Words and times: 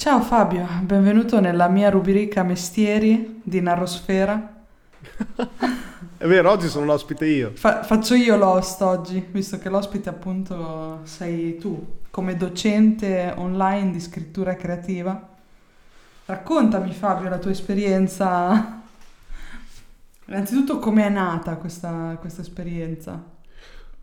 Ciao 0.00 0.22
Fabio, 0.22 0.66
benvenuto 0.80 1.40
nella 1.40 1.68
mia 1.68 1.90
rubrica 1.90 2.42
Mestieri 2.42 3.42
di 3.44 3.60
Narrosfera. 3.60 4.62
È 6.16 6.26
vero, 6.26 6.50
oggi 6.50 6.68
sono 6.68 6.86
l'ospite 6.86 7.26
io. 7.26 7.50
Fa- 7.52 7.82
faccio 7.82 8.14
io 8.14 8.34
l'host 8.36 8.80
oggi, 8.80 9.22
visto 9.30 9.58
che 9.58 9.68
l'ospite 9.68 10.08
appunto 10.08 11.00
sei 11.02 11.58
tu, 11.58 11.98
come 12.08 12.34
docente 12.34 13.34
online 13.36 13.90
di 13.90 14.00
scrittura 14.00 14.56
creativa. 14.56 15.28
Raccontami 16.24 16.94
Fabio 16.94 17.28
la 17.28 17.36
tua 17.36 17.50
esperienza. 17.50 18.80
Innanzitutto 20.24 20.78
come 20.78 21.04
è 21.04 21.10
nata 21.10 21.56
questa, 21.56 22.16
questa 22.18 22.40
esperienza? 22.40 23.22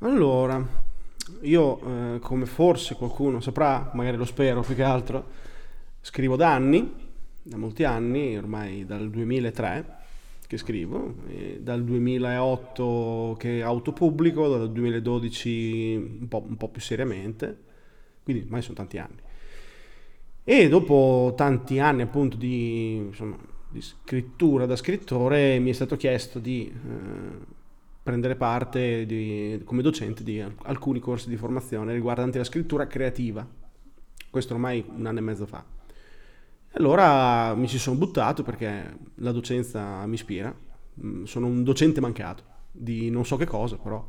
Allora, 0.02 0.64
io 1.42 1.80
eh, 1.80 2.20
come 2.20 2.46
forse 2.46 2.94
qualcuno 2.94 3.40
saprà, 3.40 3.90
magari 3.94 4.16
lo 4.16 4.26
spero 4.26 4.62
più 4.62 4.76
che 4.76 4.84
altro, 4.84 5.46
Scrivo 6.08 6.38
da 6.38 6.54
anni, 6.54 6.90
da 7.44 7.58
molti 7.58 7.84
anni, 7.84 8.38
ormai 8.38 8.86
dal 8.86 9.10
2003 9.10 9.96
che 10.48 10.56
scrivo, 10.56 11.16
dal 11.60 11.84
2008 11.84 13.36
che 13.38 13.62
autopubblico, 13.62 14.48
dal 14.48 14.72
2012 14.72 16.18
un 16.22 16.28
po', 16.30 16.46
un 16.48 16.56
po' 16.56 16.70
più 16.70 16.80
seriamente, 16.80 17.58
quindi 18.24 18.44
ormai 18.44 18.62
sono 18.62 18.76
tanti 18.76 18.98
anni. 19.00 19.18
E 20.46 20.70
dopo 20.70 21.34
tanti 21.36 21.78
anni 21.80 22.04
appunto 22.04 22.38
di, 22.38 22.96
insomma, 22.96 23.38
di 23.70 23.82
scrittura 23.82 24.66
da 24.66 24.78
scrittore 24.78 25.60
mi 25.60 25.72
è 25.72 25.74
stato 25.74 25.98
chiesto 25.98 26.40
di 26.40 26.72
eh, 26.72 27.38
prendere 28.02 28.38
parte 28.38 29.06
di, 29.06 29.60
come 29.66 29.82
docente 29.82 30.24
di 30.24 30.42
alcuni 30.64 31.02
corsi 31.02 31.28
di 31.28 31.36
formazione 31.36 31.92
riguardanti 31.92 32.38
la 32.38 32.46
scrittura 32.46 32.88
creativa. 32.88 33.46
Questo 34.30 34.54
ormai 34.54 34.86
un 34.96 35.06
anno 35.06 35.20
e 35.20 35.22
mezzo 35.22 35.46
fa. 35.46 35.76
Allora 36.78 37.56
mi 37.56 37.68
ci 37.68 37.80
sono 37.80 37.98
buttato 37.98 38.44
perché 38.44 38.98
la 39.16 39.32
docenza 39.32 40.06
mi 40.06 40.14
ispira, 40.14 40.56
mm, 41.04 41.24
sono 41.24 41.48
un 41.48 41.64
docente 41.64 42.00
mancato 42.00 42.44
di 42.72 43.10
non 43.10 43.26
so 43.26 43.36
che 43.36 43.46
cosa, 43.46 43.78
però... 43.78 44.06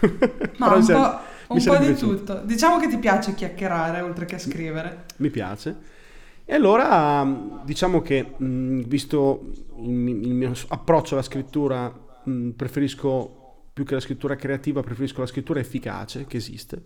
Ma 0.58 0.68
però 0.68 0.76
un 0.76 0.86
po', 0.86 1.54
un 1.54 1.64
po 1.64 1.76
di 1.78 1.94
tutto. 1.94 2.42
Diciamo 2.44 2.78
che 2.78 2.88
ti 2.88 2.98
piace 2.98 3.34
chiacchierare 3.34 4.02
oltre 4.02 4.26
che 4.26 4.38
scrivere. 4.38 5.06
Mi 5.16 5.30
piace. 5.30 6.00
E 6.44 6.54
allora 6.54 7.26
diciamo 7.64 8.02
che 8.02 8.34
mm, 8.42 8.82
visto 8.82 9.50
il 9.78 9.88
mio 9.88 10.52
approccio 10.68 11.14
alla 11.14 11.22
scrittura, 11.22 11.90
mm, 12.28 12.50
preferisco 12.50 13.38
più 13.72 13.84
che 13.84 13.94
la 13.94 14.00
scrittura 14.00 14.36
creativa, 14.36 14.82
preferisco 14.82 15.20
la 15.20 15.26
scrittura 15.26 15.60
efficace 15.60 16.26
che 16.26 16.36
esiste. 16.36 16.82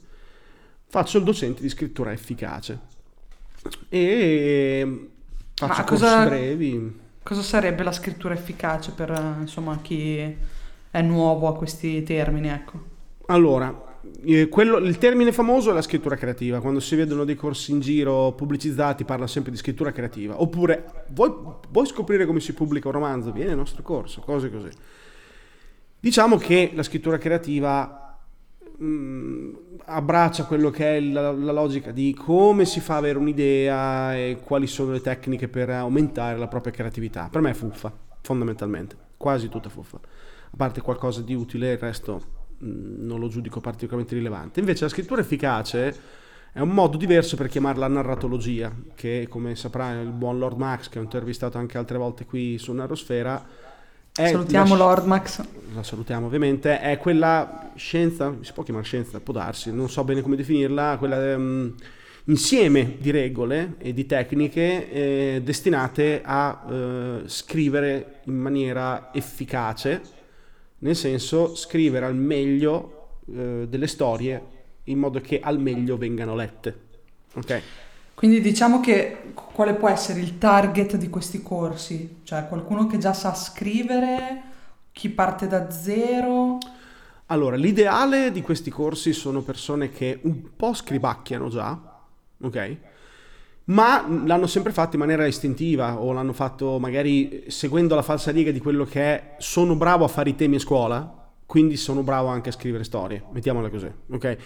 Faccio 0.89 1.19
il 1.19 1.25
docente 1.25 1.63
di 1.63 1.69
scrittura 1.69 2.13
efficace. 2.13 2.95
E 3.89 5.11
Faccio 5.57 5.81
Ma 5.81 5.85
cosa, 5.85 6.25
brevi. 6.27 7.01
Cosa 7.23 7.43
sarebbe 7.43 7.83
la 7.83 7.93
scrittura 7.93 8.35
efficace 8.35 8.93
per 8.93 9.37
insomma, 9.41 9.79
chi 9.81 10.37
è 10.91 11.03
nuovo 11.03 11.49
a 11.49 11.57
questi 11.57 12.03
termini? 12.03 12.49
Ecco. 12.49 12.95
Allora, 13.27 13.99
eh, 14.23 14.49
quello, 14.49 14.77
il 14.77 14.99
termine 14.99 15.33
famoso 15.33 15.71
è 15.71 15.73
la 15.73 15.83
scrittura 15.83 16.17
creativa. 16.17 16.61
Quando 16.61 16.79
si 16.79 16.95
vedono 16.95 17.25
dei 17.25 17.37
corsi 17.37 17.73
in 17.73 17.81
giro 17.81 18.33
pubblicizzati 18.33 19.05
parla 19.05 19.27
sempre 19.27 19.51
di 19.51 19.57
scrittura 19.57 19.93
creativa. 19.93 20.41
Oppure 20.41 21.07
vuoi, 21.09 21.33
vuoi 21.71 21.87
scoprire 21.87 22.27
come 22.27 22.41
si 22.41 22.53
pubblica 22.53 22.89
un 22.89 22.95
romanzo? 22.95 23.33
Vieni 23.33 23.51
al 23.51 23.57
nostro 23.57 23.83
corso, 23.83 24.21
cose 24.21 24.51
così. 24.51 24.69
Diciamo 25.99 26.37
che 26.37 26.73
la 26.75 26.83
scrittura 26.83 27.17
creativa 27.17 28.06
mh, 28.77 28.85
mm, 28.85 29.55
abbraccia 29.87 30.45
quello 30.45 30.71
che 30.71 30.97
è 30.97 31.01
la, 31.01 31.33
la, 31.33 31.53
logica 31.53 31.91
di 31.91 32.15
come 32.15 32.65
si 32.65 32.81
fa 32.81 32.95
ad 32.95 33.05
avere 33.05 33.19
un'idea 33.19 34.17
e 34.17 34.39
quali 34.43 34.67
sono 34.67 34.93
le 34.93 35.01
tecniche 35.01 35.49
per 35.49 35.71
aumentare 35.71 36.39
la 36.39 36.49
propria 36.49 36.73
creatività. 36.73 37.29
Per 37.31 37.41
me 37.41 37.51
è 37.51 37.55
fuffa, 37.55 37.93
fondamentalmente, 38.21 38.97
quasi 39.17 39.49
tutta 39.49 39.69
fuffa. 39.69 39.97
A 39.97 40.57
parte 40.57 40.81
qualcosa 40.81 41.23
di 41.23 41.35
utile, 41.35 41.73
il 41.73 41.79
resto 41.79 42.23
mh, 42.59 42.69
mm, 42.69 43.07
non 43.07 43.21
lo 43.21 43.29
giudico 43.29 43.61
particolarmente 43.61 44.15
rilevante. 44.15 44.61
Invece 44.61 44.85
la 44.85 44.91
scrittura 44.91 45.21
efficace 45.21 46.25
è 46.53 46.61
un 46.61 46.71
modo 46.71 46.97
diverso 46.97 47.37
per 47.37 47.49
chiamarla 47.49 47.87
narratologia, 47.87 48.75
che 48.95 49.27
come 49.29 49.55
saprà 49.57 50.01
il 50.01 50.09
buon 50.09 50.39
Lord 50.39 50.57
Max, 50.57 50.89
che 50.89 50.99
ho 50.99 51.03
intervistato 51.03 51.59
anche 51.59 51.77
altre 51.77 51.99
volte 51.99 52.25
qui 52.25 52.57
su 52.57 52.73
Narrosfera, 52.73 53.45
è 54.17 54.29
salutiamo 54.29 54.77
la, 54.77 54.85
Lord 54.85 55.07
Max. 55.07 55.45
La 55.75 55.83
salutiamo 55.83 56.27
ovviamente. 56.27 56.81
È 56.81 56.99
quella 56.99 57.71
scienza, 57.77 58.35
si 58.41 58.53
può 58.53 58.63
chiamare 58.63 58.85
scienza, 58.85 59.21
può 59.21 59.33
darsi, 59.33 59.73
non 59.73 59.89
so 59.89 60.05
bene 60.05 60.23
come 60.23 60.37
definirla, 60.37 60.97
quella 60.99 61.35
um, 61.37 61.75
insieme 62.25 62.97
di 62.99 63.11
regole 63.11 63.75
e 63.79 63.93
di 63.93 64.07
tecniche 64.07 64.91
eh, 64.91 65.41
destinate 65.45 66.23
a 66.25 66.67
eh, 66.69 67.23
scrivere 67.27 68.21
in 68.25 68.37
maniera 68.37 69.11
efficace, 69.13 70.01
nel 70.79 70.97
senso 70.97 71.55
scrivere 71.55 72.07
al 72.07 72.17
meglio 72.17 73.21
eh, 73.33 73.67
delle 73.69 73.87
storie 73.87 74.55
in 74.85 74.99
modo 74.99 75.21
che 75.21 75.41
al 75.41 75.59
meglio 75.59 75.97
vengano 75.97 76.35
lette. 76.35 76.85
Ok? 77.35 77.63
Quindi 78.17 78.41
diciamo 78.41 78.81
che 78.81 79.35
quale 79.35 79.75
può 79.75 79.91
essere 79.91 80.21
il 80.21 80.39
target 80.39 80.97
di 80.97 81.11
questi 81.11 81.43
corsi? 81.43 82.21
Cioè 82.23 82.49
qualcuno 82.49 82.87
che 82.87 82.97
già 82.97 83.13
sa 83.13 83.35
scrivere, 83.35 84.43
chi 84.91 85.11
parte 85.11 85.47
da 85.47 85.71
zero? 85.71 86.57
Allora, 87.27 87.57
l'ideale 87.57 88.33
di 88.33 88.41
questi 88.41 88.71
corsi 88.71 89.13
sono 89.13 89.43
persone 89.43 89.91
che 89.91 90.21
un 90.23 90.57
po' 90.57 90.73
scribacchiano 90.73 91.51
già, 91.51 91.79
ok? 92.41 92.77
Ma 93.65 94.07
l'hanno 94.09 94.47
sempre 94.47 94.73
fatto 94.73 94.97
in 94.97 95.03
maniera 95.03 95.27
istintiva 95.27 96.01
o 96.01 96.13
l'hanno 96.13 96.33
fatto 96.33 96.79
magari 96.79 97.45
seguendo 97.49 97.95
la 97.95 98.03
falsa 98.03 98.31
riga 98.31 98.51
di 98.51 98.61
quello 98.61 98.87
che 98.87 99.03
è 99.03 99.35
sono 99.37 99.77
bravo 99.77 100.07
a 100.07 100.09
fare 100.09 100.31
i 100.31 100.35
temi 100.37 100.57
a 100.57 100.61
scuola, 100.61 101.29
quindi 101.45 101.77
sono 101.77 102.03
bravo 102.03 102.29
anche 102.29 102.49
a 102.49 102.53
scrivere 102.53 102.83
storie, 102.83 103.25
mettiamola 103.31 103.69
così, 103.69 103.93
ok? 104.11 104.37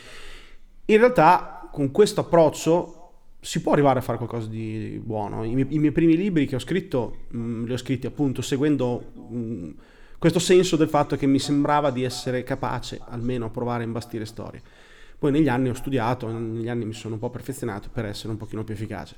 In 0.87 0.99
realtà 0.99 1.69
con 1.71 1.93
questo 1.93 2.23
approccio 2.23 3.00
si 3.41 3.63
può 3.63 3.73
arrivare 3.73 3.99
a 3.99 4.03
fare 4.03 4.19
qualcosa 4.19 4.49
di 4.49 5.01
buono. 5.03 5.45
I 5.45 5.55
miei, 5.55 5.67
i 5.71 5.79
miei 5.79 5.93
primi 5.93 6.17
libri 6.17 6.47
che 6.47 6.57
ho 6.57 6.61
scritto, 6.61 7.27
mh, 7.29 7.39
mm, 7.39 7.65
li 7.65 7.73
ho 7.73 7.77
scritti 7.79 8.07
appunto 8.07 8.43
seguendo 8.43 9.13
mh, 9.15 9.37
mm, 9.37 9.71
questo 10.19 10.39
senso 10.39 10.77
del 10.77 10.89
fatto 10.89 11.17
che 11.17 11.27
mi 11.27 11.39
sembrava 11.39 11.91
di 11.91 12.05
essere 12.05 12.43
capace 12.43 13.01
almeno 13.03 13.47
a 13.47 13.51
provare 13.51 13.83
a 13.83 13.87
imbastire 13.87 14.27
storie. 14.27 14.61
Poi 15.19 15.33
negli 15.33 15.49
anni 15.49 15.71
ho 15.71 15.75
studiato, 15.75 16.31
negli 16.31 16.69
anni 16.69 16.85
mi 16.85 16.93
sono 16.93 17.15
un 17.15 17.21
po' 17.21 17.31
perfezionato 17.31 17.89
per 17.91 18.05
essere 18.05 18.31
un 18.31 18.37
pochino 18.37 18.63
più 18.63 18.75
efficace. 18.75 19.17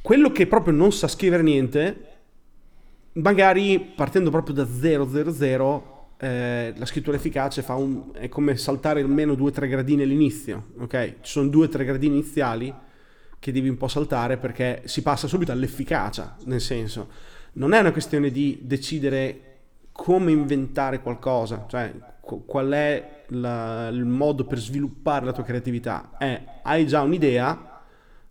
Quello 0.00 0.30
che 0.30 0.46
proprio 0.46 0.72
non 0.72 0.92
sa 0.92 1.08
scrivere 1.08 1.42
niente, 1.42 2.06
magari 3.12 3.78
partendo 3.78 4.30
proprio 4.30 4.54
da 4.54 4.66
000, 4.66 5.04
eh, 6.18 6.72
la 6.76 6.86
scrittura 6.86 7.16
efficace 7.16 7.64
un, 7.68 8.10
è 8.12 8.28
come 8.28 8.56
saltare 8.56 9.00
almeno 9.00 9.34
2-3 9.34 9.68
gradini 9.68 10.02
all'inizio, 10.02 10.68
ok? 10.78 11.16
Ci 11.20 11.30
sono 11.30 11.48
2-3 11.48 11.84
gradini 11.84 12.14
iniziali 12.14 12.74
che 13.38 13.52
devi 13.52 13.68
un 13.68 13.76
po' 13.76 13.88
saltare 13.88 14.36
perché 14.36 14.82
si 14.84 15.02
passa 15.02 15.26
subito 15.26 15.52
all'efficacia, 15.52 16.36
nel 16.44 16.60
senso, 16.60 17.08
non 17.54 17.72
è 17.72 17.78
una 17.78 17.92
questione 17.92 18.30
di 18.30 18.58
decidere 18.62 19.40
come 19.92 20.30
inventare 20.30 21.00
qualcosa, 21.00 21.66
cioè 21.68 21.92
qual 22.20 22.70
è 22.70 23.22
la, 23.28 23.88
il 23.88 24.04
modo 24.04 24.44
per 24.44 24.58
sviluppare 24.58 25.24
la 25.24 25.32
tua 25.32 25.44
creatività, 25.44 26.10
è 26.18 26.42
hai 26.62 26.86
già 26.86 27.02
un'idea, 27.02 27.80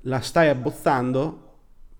la 0.02 0.20
stai 0.20 0.50
abbozzando, 0.50 1.44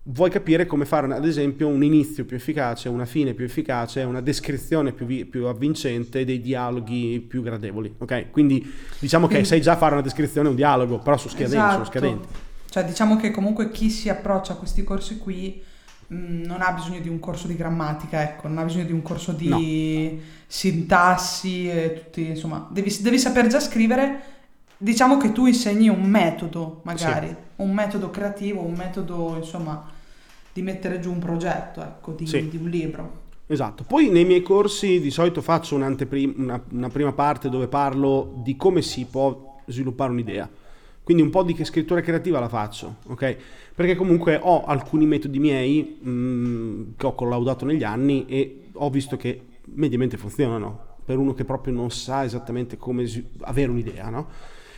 vuoi 0.08 0.30
capire 0.30 0.66
come 0.66 0.84
fare 0.84 1.12
ad 1.12 1.24
esempio 1.24 1.66
un 1.66 1.82
inizio 1.82 2.24
più 2.24 2.36
efficace, 2.36 2.88
una 2.88 3.06
fine 3.06 3.34
più 3.34 3.44
efficace, 3.44 4.02
una 4.02 4.20
descrizione 4.20 4.92
più, 4.92 5.28
più 5.28 5.46
avvincente, 5.46 6.24
dei 6.24 6.40
dialoghi 6.40 7.24
più 7.26 7.42
gradevoli, 7.42 7.94
ok? 7.98 8.30
Quindi 8.30 8.72
diciamo 8.98 9.26
che 9.26 9.44
sai 9.44 9.60
già 9.60 9.76
fare 9.76 9.94
una 9.94 10.02
descrizione, 10.02 10.48
un 10.48 10.54
dialogo, 10.54 10.98
però 10.98 11.16
su 11.16 11.28
scadenti, 11.28 11.56
esatto. 11.56 11.84
su 11.84 11.90
scadenti. 11.90 12.28
Cioè 12.68 12.84
diciamo 12.84 13.16
che 13.16 13.30
comunque 13.30 13.70
chi 13.70 13.90
si 13.90 14.08
approccia 14.08 14.54
a 14.54 14.56
questi 14.56 14.84
corsi 14.84 15.18
qui 15.18 15.62
mh, 16.08 16.16
mm, 16.16 16.42
non 16.44 16.60
ha 16.60 16.72
bisogno 16.72 17.00
di 17.00 17.08
un 17.08 17.18
corso 17.18 17.46
di 17.46 17.56
grammatica, 17.56 18.22
ecco, 18.22 18.48
non 18.48 18.58
ha 18.58 18.64
bisogno 18.64 18.84
di 18.84 18.92
un 18.92 19.02
corso 19.02 19.32
di 19.32 19.48
no. 19.48 20.20
sintassi 20.46 21.68
e 21.68 22.02
tutti, 22.02 22.26
insomma, 22.26 22.68
devi, 22.70 22.94
devi 23.00 23.18
saper 23.18 23.46
già 23.46 23.60
scrivere. 23.60 24.34
Diciamo 24.78 25.16
che 25.16 25.32
tu 25.32 25.46
insegni 25.46 25.88
un 25.88 26.02
metodo, 26.02 26.80
magari, 26.84 27.28
sì. 27.28 27.36
un 27.56 27.72
metodo 27.72 28.10
creativo, 28.10 28.60
un 28.60 28.74
metodo, 28.74 29.36
insomma, 29.36 29.90
di 30.52 30.60
mettere 30.60 31.00
giù 31.00 31.10
un 31.10 31.18
progetto, 31.18 31.82
ecco, 31.82 32.12
di, 32.12 32.26
sì. 32.26 32.48
di 32.48 32.58
un 32.58 32.68
libro. 32.68 33.24
Esatto, 33.46 33.84
poi 33.84 34.10
nei 34.10 34.24
miei 34.24 34.42
corsi 34.42 35.00
di 35.00 35.10
solito 35.10 35.40
faccio 35.40 35.76
una, 35.76 35.94
una 36.70 36.88
prima 36.88 37.12
parte 37.12 37.48
dove 37.48 37.68
parlo 37.68 38.34
di 38.42 38.56
come 38.56 38.82
si 38.82 39.06
può 39.06 39.60
sviluppare 39.66 40.10
un'idea 40.10 40.48
quindi 41.06 41.22
un 41.22 41.30
po' 41.30 41.44
di 41.44 41.54
scrittura 41.64 42.00
creativa 42.00 42.40
la 42.40 42.48
faccio, 42.48 42.96
ok? 43.06 43.36
Perché 43.76 43.94
comunque 43.94 44.40
ho 44.42 44.64
alcuni 44.64 45.06
metodi 45.06 45.38
miei 45.38 45.98
mh, 46.00 46.10
mm, 46.10 46.82
che 46.96 47.06
ho 47.06 47.14
collaudato 47.14 47.64
negli 47.64 47.84
anni 47.84 48.26
e 48.26 48.70
ho 48.72 48.90
visto 48.90 49.16
che 49.16 49.40
mediamente 49.66 50.16
funzionano 50.16 50.96
per 51.04 51.18
uno 51.18 51.32
che 51.32 51.44
proprio 51.44 51.72
non 51.74 51.92
sa 51.92 52.24
esattamente 52.24 52.76
come 52.76 53.06
avere 53.42 53.70
un'idea, 53.70 54.08
no? 54.08 54.26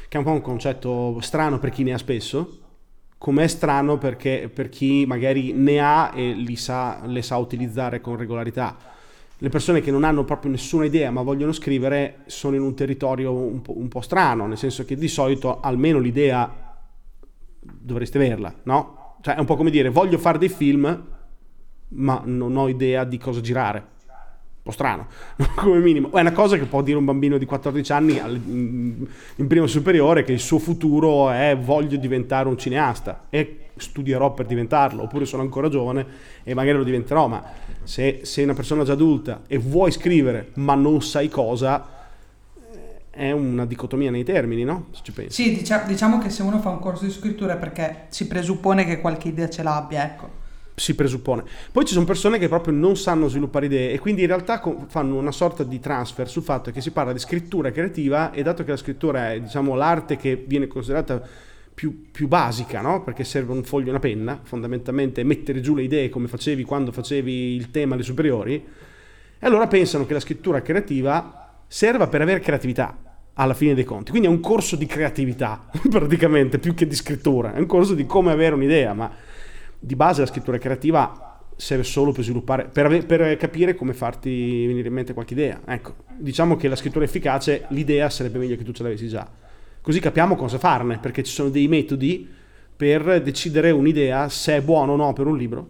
Che 0.07 0.15
è 0.15 0.21
un 0.21 0.25
po' 0.27 0.33
un 0.33 0.43
concetto 0.43 1.19
strano 1.23 1.59
per 1.59 1.71
chi 1.71 1.83
ne 1.83 1.95
ha 1.95 1.99
spesso, 1.99 2.59
com'è 3.17 3.47
strano 3.47 3.97
perché 3.97 4.51
per 4.53 4.69
chi 4.69 5.07
magari 5.07 5.55
ne 5.55 5.81
ha 5.81 6.13
e 6.15 6.37
sa, 6.57 7.07
le 7.07 7.23
sa 7.23 7.39
utilizzare 7.39 8.03
con 8.03 8.17
regolarità. 8.17 8.77
Le 9.41 9.49
persone 9.49 9.81
che 9.81 9.91
non 9.91 10.05
hanno 10.05 10.25
proprio 10.25 10.51
nessuna 10.51 10.85
idea 10.85 11.11
ma 11.11 11.23
vogliono 11.23 11.53
scrivere 11.53 12.23
sono 12.27 12.57
in 12.57 12.63
un 12.63 12.75
territorio 12.75 13.33
un 13.33 13.63
po', 13.63 13.79
un 13.79 13.89
po 13.89 14.01
strano, 14.01 14.47
nel 14.47 14.59
senso 14.59 14.85
che 14.85 14.97
di 14.97 15.09
solito 15.09 15.61
almeno 15.61 15.99
l'idea 15.99 16.77
dovreste 17.61 18.19
averla, 18.19 18.53
no? 18.65 19.17
Cioè 19.21 19.37
è 19.37 19.39
un 19.39 19.47
po' 19.47 19.57
come 19.57 19.71
dire 19.71 19.91
voglio 19.91 20.19
fare 20.19 20.39
dei 20.39 20.49
film 20.49 21.07
ma 21.91 22.23
non 22.25 22.57
ho 22.57 22.69
idea 22.69 23.05
di 23.05 23.19
cosa 23.19 23.41
girare 23.41 23.97
po' 24.69 24.71
strano, 24.71 25.07
come 25.57 25.79
minimo. 25.79 26.11
È 26.13 26.21
una 26.21 26.33
cosa 26.33 26.59
che 26.59 26.67
può 26.67 26.83
dire 26.83 26.99
un 26.99 27.07
bambino 27.07 27.39
di 27.39 27.47
14 27.47 27.93
anni 27.93 28.19
in 28.19 29.47
primo 29.47 29.67
superiore 29.67 30.25
che 30.25 30.33
il 30.33 30.41
suo 30.41 30.59
futuro 30.59 31.31
è 31.31 31.57
voglio 31.59 31.97
diventare 31.97 32.49
un 32.49 32.59
cineasta 32.59 33.27
e 33.31 33.68
studierò 33.79 34.35
per 34.35 34.47
diventarlo, 34.47 35.03
oppure 35.03 35.25
sono 35.25 35.43
ancora 35.43 35.69
giovane 35.69 36.07
e 36.43 36.55
magari 36.55 36.77
lo 36.77 36.85
diventerò, 36.85 37.29
ma 37.29 37.43
se 37.83 38.21
sei 38.23 38.45
una 38.45 38.55
persona 38.55 38.85
già 38.85 38.93
adulta 38.93 39.43
e 39.47 39.59
vuoi 39.59 39.91
scrivere 39.91 40.51
ma 40.55 40.75
non 40.75 41.03
sai 41.03 41.29
cosa, 41.29 41.87
eh, 42.73 43.11
è 43.11 43.31
una 43.31 43.67
dicotomia 43.67 44.11
nei 44.11 44.25
termini, 44.25 44.65
no? 44.65 44.87
Se 44.93 45.01
ci 45.03 45.13
pensi. 45.13 45.43
Sì, 45.43 45.65
diciamo 45.87 46.19
che 46.19 46.31
se 46.31 46.43
uno 46.43 46.61
fa 46.61 46.71
un 46.71 46.81
corso 46.81 47.05
di 47.05 47.11
scrittura 47.11 47.55
è 47.55 47.59
perché 47.59 48.07
si 48.09 48.27
presuppone 48.27 48.85
che 48.85 49.01
qualche 49.01 49.29
idea 49.29 49.49
ce 49.49 49.63
l'abbia, 49.63 50.05
ecco 50.05 50.47
si 50.79 50.95
presuppone. 50.95 51.45
Poi 51.71 51.85
ci 51.85 51.93
sono 51.93 52.07
persone 52.07 52.39
che 52.39 52.49
proprio 52.49 52.73
non 52.73 52.97
sanno 52.97 53.29
sviluppare 53.29 53.67
idee 53.67 53.93
e 53.93 53.99
quindi 53.99 54.23
in 54.23 54.29
realtà 54.29 54.63
fanno 54.87 55.17
una 55.17 55.33
sorta 55.33 55.65
di 55.65 55.81
transfer 55.81 56.29
sul 56.29 56.43
fatto 56.43 56.71
che 56.71 56.81
si 56.81 56.91
parla 56.91 57.13
di 57.13 57.19
scrittura 57.19 57.71
creativa 57.71 58.31
e 58.31 58.43
dato 58.43 58.65
che 58.65 58.71
la 58.71 58.77
scrittura 58.77 59.33
è 59.33 59.41
diciamo, 59.41 59.75
l'arte 59.75 60.17
che 60.17 60.43
viene 60.47 60.67
considerata 60.67 61.21
più, 61.79 62.11
più 62.11 62.27
basica, 62.27 62.81
no? 62.81 63.05
perché 63.05 63.23
serve 63.23 63.53
un 63.53 63.63
foglio 63.63 63.87
e 63.87 63.91
una 63.91 64.01
penna, 64.01 64.41
fondamentalmente 64.43 65.23
mettere 65.23 65.61
giù 65.61 65.77
le 65.77 65.83
idee 65.83 66.09
come 66.09 66.27
facevi 66.27 66.65
quando 66.65 66.91
facevi 66.91 67.55
il 67.55 67.71
tema 67.71 67.95
alle 67.95 68.03
superiori, 68.03 68.55
e 68.55 69.47
allora 69.47 69.69
pensano 69.69 70.05
che 70.05 70.13
la 70.13 70.19
scrittura 70.19 70.61
creativa 70.61 71.63
serva 71.69 72.09
per 72.09 72.21
avere 72.21 72.41
creatività 72.41 73.21
alla 73.35 73.55
fine 73.55 73.75
dei 73.75 73.85
conti. 73.85 74.11
Quindi 74.11 74.27
è 74.27 74.31
un 74.31 74.41
corso 74.41 74.75
di 74.75 74.87
creatività, 74.87 75.71
praticamente, 75.89 76.59
più 76.59 76.75
che 76.75 76.85
di 76.89 76.97
scrittura, 76.97 77.55
è 77.55 77.61
un 77.61 77.67
corso 77.67 77.95
di 77.95 78.07
come 78.07 78.33
avere 78.33 78.57
un'idea, 78.57 78.93
ma 78.93 79.09
di 79.79 79.95
base 79.95 80.23
la 80.23 80.27
scrittura 80.27 80.59
creativa 80.59 81.45
serve 81.55 81.85
solo 81.85 82.11
per 82.11 82.25
sviluppare, 82.25 82.65
per, 82.65 82.87
ave, 82.87 83.05
per, 83.05 83.37
capire 83.37 83.77
come 83.77 83.95
farti 83.95 84.67
venire 84.67 84.89
in 84.89 84.95
mente 84.95 85.15
qualche 85.15 85.35
idea. 85.35 85.61
Ecco, 85.65 85.95
diciamo 86.17 86.57
che 86.57 86.67
la 86.67 86.75
scrittura 86.75 87.05
efficace, 87.05 87.67
l'idea 87.69 88.11
sarebbe 88.11 88.39
meglio 88.39 88.57
che 88.57 88.65
tu 88.65 88.73
ce 88.73 88.83
l'avessi 88.83 89.07
già. 89.07 89.47
Così 89.89 90.01
capiamo 90.01 90.37
cosa 90.37 90.59
farne, 90.59 90.99
perché 90.99 91.23
ci 91.23 91.33
sono 91.33 91.49
dei 91.49 91.67
metodi 91.67 92.29
per 92.77 93.23
decidere 93.23 93.71
un'idea 93.71 94.29
se 94.29 94.59
è 94.59 94.61
buona 94.61 94.93
o 94.93 94.97
no 94.97 95.15
per 95.15 95.27
un 95.27 95.35
libro, 95.35 95.69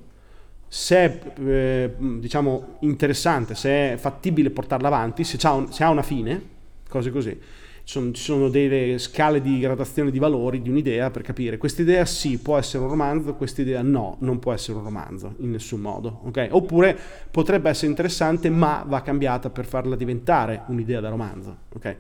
se 0.66 0.96
è 0.96 1.20
eh, 1.40 1.94
diciamo 2.18 2.78
interessante, 2.80 3.54
se 3.54 3.92
è 3.92 3.96
fattibile 3.96 4.50
portarla 4.50 4.88
avanti, 4.88 5.22
se 5.22 5.38
un, 5.46 5.70
se 5.70 5.84
ha 5.84 5.90
una 5.90 6.02
fine, 6.02 6.42
cose 6.88 7.12
così 7.12 7.40
ci 7.84 8.10
sono 8.14 8.48
delle 8.48 8.98
scale 8.98 9.40
di 9.40 9.60
gradazione 9.60 10.10
di 10.10 10.18
valori 10.18 10.60
di 10.62 10.68
un'idea 10.68 11.10
per 11.10 11.22
capire 11.22 11.56
questa 11.56 11.82
idea 11.82 12.04
sì 12.04 12.38
può 12.38 12.58
essere 12.58 12.82
un 12.82 12.90
romanzo, 12.90 13.34
questa 13.34 13.60
idea 13.60 13.82
no, 13.82 14.16
non 14.20 14.40
può 14.40 14.52
essere 14.52 14.78
un 14.78 14.84
romanzo 14.84 15.36
in 15.38 15.52
nessun 15.52 15.80
modo, 15.80 16.22
ok? 16.24 16.48
Oppure 16.50 16.98
potrebbe 17.30 17.70
essere 17.70 17.86
interessante 17.86 18.50
ma 18.50 18.84
va 18.84 19.00
cambiata 19.00 19.48
per 19.48 19.64
farla 19.64 19.94
diventare 19.94 20.64
un'idea 20.66 20.98
da 20.98 21.08
romanzo, 21.08 21.56
ok? 21.72 21.96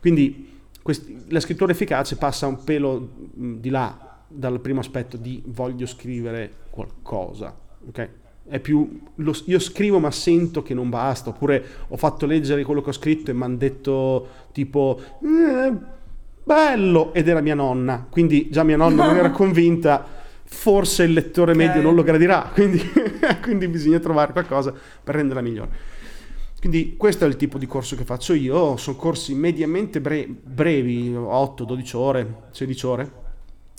Quindi 0.00 0.54
questi, 0.86 1.24
la 1.30 1.40
scrittura 1.40 1.72
efficace 1.72 2.16
passa 2.16 2.46
un 2.46 2.62
pelo 2.62 3.10
di 3.34 3.70
là 3.70 4.22
dal 4.28 4.60
primo 4.60 4.78
aspetto 4.78 5.16
di 5.16 5.42
voglio 5.46 5.84
scrivere 5.84 6.52
qualcosa, 6.70 7.52
ok? 7.88 8.08
è 8.48 8.60
più 8.60 9.00
lo, 9.16 9.34
io 9.46 9.58
scrivo 9.58 9.98
ma 9.98 10.12
sento 10.12 10.62
che 10.62 10.72
non 10.72 10.88
basta 10.88 11.30
oppure 11.30 11.64
ho 11.88 11.96
fatto 11.96 12.26
leggere 12.26 12.62
quello 12.62 12.80
che 12.80 12.90
ho 12.90 12.92
scritto 12.92 13.32
e 13.32 13.34
mi 13.34 13.42
hanno 13.42 13.56
detto 13.56 14.28
tipo 14.52 15.00
eh, 15.20 15.72
bello 16.44 17.12
ed 17.12 17.26
era 17.26 17.40
mia 17.40 17.56
nonna 17.56 18.06
quindi 18.08 18.48
già 18.48 18.62
mia 18.62 18.76
nonna 18.76 19.04
non 19.04 19.16
era 19.16 19.30
convinta 19.34 20.06
forse 20.44 21.02
il 21.02 21.12
lettore 21.12 21.54
okay. 21.54 21.66
medio 21.66 21.82
non 21.82 21.96
lo 21.96 22.04
gradirà 22.04 22.48
quindi, 22.54 22.80
quindi 23.42 23.66
bisogna 23.66 23.98
trovare 23.98 24.30
qualcosa 24.30 24.72
per 25.02 25.16
renderla 25.16 25.42
migliore 25.42 25.94
quindi 26.66 26.96
questo 26.96 27.24
è 27.24 27.28
il 27.28 27.36
tipo 27.36 27.58
di 27.58 27.66
corso 27.66 27.94
che 27.94 28.04
faccio 28.04 28.32
io 28.32 28.76
sono 28.76 28.96
corsi 28.96 29.34
mediamente 29.34 30.00
bre- 30.00 30.26
brevi 30.26 31.14
8 31.14 31.64
12 31.64 31.96
ore 31.96 32.42
16 32.50 32.86
ore 32.86 33.12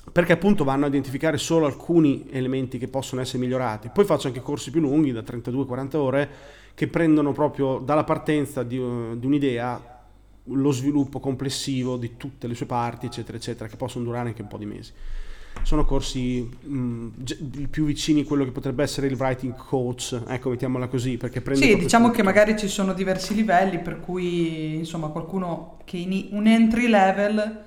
perché 0.10 0.32
appunto 0.32 0.64
vanno 0.64 0.86
a 0.86 0.88
identificare 0.88 1.38
solo 1.38 1.66
alcuni 1.66 2.28
elementi 2.32 2.78
che 2.78 2.88
possono 2.88 3.20
essere 3.20 3.40
migliorati. 3.40 3.90
Poi 3.94 4.06
faccio 4.06 4.28
anche 4.28 4.40
corsi 4.40 4.72
più 4.72 4.80
lunghi, 4.80 5.12
da 5.12 5.20
32-40 5.20 5.96
ore, 5.98 6.30
che 6.74 6.88
prendono 6.88 7.34
proprio 7.34 7.80
dalla 7.80 8.06
partenza 8.06 8.64
di, 8.64 8.78
di, 8.78 9.26
un'idea 9.26 10.06
lo 10.46 10.72
sviluppo 10.72 11.20
complessivo 11.20 11.98
di 11.98 12.16
tutte 12.16 12.48
le 12.48 12.56
sue 12.56 12.68
parti, 12.68 13.08
eccetera, 13.08 13.38
eccetera, 13.38 13.68
che 13.68 13.76
possono 13.76 14.06
durare 14.06 14.30
anche 14.30 14.44
un 14.44 14.48
po' 14.48 14.58
di 14.58 14.66
mesi. 14.66 14.94
Sono 15.64 15.84
corsi 15.84 16.42
mh, 16.42 17.08
più 17.70 17.84
vicini 17.86 18.22
a 18.22 18.26
quello 18.26 18.46
che 18.46 18.52
potrebbe 18.52 18.84
essere 18.84 19.08
il 19.08 19.16
writing 19.16 19.54
coach, 19.56 20.18
ecco, 20.28 20.50
mettiamola 20.52 20.88
così, 20.88 21.18
perché 21.18 21.42
prende 21.42 21.66
Sì, 21.66 21.76
diciamo 21.78 22.06
tutto. 22.06 22.18
che 22.18 22.24
magari 22.24 22.58
ci 22.58 22.70
sono 22.70 22.94
diversi 22.94 23.36
livelli, 23.36 23.80
per 23.80 24.00
cui, 24.00 24.76
insomma, 24.76 25.08
qualcuno 25.10 25.80
che 25.84 25.98
in 25.98 26.28
un 26.32 26.48
entry 26.48 26.88
level 26.88 27.64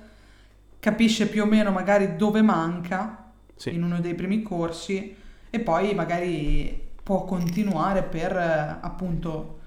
capisce 0.79 1.27
più 1.27 1.43
o 1.43 1.45
meno 1.45 1.69
magari 1.71 2.15
dove 2.15 2.41
manca 2.41 3.31
sì. 3.55 3.73
in 3.75 3.83
uno 3.83 3.99
dei 3.99 4.15
primi 4.15 4.41
corsi 4.41 5.15
e 5.51 5.59
poi 5.59 5.93
magari 5.93 6.89
può 7.03 7.23
continuare 7.25 8.01
per 8.01 8.35
appunto 8.81 9.59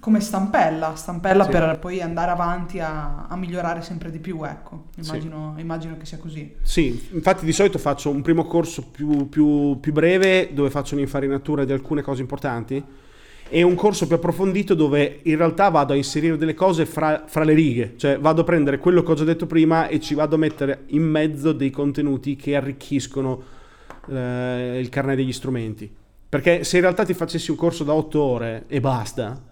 come 0.00 0.20
stampella, 0.20 0.94
stampella 0.94 1.44
sì. 1.44 1.50
per 1.50 1.78
poi 1.78 2.00
andare 2.00 2.30
avanti 2.30 2.80
a, 2.80 3.26
a, 3.28 3.36
migliorare 3.36 3.82
sempre 3.82 4.10
di 4.10 4.18
più, 4.18 4.42
ecco, 4.44 4.84
immagino, 4.96 5.52
sì. 5.54 5.60
immagino, 5.60 5.96
che 5.98 6.06
sia 6.06 6.18
così. 6.18 6.56
Sì, 6.62 7.08
infatti 7.12 7.44
di 7.44 7.52
solito 7.52 7.78
faccio 7.78 8.10
un 8.10 8.22
primo 8.22 8.44
corso 8.44 8.86
più, 8.90 9.28
più, 9.28 9.78
più 9.78 9.92
breve 9.92 10.50
dove 10.52 10.70
faccio 10.70 10.94
un'infarinatura 10.94 11.64
di 11.64 11.72
alcune 11.72 12.02
cose 12.02 12.22
importanti 12.22 12.82
e 13.52 13.62
un 13.62 13.74
corso 13.74 14.06
più 14.06 14.16
approfondito 14.16 14.74
dove 14.74 15.20
in 15.24 15.36
realtà 15.36 15.68
vado 15.68 15.92
a 15.92 15.96
inserire 15.96 16.38
delle 16.38 16.54
cose 16.54 16.86
fra, 16.86 17.24
fra, 17.26 17.44
le 17.44 17.52
righe, 17.52 17.94
cioè 17.96 18.18
vado 18.18 18.42
a 18.42 18.44
prendere 18.44 18.78
quello 18.78 19.02
che 19.02 19.10
ho 19.10 19.14
già 19.14 19.24
detto 19.24 19.46
prima 19.46 19.88
e 19.88 20.00
ci 20.00 20.14
vado 20.14 20.36
a 20.36 20.38
mettere 20.38 20.84
in 20.88 21.02
mezzo 21.02 21.52
dei 21.52 21.70
contenuti 21.70 22.36
che 22.36 22.54
arricchiscono 22.54 23.42
eh, 24.08 24.78
il 24.80 24.88
carnet 24.88 25.16
degli 25.16 25.32
strumenti. 25.32 25.92
Perché 26.28 26.62
se 26.62 26.76
in 26.76 26.82
realtà 26.82 27.04
ti 27.04 27.12
facessi 27.12 27.50
un 27.50 27.56
corso 27.56 27.82
da 27.82 27.92
otto 27.92 28.22
ore 28.22 28.64
e 28.68 28.80
basta, 28.80 29.49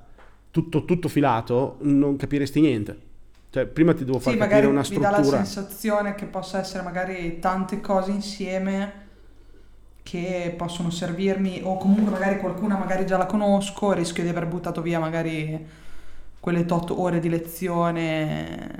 tutto, 0.58 0.84
tutto 0.84 1.08
filato, 1.08 1.76
non 1.82 2.16
capiresti 2.16 2.60
niente. 2.60 2.98
Cioè, 3.50 3.66
prima 3.66 3.94
ti 3.94 4.04
devo 4.04 4.18
far 4.18 4.32
sì, 4.32 4.38
capire 4.38 4.66
una 4.66 4.82
struttura. 4.82 5.14
Sì, 5.16 5.20
mi 5.20 5.30
dà 5.30 5.36
la 5.36 5.44
sensazione 5.44 6.14
che 6.14 6.24
possa 6.26 6.58
essere 6.58 6.82
magari 6.82 7.38
tante 7.38 7.80
cose 7.80 8.10
insieme 8.10 9.06
che 10.02 10.54
possono 10.56 10.90
servirmi 10.90 11.60
o 11.62 11.76
comunque 11.76 12.10
magari 12.10 12.38
qualcuna 12.38 12.78
magari 12.78 13.04
già 13.04 13.18
la 13.18 13.26
conosco 13.26 13.92
e 13.92 13.96
rischio 13.96 14.22
di 14.22 14.30
aver 14.30 14.46
buttato 14.46 14.80
via 14.80 14.98
magari 14.98 15.66
quelle 16.40 16.64
tot 16.64 16.90
ore 16.90 17.20
di 17.20 17.28
lezione, 17.28 18.70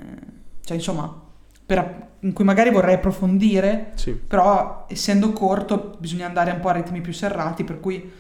cioè 0.64 0.76
insomma, 0.76 1.22
per, 1.66 2.08
in 2.20 2.32
cui 2.32 2.44
magari 2.44 2.70
vorrei 2.70 2.94
approfondire, 2.94 3.92
sì. 3.94 4.12
però 4.12 4.86
essendo 4.88 5.32
corto 5.32 5.96
bisogna 5.98 6.26
andare 6.26 6.50
un 6.50 6.60
po' 6.60 6.68
a 6.68 6.72
ritmi 6.72 7.00
più 7.00 7.12
serrati, 7.12 7.64
per 7.64 7.80
cui 7.80 8.10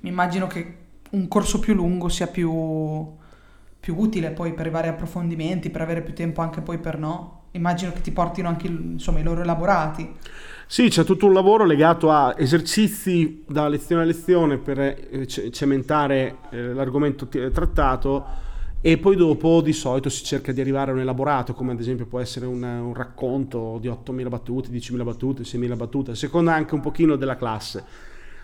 mi 0.00 0.08
immagino 0.08 0.46
che 0.46 0.74
un 1.10 1.28
corso 1.28 1.58
più 1.58 1.74
lungo 1.74 2.08
sia 2.08 2.26
più, 2.26 3.06
più 3.80 3.96
utile 3.96 4.30
poi 4.30 4.52
per 4.54 4.66
i 4.66 4.70
vari 4.70 4.88
approfondimenti, 4.88 5.70
per 5.70 5.80
avere 5.80 6.02
più 6.02 6.14
tempo 6.14 6.40
anche 6.40 6.60
poi 6.60 6.78
per 6.78 6.98
no. 6.98 7.36
Immagino 7.52 7.92
che 7.92 8.02
ti 8.02 8.10
portino 8.10 8.48
anche 8.48 8.66
insomma, 8.66 9.20
i 9.20 9.22
loro 9.22 9.42
elaborati. 9.42 10.14
Sì, 10.66 10.88
c'è 10.88 11.02
tutto 11.04 11.26
un 11.26 11.32
lavoro 11.32 11.64
legato 11.64 12.10
a 12.10 12.34
esercizi 12.36 13.42
da 13.48 13.68
lezione 13.68 14.02
a 14.02 14.04
lezione 14.04 14.58
per 14.58 14.78
eh, 14.78 15.26
cementare 15.26 16.36
eh, 16.50 16.74
l'argomento 16.74 17.26
t- 17.26 17.50
trattato 17.50 18.46
e 18.80 18.98
poi 18.98 19.16
dopo 19.16 19.60
di 19.60 19.72
solito 19.72 20.08
si 20.08 20.22
cerca 20.24 20.52
di 20.52 20.60
arrivare 20.60 20.90
a 20.90 20.94
un 20.94 21.00
elaborato, 21.00 21.52
come 21.52 21.72
ad 21.72 21.80
esempio 21.80 22.06
può 22.06 22.20
essere 22.20 22.46
un, 22.46 22.62
un 22.62 22.94
racconto 22.94 23.78
di 23.80 23.88
8.000 23.88 24.28
battute, 24.28 24.68
10.000 24.68 25.02
battute, 25.02 25.42
6.000 25.42 25.76
battute, 25.76 26.10
a 26.12 26.14
seconda 26.14 26.54
anche 26.54 26.74
un 26.74 26.80
pochino 26.80 27.16
della 27.16 27.36
classe. 27.36 27.84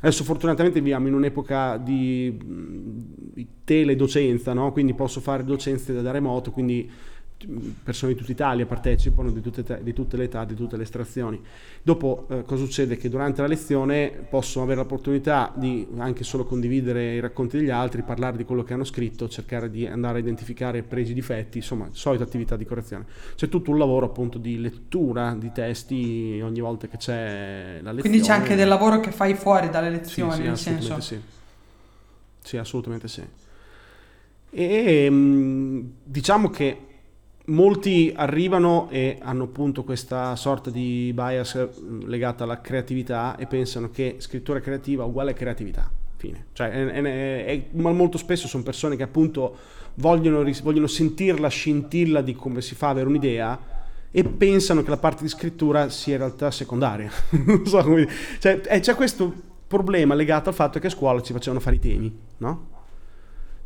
Adesso 0.04 0.22
fortunatamente 0.22 0.80
viviamo 0.80 1.08
in 1.08 1.14
un'epoca 1.14 1.78
di, 1.78 2.36
di 2.38 3.48
teledocenza, 3.64 4.52
no? 4.52 4.70
quindi 4.70 4.92
posso 4.92 5.18
fare 5.22 5.44
docenze 5.44 5.98
da 6.02 6.10
remoto, 6.10 6.50
quindi 6.50 6.90
persone 7.82 8.12
di 8.12 8.18
tutta 8.18 8.32
Italia 8.32 8.64
partecipano, 8.64 9.30
di 9.30 9.40
tutte, 9.40 9.80
di 9.82 9.92
tutte, 9.92 10.16
le 10.16 10.24
età, 10.24 10.44
di 10.44 10.54
tutte 10.54 10.76
le 10.76 10.84
estrazioni. 10.84 11.40
Dopo 11.82 12.26
eh, 12.30 12.44
cosa 12.44 12.64
succede? 12.64 12.96
Che 12.96 13.08
durante 13.08 13.42
la 13.42 13.46
lezione 13.46 14.10
possono 14.28 14.64
avere 14.64 14.80
l'opportunità 14.80 15.52
di 15.54 15.86
anche 15.98 16.24
solo 16.24 16.44
condividere 16.44 17.14
i 17.14 17.20
racconti 17.20 17.58
degli 17.58 17.70
altri, 17.70 18.02
parlare 18.02 18.36
di 18.36 18.44
quello 18.44 18.62
che 18.62 18.72
hanno 18.72 18.84
scritto, 18.84 19.28
cercare 19.28 19.70
di 19.70 19.86
andare 19.86 20.18
a 20.18 20.20
identificare 20.20 20.82
pregi 20.82 21.12
difetti, 21.12 21.58
insomma, 21.58 21.88
solita 21.92 22.24
attività 22.24 22.56
di 22.56 22.64
correzione. 22.64 23.04
C'è 23.34 23.48
tutto 23.48 23.70
un 23.70 23.78
lavoro 23.78 24.06
appunto 24.06 24.38
di 24.38 24.58
lettura 24.58 25.34
di 25.38 25.52
testi 25.52 26.40
ogni 26.42 26.60
volta 26.60 26.86
che 26.86 26.96
c'è 26.96 27.80
la 27.82 27.92
lezione. 27.92 28.00
Quindi 28.00 28.20
c'è 28.20 28.32
anche 28.32 28.54
del 28.54 28.68
lavoro 28.68 29.00
che 29.00 29.12
fai 29.12 29.34
fuori 29.34 29.68
dalle 29.68 29.90
lezioni, 29.90 30.32
sì, 30.32 30.36
sì, 30.36 30.42
nel 30.42 30.58
senso... 30.58 31.00
Sì. 31.00 31.20
sì, 32.40 32.56
assolutamente 32.56 33.08
sì. 33.08 33.22
E 34.56 35.08
mm, 35.10 35.80
diciamo 36.04 36.48
che 36.48 36.93
molti 37.46 38.12
arrivano 38.14 38.88
e 38.90 39.18
hanno 39.20 39.44
appunto 39.44 39.84
questa 39.84 40.34
sorta 40.36 40.70
di 40.70 41.12
bias 41.14 41.68
mm, 41.80 42.02
legata 42.06 42.44
alla 42.44 42.60
creatività 42.60 43.36
e 43.36 43.46
pensano 43.46 43.90
che 43.90 44.16
scrittura 44.18 44.60
creativa 44.60 45.04
uguale 45.04 45.34
creatività. 45.34 45.90
Fine. 46.16 46.46
Cioè, 46.52 46.70
è, 46.70 46.86
è, 46.86 47.44
è, 47.44 47.64
molto 47.72 48.16
spesso 48.16 48.48
sono 48.48 48.62
persone 48.62 48.96
che 48.96 49.02
appunto 49.02 49.56
vogliono, 49.94 50.48
vogliono 50.62 50.86
sentire 50.86 51.38
la 51.38 51.48
scintilla 51.48 52.22
di 52.22 52.34
come 52.34 52.62
si 52.62 52.74
fa 52.74 52.88
avere 52.88 53.08
un'idea 53.08 53.72
e 54.10 54.24
pensano 54.24 54.82
che 54.82 54.90
la 54.90 54.96
parte 54.96 55.22
di 55.22 55.28
scrittura 55.28 55.90
sia 55.90 56.14
in 56.14 56.20
realtà 56.20 56.50
secondaria. 56.50 57.10
non 57.44 57.66
so 57.66 57.82
come 57.82 58.08
cioè, 58.38 58.60
c'è 58.60 58.94
questo 58.94 59.32
problema 59.66 60.14
legato 60.14 60.48
al 60.48 60.54
fatto 60.54 60.78
che 60.78 60.86
a 60.86 60.90
scuola 60.90 61.20
ci 61.20 61.32
facevano 61.32 61.60
fare 61.60 61.76
i 61.76 61.80
temi, 61.80 62.16
no? 62.38 62.73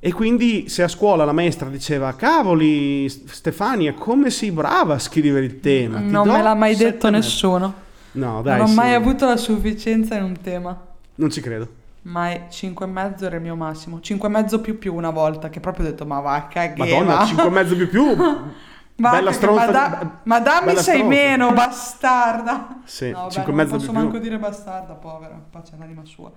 E 0.00 0.12
quindi 0.12 0.68
se 0.68 0.84
a 0.84 0.88
scuola 0.88 1.24
la 1.24 1.32
maestra 1.32 1.68
diceva, 1.68 2.14
cavoli 2.14 3.08
Stefania, 3.08 3.94
come 3.94 4.30
sei 4.30 4.52
brava 4.52 4.94
a 4.94 4.98
scrivere 4.98 5.44
il 5.44 5.58
tema? 5.58 5.98
Ti 5.98 6.04
non 6.04 6.28
me 6.28 6.40
l'ha 6.40 6.54
mai 6.54 6.76
detto 6.76 7.10
nessuno. 7.10 7.86
No, 8.12 8.40
dai. 8.42 8.58
Non 8.58 8.66
ho 8.66 8.68
sì. 8.68 8.74
mai 8.74 8.94
avuto 8.94 9.26
la 9.26 9.36
sufficienza 9.36 10.14
in 10.14 10.22
un 10.22 10.40
tema. 10.40 10.78
Non 11.16 11.30
ci 11.30 11.40
credo. 11.40 11.74
Mai 12.02 12.42
5 12.48 12.86
e 12.86 12.88
mezzo 12.88 13.26
era 13.26 13.36
il 13.36 13.42
mio 13.42 13.56
massimo. 13.56 14.00
5 14.00 14.28
e 14.28 14.30
mezzo 14.30 14.60
più 14.60 14.78
più 14.78 14.94
una 14.94 15.10
volta, 15.10 15.48
che 15.48 15.58
proprio 15.58 15.86
ho 15.86 15.90
detto, 15.90 16.06
ma 16.06 16.20
va 16.20 16.34
a 16.34 16.46
cagare. 16.46 16.90
Madonna, 16.90 17.26
5 17.26 17.44
e 17.44 17.50
mezzo 17.50 17.74
più 17.74 17.88
più. 17.88 18.16
Va, 19.00 19.10
bella 19.10 19.30
stronza. 19.30 19.66
Ma, 19.66 19.70
da, 19.70 20.20
ma 20.24 20.40
dammi 20.40 20.70
sei 20.74 20.82
stronza. 20.82 21.06
meno, 21.06 21.52
bastarda. 21.52 22.80
Sì, 22.84 23.10
no, 23.10 23.28
5 23.30 23.52
e 23.52 23.54
mezzo 23.54 23.76
più 23.76 23.84
più. 23.84 23.92
Non 23.92 23.92
posso 23.92 23.92
manco 23.92 24.18
dire 24.18 24.38
bastarda, 24.38 24.94
povera, 24.94 25.40
pace 25.50 25.74
l'anima 25.78 26.04
sua. 26.04 26.32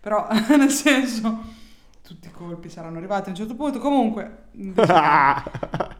Però, 0.00 0.28
nel 0.56 0.70
senso 0.70 1.62
tutti 2.06 2.28
i 2.28 2.30
colpi 2.30 2.68
saranno 2.68 2.98
arrivati 2.98 3.28
a 3.28 3.30
un 3.30 3.36
certo 3.36 3.54
punto. 3.54 3.78
Comunque, 3.78 4.48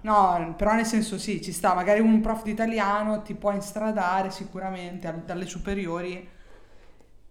no, 0.02 0.54
però 0.56 0.74
nel 0.74 0.84
senso 0.84 1.18
sì, 1.18 1.40
ci 1.40 1.50
sta. 1.50 1.74
Magari 1.74 2.00
un 2.00 2.20
prof 2.20 2.42
di 2.42 2.50
italiano 2.50 3.22
ti 3.22 3.34
può 3.34 3.52
instradare 3.52 4.30
sicuramente 4.30 5.22
dalle 5.24 5.46
superiori, 5.46 6.28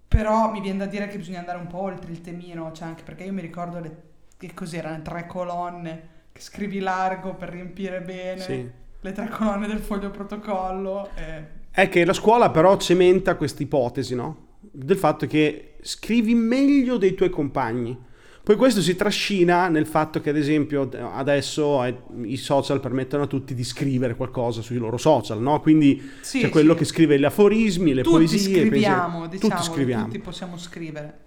però 0.08 0.50
mi 0.52 0.60
viene 0.60 0.80
da 0.80 0.86
dire 0.88 1.08
che 1.08 1.18
bisogna 1.18 1.40
andare 1.40 1.60
un 1.60 1.68
po' 1.68 1.82
oltre 1.82 2.12
il 2.12 2.22
temino, 2.22 2.72
cioè 2.72 2.88
anche 2.88 3.04
perché 3.04 3.26
io 3.26 3.34
mi 3.34 3.42
ricordo 3.42 3.80
le, 3.80 3.98
che 4.38 4.54
cos'erano 4.56 5.04
tre 5.04 5.28
colonne 5.28 6.10
che 6.32 6.42
scrivi 6.42 6.80
largo 6.80 7.36
per 7.36 7.50
riempire 7.50 8.02
bene, 8.02 8.42
sì. 8.42 8.72
le 9.00 9.12
tre 9.12 9.30
colonne 9.30 9.68
del 9.68 9.82
foglio 9.82 10.10
protocollo. 10.10 11.10
E... 11.14 11.46
È 11.70 11.88
che 11.90 12.04
la 12.06 12.14
scuola 12.14 12.50
però 12.50 12.76
cementa 12.78 13.36
questa 13.36 13.62
ipotesi, 13.62 14.16
no? 14.16 14.48
Del 14.60 14.98
fatto 14.98 15.28
che 15.28 15.76
scrivi 15.82 16.34
meglio 16.34 16.98
dei 16.98 17.14
tuoi 17.14 17.30
compagni 17.30 18.12
poi 18.44 18.58
questo 18.58 18.82
si 18.82 18.98
trascina 18.98 19.70
nel 19.70 19.86
fatto 19.86 20.20
che, 20.20 20.30
ad 20.30 20.36
esempio, 20.36 20.90
adesso 21.14 21.82
eh, 21.86 21.98
i 22.24 22.36
social 22.36 22.82
permettono 22.82 23.24
a 23.24 23.28
tutti 23.28 23.54
di 23.54 23.64
scrivere 23.64 24.16
qualcosa 24.16 24.62
sui 24.62 24.76
loro 24.76 24.98
social, 24.98 25.42
no? 25.42 25.62
Quindi 25.62 26.12
sì, 26.20 26.42
c'è 26.42 26.50
quello 26.50 26.74
sì. 26.74 26.80
che 26.80 26.86
scrive 26.86 27.18
gli 27.18 27.24
aforismi, 27.24 27.94
le 27.94 28.04
tutti 28.04 28.16
poesie. 28.18 28.68
Scriviamo, 28.68 29.28
diciamo, 29.28 29.54
tutti 29.54 29.64
scriviamo, 29.64 30.06
tutti 30.08 30.20
possiamo 30.20 30.58
scrivere. 30.58 31.18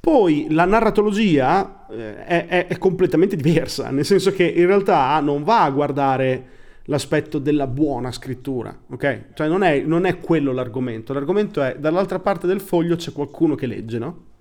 Poi 0.00 0.48
la 0.50 0.64
narratologia 0.64 1.86
eh, 1.88 2.24
è, 2.24 2.46
è, 2.48 2.66
è, 2.66 2.78
completamente 2.78 3.36
diversa, 3.36 3.90
nel 3.90 4.04
senso 4.04 4.32
che 4.32 4.42
in 4.42 4.66
realtà 4.66 5.20
non 5.20 5.44
va 5.44 5.62
a 5.62 5.70
guardare 5.70 6.46
l'aspetto 6.86 7.38
della 7.38 7.68
buona 7.68 8.10
scrittura, 8.10 8.76
ok? 8.90 9.34
Cioè 9.34 9.46
non 9.46 9.62
è, 9.62 9.82
non 9.82 10.04
è 10.04 10.18
quello 10.18 10.50
l'argomento, 10.50 11.12
l'argomento 11.12 11.62
è 11.62 11.76
dall'altra 11.78 12.18
parte 12.18 12.48
del 12.48 12.60
foglio 12.60 12.96
c'è 12.96 13.12
qualcuno 13.12 13.54
che 13.54 13.66
legge, 13.66 13.98
no? 13.98 14.34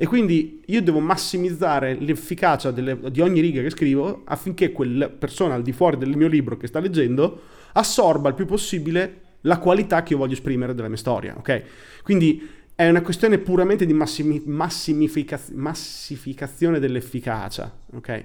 E 0.00 0.06
quindi 0.06 0.62
io 0.66 0.80
devo 0.80 1.00
massimizzare 1.00 1.96
l'efficacia 1.98 2.70
delle, 2.70 2.96
di 3.10 3.20
ogni 3.20 3.40
riga 3.40 3.60
che 3.62 3.70
scrivo 3.70 4.22
affinché 4.26 4.70
quella 4.70 5.08
persona 5.08 5.54
al 5.54 5.62
di 5.62 5.72
fuori 5.72 5.98
del 5.98 6.16
mio 6.16 6.28
libro 6.28 6.56
che 6.56 6.68
sta 6.68 6.78
leggendo 6.78 7.40
assorba 7.72 8.28
il 8.28 8.36
più 8.36 8.46
possibile 8.46 9.22
la 9.40 9.58
qualità 9.58 10.04
che 10.04 10.12
io 10.12 10.20
voglio 10.20 10.34
esprimere 10.34 10.72
della 10.72 10.86
mia 10.86 10.96
storia, 10.96 11.34
ok? 11.36 11.62
Quindi 12.04 12.48
è 12.76 12.88
una 12.88 13.02
questione 13.02 13.38
puramente 13.38 13.86
di 13.86 13.92
massimi, 13.92 14.40
massificaz- 14.46 15.50
massificazione 15.50 16.78
dell'efficacia, 16.78 17.76
ok? 17.94 18.24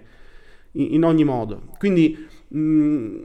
In, 0.73 0.93
in 0.93 1.03
ogni 1.03 1.23
modo. 1.23 1.69
Quindi, 1.79 2.27
mh, 2.49 2.59
mm, 2.59 3.21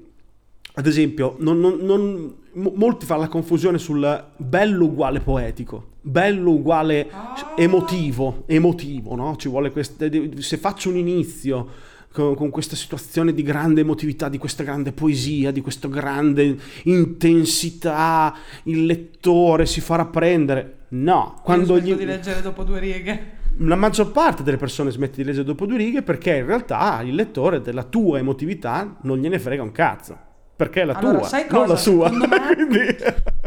ad 0.79 0.87
esempio, 0.87 1.35
non, 1.41 1.59
non, 1.59 1.77
non, 1.81 2.35
molti 2.53 3.05
fanno 3.05 3.23
la 3.23 3.29
confusione 3.29 3.79
sul 3.79 4.27
bello 4.37 4.85
uguale 4.85 5.19
poetico 5.19 5.97
bello 6.01 6.53
uguale 6.53 7.09
ah. 7.11 7.55
emotivo, 7.57 8.45
emotivo, 8.47 9.15
no? 9.15 9.37
Ci 9.37 9.49
vuole 9.49 9.71
queste, 9.71 10.31
se 10.39 10.57
faccio 10.57 10.89
un 10.89 10.97
inizio 10.97 11.69
con, 12.13 12.35
con, 12.35 12.49
questa 12.51 12.77
situazione 12.77 13.35
di 13.35 13.43
grande 13.43 13.83
emotività, 13.83 14.29
di 14.29 14.39
questa 14.39 14.63
grande 14.63 14.93
poesia, 14.93 15.51
di 15.51 15.61
questa 15.61 15.89
grande 15.89 16.57
intensità, 16.85 18.35
il 18.65 18.87
lettore 18.87 19.67
si 19.67 19.81
farà 19.81 20.07
prendere. 20.07 20.77
No, 20.91 21.41
quando 21.43 21.77
Io 21.77 21.83
gli... 21.83 21.95
di 21.95 22.05
leggere 22.07 22.41
dopo 22.41 22.65
due 22.65 22.79
righe. 22.79 23.37
La 23.63 23.77
maggior 23.77 24.13
parte 24.13 24.45
delle 24.45 24.57
persone 24.57 24.91
smette 24.91 25.17
di 25.17 25.25
leggere 25.25 25.45
dopo 25.45 25.67
due 25.67 25.77
righe 25.77 26.03
perché 26.03 26.37
in 26.37 26.47
realtà 26.47 27.03
il 27.03 27.15
lettore 27.15 27.61
della 27.61 27.83
tua 27.83 28.19
emotività 28.19 28.99
non 29.03 29.19
gliene 29.19 29.41
frega 29.41 29.63
un 29.63 29.73
cazzo 29.73 30.27
perché 30.59 30.81
è 30.81 30.85
la 30.85 30.95
allora, 30.95 31.21
tua, 31.21 31.47
non 31.51 31.69
la 31.69 31.77
sua. 31.77 32.11
Secondo 32.11 32.27
me, 32.37 32.55
Quindi... 32.57 32.97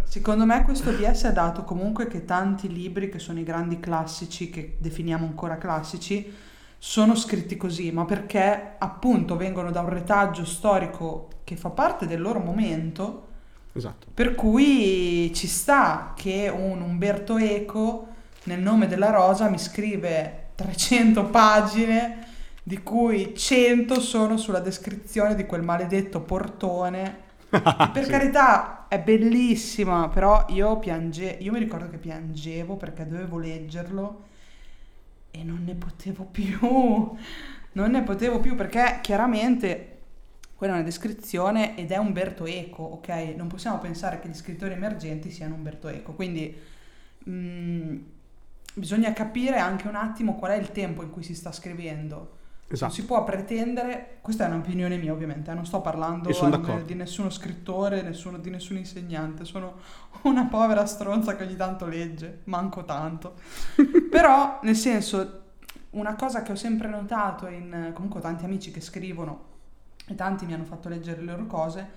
secondo 0.05 0.45
me 0.45 0.63
questo 0.63 0.91
DS 0.91 1.25
è 1.25 1.33
dato 1.33 1.65
comunque 1.65 2.07
che 2.07 2.23
tanti 2.23 2.71
libri 2.71 3.09
che 3.09 3.19
sono 3.19 3.39
i 3.39 3.43
grandi 3.43 3.81
classici, 3.81 4.49
che 4.49 4.77
definiamo 4.77 5.25
ancora 5.25 5.57
classici, 5.57 6.33
sono 6.77 7.13
scritti 7.15 7.57
così, 7.57 7.91
ma 7.91 8.05
perché 8.05 8.75
appunto 8.77 9.35
vengono 9.35 9.71
da 9.71 9.81
un 9.81 9.89
retaggio 9.89 10.45
storico 10.45 11.27
che 11.43 11.57
fa 11.57 11.69
parte 11.69 12.07
del 12.07 12.21
loro 12.21 12.39
momento. 12.39 13.27
Esatto. 13.73 14.07
Per 14.13 14.33
cui 14.33 15.33
ci 15.35 15.47
sta 15.47 16.13
che 16.15 16.49
un 16.49 16.79
Umberto 16.79 17.35
Eco 17.35 18.07
nel 18.43 18.61
nome 18.61 18.87
della 18.87 19.09
rosa 19.09 19.49
mi 19.49 19.59
scrive 19.59 20.51
300 20.55 21.25
pagine 21.25 22.29
di 22.63 22.81
cui 22.83 23.35
100 23.35 23.99
sono 23.99 24.37
sulla 24.37 24.59
descrizione 24.59 25.35
di 25.35 25.45
quel 25.45 25.63
maledetto 25.63 26.21
portone. 26.21 27.29
per 27.51 28.03
sì. 28.03 28.09
carità, 28.09 28.87
è 28.87 28.99
bellissima, 28.99 30.07
però 30.09 30.45
io 30.49 30.77
piangevo, 30.79 31.43
io 31.43 31.51
mi 31.51 31.59
ricordo 31.59 31.89
che 31.89 31.97
piangevo 31.97 32.75
perché 32.75 33.07
dovevo 33.07 33.37
leggerlo 33.37 34.23
e 35.31 35.43
non 35.43 35.63
ne 35.65 35.75
potevo 35.75 36.23
più. 36.23 37.15
Non 37.73 37.91
ne 37.91 38.03
potevo 38.03 38.39
più 38.39 38.55
perché 38.55 38.99
chiaramente 39.01 39.99
quella 40.55 40.73
è 40.73 40.75
una 40.75 40.85
descrizione 40.85 41.77
ed 41.77 41.91
è 41.91 41.97
Umberto 41.97 42.45
Eco, 42.45 42.83
ok? 42.83 43.33
Non 43.35 43.47
possiamo 43.47 43.79
pensare 43.79 44.19
che 44.19 44.27
gli 44.27 44.33
scrittori 44.33 44.73
emergenti 44.73 45.31
siano 45.31 45.55
Umberto 45.55 45.87
Eco, 45.87 46.11
quindi 46.11 46.55
mh, 47.23 47.31
mm, 47.31 47.97
bisogna 48.75 49.13
capire 49.13 49.57
anche 49.57 49.87
un 49.87 49.95
attimo 49.95 50.35
qual 50.35 50.51
è 50.51 50.57
il 50.57 50.71
tempo 50.71 51.01
in 51.01 51.09
cui 51.09 51.23
si 51.23 51.33
sta 51.33 51.51
scrivendo 51.51 52.39
Esatto. 52.71 52.85
Non 52.85 53.01
si 53.01 53.05
può 53.05 53.23
pretendere, 53.23 54.19
questa 54.21 54.45
è 54.45 54.47
un'opinione 54.47 54.97
mia 54.97 55.11
ovviamente, 55.11 55.51
eh, 55.51 55.53
non 55.53 55.65
sto 55.65 55.81
parlando 55.81 56.29
di 56.85 56.93
nessuno 56.93 57.29
scrittore, 57.29 58.01
nessuno, 58.01 58.37
di 58.37 58.49
nessun 58.49 58.77
insegnante, 58.77 59.43
sono 59.43 59.75
una 60.23 60.45
povera 60.45 60.85
stronza 60.85 61.35
che 61.35 61.43
ogni 61.43 61.57
tanto 61.57 61.85
legge, 61.85 62.41
manco 62.45 62.85
tanto. 62.85 63.35
Però, 64.09 64.59
nel 64.63 64.75
senso, 64.75 65.39
una 65.91 66.15
cosa 66.15 66.43
che 66.43 66.53
ho 66.53 66.55
sempre 66.55 66.87
notato 66.87 67.47
in 67.47 67.91
comunque 67.93 68.21
tanti 68.21 68.45
amici 68.45 68.71
che 68.71 68.79
scrivono 68.79 69.49
e 70.07 70.15
tanti 70.15 70.45
mi 70.45 70.53
hanno 70.53 70.63
fatto 70.63 70.87
leggere 70.87 71.19
le 71.19 71.31
loro 71.31 71.47
cose, 71.47 71.89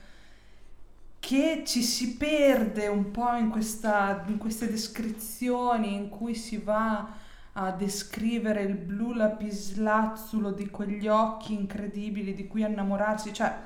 che 1.20 1.62
ci 1.64 1.82
si 1.82 2.16
perde 2.16 2.88
un 2.88 3.10
po' 3.10 3.32
in, 3.34 3.48
questa, 3.48 4.24
in 4.26 4.38
queste 4.38 4.68
descrizioni 4.68 5.94
in 5.94 6.08
cui 6.08 6.34
si 6.34 6.58
va 6.58 7.22
a 7.56 7.70
descrivere 7.70 8.62
il 8.62 8.74
blu 8.74 9.12
lapislazzulo 9.12 10.50
di 10.50 10.68
quegli 10.68 11.06
occhi 11.06 11.54
incredibili 11.54 12.34
di 12.34 12.46
cui 12.46 12.62
innamorarsi, 12.62 13.32
cioè 13.32 13.62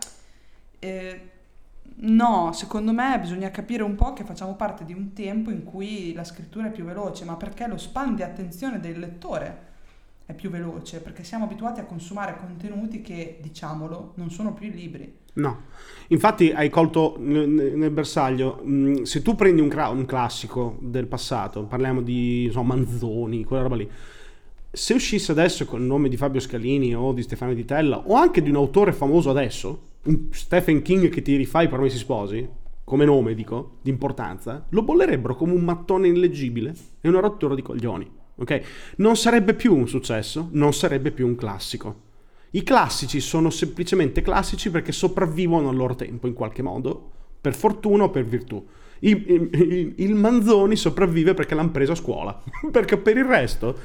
eh, 0.78 1.30
no, 1.96 2.52
secondo 2.52 2.92
me 2.92 3.18
bisogna 3.18 3.50
capire 3.50 3.82
un 3.82 3.94
po' 3.94 4.12
che 4.12 4.24
facciamo 4.24 4.54
parte 4.54 4.84
di 4.84 4.92
un 4.92 5.12
tempo 5.14 5.50
in 5.50 5.64
cui 5.64 6.12
la 6.12 6.24
scrittura 6.24 6.66
è 6.66 6.70
più 6.70 6.84
veloce, 6.84 7.24
ma 7.24 7.36
perché 7.36 7.66
lo 7.66 7.78
span 7.78 8.14
di 8.14 8.22
attenzione 8.22 8.78
del 8.78 8.98
lettore 8.98 9.66
è 10.26 10.34
più 10.34 10.50
veloce, 10.50 11.00
perché 11.00 11.24
siamo 11.24 11.44
abituati 11.44 11.80
a 11.80 11.84
consumare 11.84 12.36
contenuti 12.36 13.00
che, 13.00 13.38
diciamolo, 13.40 14.12
non 14.16 14.30
sono 14.30 14.52
più 14.52 14.68
libri. 14.70 15.20
No. 15.38 15.66
Infatti 16.08 16.50
hai 16.50 16.70
colto 16.70 17.16
nel, 17.18 17.90
bersaglio, 17.90 18.60
mh, 18.62 19.02
se 19.02 19.22
tu 19.22 19.34
prendi 19.34 19.60
un, 19.60 19.68
cra- 19.68 19.88
un, 19.88 20.06
classico 20.06 20.78
del 20.80 21.06
passato, 21.06 21.64
parliamo 21.64 22.00
di 22.00 22.44
insomma, 22.44 22.74
Manzoni, 22.74 23.44
quella 23.44 23.62
roba 23.62 23.76
lì, 23.76 23.88
se 24.70 24.94
uscisse 24.94 25.32
adesso 25.32 25.64
con 25.64 25.80
il 25.80 25.86
nome 25.86 26.08
di 26.08 26.16
Fabio 26.16 26.40
Scalini 26.40 26.94
o 26.94 27.12
di 27.12 27.22
Stefano 27.22 27.52
Di 27.52 27.64
Tella 27.64 27.98
o 28.06 28.14
anche 28.14 28.42
di 28.42 28.48
un 28.48 28.56
autore 28.56 28.92
famoso 28.92 29.30
adesso, 29.30 29.82
un 30.04 30.28
Stephen 30.30 30.82
King 30.82 31.08
che 31.08 31.22
ti 31.22 31.36
rifà 31.36 31.62
i 31.62 31.68
Promessi 31.68 31.98
Sposi, 31.98 32.48
come 32.84 33.04
nome 33.04 33.34
dico, 33.34 33.76
di 33.82 33.90
importanza, 33.90 34.66
lo 34.70 34.82
bollerebbero 34.82 35.36
come 35.36 35.52
un 35.52 35.62
mattone 35.62 36.08
illeggibile 36.08 36.74
e 37.02 37.08
una 37.08 37.20
rottura 37.20 37.54
di 37.54 37.62
coglioni. 37.62 38.10
Ok? 38.36 38.94
Non 38.96 39.16
sarebbe 39.16 39.52
più 39.52 39.76
un 39.76 39.86
successo, 39.86 40.48
non 40.52 40.72
sarebbe 40.72 41.10
più 41.10 41.26
un 41.26 41.36
classico. 41.36 42.06
I 42.50 42.62
classici 42.62 43.20
sono 43.20 43.50
semplicemente 43.50 44.22
classici 44.22 44.70
perché 44.70 44.92
sopravvivono 44.92 45.68
al 45.68 45.76
loro 45.76 45.94
tempo 45.94 46.26
in 46.26 46.32
qualche 46.32 46.62
modo, 46.62 47.10
per 47.40 47.54
fortuna 47.54 48.04
o 48.04 48.10
per 48.10 48.24
virtù. 48.24 48.64
Il, 49.00 49.48
il, 49.52 49.92
il 49.96 50.14
Manzoni 50.14 50.74
sopravvive 50.74 51.34
perché 51.34 51.54
l'hanno 51.54 51.70
preso 51.70 51.92
a 51.92 51.94
scuola, 51.94 52.40
perché 52.72 52.96
per 52.96 53.16
il 53.16 53.24
resto, 53.24 53.78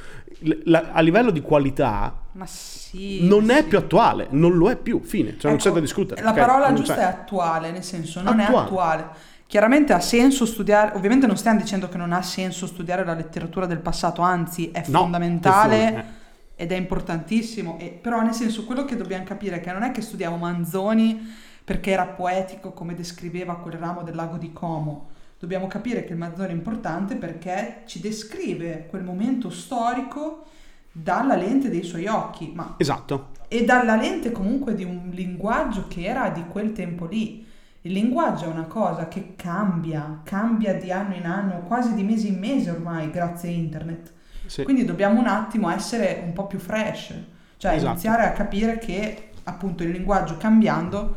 la, 0.64 0.90
a 0.92 1.02
livello 1.02 1.30
di 1.30 1.42
qualità, 1.42 2.22
sì, 2.46 3.28
non 3.28 3.46
sì. 3.46 3.52
è 3.52 3.64
più 3.66 3.78
attuale, 3.78 4.28
non 4.32 4.54
lo 4.54 4.70
è 4.70 4.76
più, 4.76 5.02
fine, 5.04 5.32
cioè 5.32 5.38
ecco, 5.38 5.48
non 5.50 5.58
c'è 5.58 5.72
da 5.72 5.80
discutere. 5.80 6.22
La 6.24 6.32
okay? 6.32 6.46
parola 6.46 6.74
giusta 6.74 6.96
c'è. 6.96 7.02
è 7.02 7.04
attuale, 7.04 7.72
nel 7.72 7.84
senso 7.84 8.22
non 8.22 8.40
attuale. 8.40 8.58
è 8.58 8.66
attuale. 8.66 9.08
Chiaramente 9.46 9.94
ha 9.94 10.00
senso 10.00 10.48
studiare, 10.48 10.96
ovviamente 10.96 11.28
non 11.28 11.38
stiamo 11.38 11.60
dicendo 11.60 11.88
che 11.88 11.98
non 11.98 12.12
ha 12.12 12.24
senso 12.24 12.66
studiare 12.66 13.06
la 13.06 13.14
letteratura 13.14 13.68
del 13.68 13.80
passato, 13.80 14.24
anzi 14.24 14.72
è 14.72 14.84
no, 14.88 15.02
fondamentale 15.02 15.96
eh. 15.96 16.22
Ed 16.56 16.72
è 16.72 16.76
importantissimo, 16.76 17.78
e, 17.80 17.88
però 17.90 18.22
nel 18.22 18.34
senso 18.34 18.66
quello 18.66 18.86
che 18.86 18.96
dobbiamo 18.96 19.24
capire 19.24 19.58
è 19.58 19.62
che 19.62 19.72
non 19.72 19.84
è 19.84 19.92
che 19.92 20.02
studiamo 20.02 20.38
Manzoni 20.38 21.20
perché 21.64 21.92
era 21.92 22.06
poetico 22.06 22.72
come 22.72 22.94
descriveva 22.94 23.56
quel 23.56 23.76
ramo 23.76 24.04
del 24.04 24.16
lago 24.16 24.38
di 24.38 24.52
Como, 24.52 25.10
dobbiamo 25.40 25.68
capire 25.68 26.04
che 26.04 26.14
il 26.14 26.20
Manzoni 26.20 26.50
è 26.50 26.54
importante 26.54 27.16
perché 27.16 27.84
ci 27.86 28.00
descrive 28.00 28.86
quel 28.90 29.04
momento 29.04 29.50
storico 29.50 30.46
dalla 30.92 31.36
lente 31.36 31.70
dei 31.70 31.84
suoi 31.84 32.06
occhi, 32.06 32.52
ma 32.54 32.76
esatto. 32.78 33.32
e 33.48 33.66
dalla 33.66 33.96
lente 33.96 34.32
comunque 34.32 34.76
di 34.76 34.84
un 34.84 35.10
linguaggio 35.12 35.88
che 35.88 36.04
era 36.04 36.30
di 36.30 36.46
quel 36.48 36.72
tempo 36.72 37.06
lì. 37.06 37.46
Il 37.86 37.92
linguaggio 37.92 38.46
è 38.46 38.48
una 38.48 38.66
cosa 38.66 39.08
che 39.08 39.34
cambia, 39.36 40.22
cambia 40.24 40.76
di 40.76 40.92
anno 40.92 41.16
in 41.16 41.26
anno, 41.26 41.64
quasi 41.64 41.94
di 41.96 42.04
mese 42.04 42.28
in 42.28 42.40
mese 42.40 42.70
ormai, 42.70 43.10
grazie 43.10 43.50
a 43.50 43.52
internet. 43.52 44.14
Sì. 44.46 44.64
Quindi 44.64 44.86
dobbiamo 44.86 45.20
un 45.20 45.28
attimo 45.28 45.70
essere 45.70 46.22
un 46.24 46.34
po' 46.34 46.48
più 46.48 46.60
fresh, 46.60 47.14
cioè 47.58 47.74
Esatto. 47.74 47.92
iniziare 47.92 48.26
a 48.26 48.32
capire 48.32 48.78
che 48.78 49.30
appunto 49.44 49.84
il 49.84 49.92
linguaggio 49.92 50.38
cambiando 50.38 51.16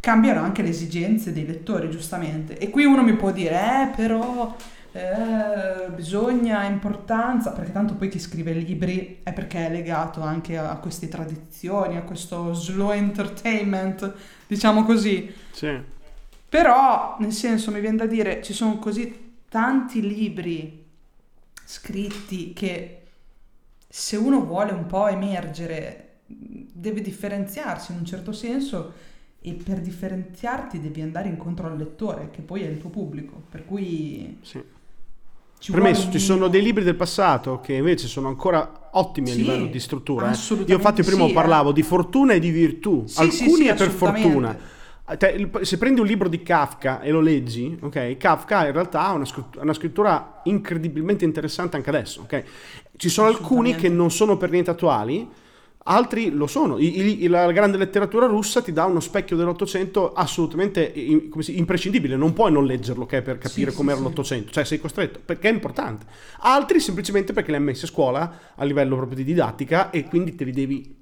cambiano 0.00 0.40
anche 0.40 0.62
le 0.62 0.68
esigenze 0.68 1.32
dei 1.32 1.46
lettori, 1.46 1.90
giustamente. 1.90 2.56
E 2.58 2.70
qui 2.70 2.84
uno 2.84 3.02
mi 3.02 3.14
può 3.14 3.32
dire, 3.32 3.54
eh, 3.56 3.90
però 3.96 4.54
eh, 4.92 5.90
bisogna 5.94 6.64
importanza, 6.64 7.50
perché 7.50 7.72
tanto 7.72 7.94
poi 7.94 8.08
chi 8.08 8.18
scrive 8.18 8.52
libri 8.52 9.20
è 9.22 9.32
perché 9.32 9.66
è 9.66 9.70
legato 9.70 10.20
anche 10.22 10.56
a 10.56 10.76
queste 10.76 11.08
tradizioni, 11.08 11.96
a 11.96 12.02
questo 12.02 12.52
slow 12.54 12.92
entertainment, 12.92 14.12
diciamo 14.46 14.84
così. 14.84 15.32
Sì. 15.50 15.96
Però, 16.48 17.16
nel 17.18 17.32
senso, 17.32 17.70
mi 17.70 17.80
viene 17.80 17.96
da 17.96 18.06
dire, 18.06 18.42
ci 18.42 18.52
sono 18.52 18.78
così 18.78 19.34
tanti 19.48 20.00
libri 20.00 20.86
scritti 21.70 22.54
che 22.54 23.02
se 23.86 24.16
uno 24.16 24.42
vuole 24.42 24.72
un 24.72 24.86
po' 24.86 25.06
emergere, 25.06 26.20
deve 26.24 27.02
differenziarsi 27.02 27.92
in 27.92 27.98
un 27.98 28.06
certo 28.06 28.32
senso 28.32 28.92
e 29.40 29.52
per 29.52 29.80
differenziarti 29.80 30.80
devi 30.80 31.02
andare 31.02 31.28
incontro 31.28 31.66
al 31.66 31.76
lettore, 31.76 32.30
che 32.30 32.40
poi 32.40 32.62
è 32.62 32.68
il 32.68 32.78
tuo 32.78 32.88
pubblico. 32.88 33.42
Per 33.50 33.66
cui... 33.66 34.38
Sì. 34.40 34.62
Ci 35.58 35.72
Premesso, 35.72 36.10
ci 36.10 36.20
sono 36.20 36.46
dei 36.48 36.62
libri 36.62 36.84
del 36.84 36.94
passato 36.94 37.60
che 37.60 37.74
invece 37.74 38.06
sono 38.06 38.28
ancora 38.28 38.90
ottimi 38.92 39.30
a 39.30 39.34
Sì, 39.34 39.40
livello 39.40 39.66
di 39.66 39.80
struttura. 39.80 40.30
eh. 40.32 40.36
Io 40.66 40.76
infatti 40.76 41.02
prima 41.02 41.26
sì, 41.26 41.32
parlavo 41.32 41.72
di 41.72 41.82
fortuna 41.82 42.32
e 42.32 42.38
di 42.38 42.50
virtù. 42.50 43.04
Alcuni 43.16 43.66
è 43.66 43.74
per 43.74 43.90
fortuna. 43.90 44.56
Te- 45.16 45.30
il- 45.30 45.50
se 45.62 45.78
prendi 45.78 46.00
un 46.00 46.06
libro 46.06 46.28
di 46.28 46.42
Kafka 46.42 47.00
e 47.00 47.10
lo 47.10 47.20
leggi, 47.20 47.78
ok? 47.80 48.16
Kafka 48.18 48.66
in 48.66 48.72
realtà 48.72 49.06
ha 49.06 49.12
una, 49.12 49.24
scrittura, 49.24 49.62
una 49.62 49.72
scrittura 49.72 50.40
incredibilmente 50.44 51.24
interessante 51.24 51.76
anche 51.76 51.88
adesso, 51.88 52.22
ok? 52.22 52.42
Ci 52.96 53.08
sono 53.08 53.28
alcuni 53.28 53.74
che 53.74 53.88
non 53.88 54.10
sono 54.10 54.36
per 54.36 54.50
niente 54.50 54.70
attuali, 54.70 55.26
altri 55.84 56.28
lo 56.30 56.46
sono. 56.46 56.76
I- 56.78 57.22
i- 57.24 57.26
la 57.28 57.50
grande 57.52 57.78
letteratura 57.78 58.26
russa 58.26 58.60
ti 58.60 58.72
dà 58.72 58.84
uno 58.84 59.00
specchio 59.00 59.36
dell'Ottocento 59.36 60.12
assolutamente 60.12 60.82
in- 60.94 61.30
si- 61.38 61.56
imprescindibile, 61.58 62.14
non 62.16 62.34
puoi 62.34 62.52
non 62.52 62.66
leggerlo 62.66 63.06
è 63.08 63.22
per 63.22 63.38
capire 63.38 63.70
Sì, 63.70 63.76
com'era 63.76 63.96
sì. 63.96 64.02
l'Ottocento, 64.02 64.52
cioè 64.52 64.64
sei 64.64 64.78
costretto, 64.78 65.20
perché 65.24 65.48
è 65.48 65.52
importante. 65.52 66.04
Altri 66.40 66.80
semplicemente 66.80 67.32
perché 67.32 67.50
li 67.50 67.56
hai 67.56 67.62
messi 67.62 67.84
a 67.86 67.88
scuola 67.88 68.38
a 68.54 68.64
livello 68.64 68.96
proprio 68.96 69.16
di 69.16 69.24
didattica 69.24 69.88
e 69.90 70.04
quindi 70.04 70.34
te 70.34 70.44
li 70.44 70.52
devi, 70.52 70.94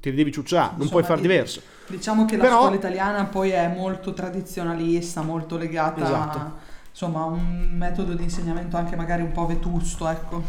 te 0.00 0.10
li 0.10 0.16
devi 0.16 0.32
ciucciare, 0.32 0.72
non 0.72 0.82
Insomma, 0.82 0.90
puoi 0.90 1.02
far 1.04 1.16
di- 1.16 1.22
diverso. 1.22 1.60
Diciamo 1.86 2.24
che 2.24 2.36
la 2.36 2.42
Però- 2.44 2.60
scuola 2.60 2.76
italiana 2.76 3.24
poi 3.24 3.50
è 3.50 3.72
molto 3.74 4.12
tradizionalista, 4.12 5.22
molto 5.22 5.56
legata 5.56 6.02
Esatto. 6.02 6.38
a 6.38 6.52
insomma, 6.90 7.24
un 7.24 7.68
metodo 7.72 8.14
di 8.14 8.22
insegnamento 8.22 8.76
anche 8.76 8.96
magari 8.96 9.22
un 9.22 9.32
po' 9.32 9.46
vetusto, 9.46 10.08
ecco. 10.08 10.42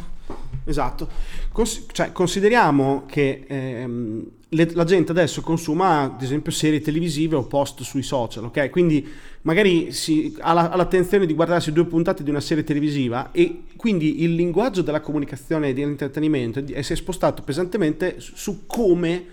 Esatto. 0.63 1.07
Cons- 1.51 1.85
cioè, 1.91 2.11
consideriamo 2.11 3.03
che 3.07 3.43
ehm, 3.47 4.23
le- 4.49 4.71
la 4.73 4.83
gente 4.83 5.11
adesso 5.11 5.41
consuma, 5.41 6.01
ad 6.01 6.21
esempio, 6.21 6.51
serie 6.51 6.79
televisive 6.81 7.35
o 7.35 7.43
post 7.43 7.81
sui 7.81 8.03
social, 8.03 8.45
ok? 8.45 8.69
Quindi 8.69 9.07
magari 9.41 9.91
si 9.91 10.35
ha, 10.39 10.53
la- 10.53 10.69
ha 10.69 10.75
l'attenzione 10.75 11.25
di 11.25 11.33
guardarsi 11.33 11.71
due 11.71 11.85
puntate 11.85 12.21
di 12.23 12.29
una 12.29 12.39
serie 12.41 12.63
televisiva 12.63 13.31
e 13.31 13.63
quindi 13.75 14.21
il 14.23 14.35
linguaggio 14.35 14.81
della 14.83 15.01
comunicazione 15.01 15.69
e 15.69 15.73
dell'intrattenimento 15.73 16.63
è 16.71 16.81
si 16.81 16.93
è 16.93 16.95
spostato 16.95 17.41
pesantemente 17.41 18.15
su 18.19 18.65
come 18.67 19.25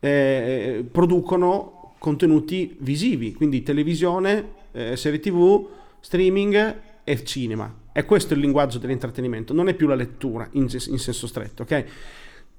eh, 0.00 0.84
producono 0.90 1.94
contenuti 1.98 2.76
visivi, 2.80 3.34
quindi 3.34 3.62
televisione, 3.62 4.52
eh, 4.72 4.96
serie 4.96 5.20
tv, 5.20 5.66
streaming 6.00 6.80
e 7.04 7.24
cinema. 7.24 7.72
È 7.92 8.04
questo 8.04 8.34
il 8.34 8.40
linguaggio 8.40 8.78
dell'intrattenimento, 8.78 9.52
non 9.52 9.68
è 9.68 9.74
più 9.74 9.88
la 9.88 9.96
lettura 9.96 10.48
in, 10.52 10.62
in 10.62 10.98
senso 10.98 11.26
stretto, 11.26 11.62
ok? 11.62 11.84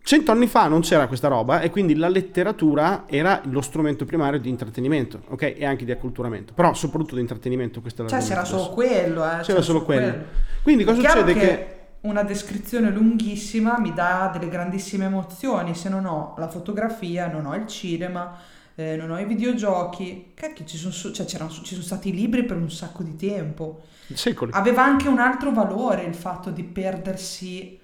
Cento 0.01 0.31
anni 0.31 0.47
fa 0.47 0.67
non 0.67 0.81
c'era 0.81 1.07
questa 1.07 1.27
roba 1.27 1.61
e 1.61 1.69
quindi 1.69 1.95
la 1.95 2.07
letteratura 2.07 3.03
era 3.07 3.41
lo 3.45 3.61
strumento 3.61 4.05
primario 4.05 4.39
di 4.39 4.49
intrattenimento, 4.49 5.21
ok? 5.27 5.53
E 5.57 5.65
anche 5.65 5.85
di 5.85 5.91
acculturamento, 5.91 6.53
però 6.53 6.73
soprattutto 6.73 7.15
di 7.15 7.21
intrattenimento. 7.21 7.81
È 7.83 8.07
Cioè 8.07 8.19
c'era 8.19 8.43
solo 8.43 8.69
quello, 8.69 9.23
eh. 9.23 9.41
C'era 9.43 9.61
solo 9.61 9.83
quello. 9.83 10.23
Quindi 10.63 10.83
cosa 10.83 11.01
È 11.01 11.09
succede? 11.09 11.33
che, 11.33 11.39
Che... 11.39 11.78
una 12.01 12.23
descrizione 12.23 12.89
lunghissima 12.91 13.79
mi 13.79 13.93
dà 13.93 14.29
delle 14.31 14.49
grandissime 14.49 15.05
emozioni, 15.05 15.75
se 15.75 15.89
non 15.89 16.05
ho 16.05 16.33
la 16.37 16.47
fotografia, 16.47 17.27
non 17.27 17.45
ho 17.45 17.55
il 17.55 17.67
cinema, 17.67 18.37
eh, 18.75 18.95
non 18.95 19.11
ho 19.11 19.19
i 19.19 19.25
videogiochi. 19.25 20.31
Cacchio, 20.33 20.65
ci 20.65 20.77
sono, 20.77 20.93
cioè, 20.93 21.25
ci 21.25 21.37
sono 21.37 21.81
stati 21.81 22.13
libri 22.13 22.45
per 22.45 22.57
un 22.57 22.71
sacco 22.71 23.03
di 23.03 23.15
tempo. 23.15 23.83
Secoli. 24.13 24.51
Aveva 24.53 24.83
anche 24.83 25.07
un 25.07 25.19
altro 25.19 25.51
valore 25.51 26.03
il 26.03 26.15
fatto 26.15 26.51
di 26.51 26.63
perdersi 26.63 27.77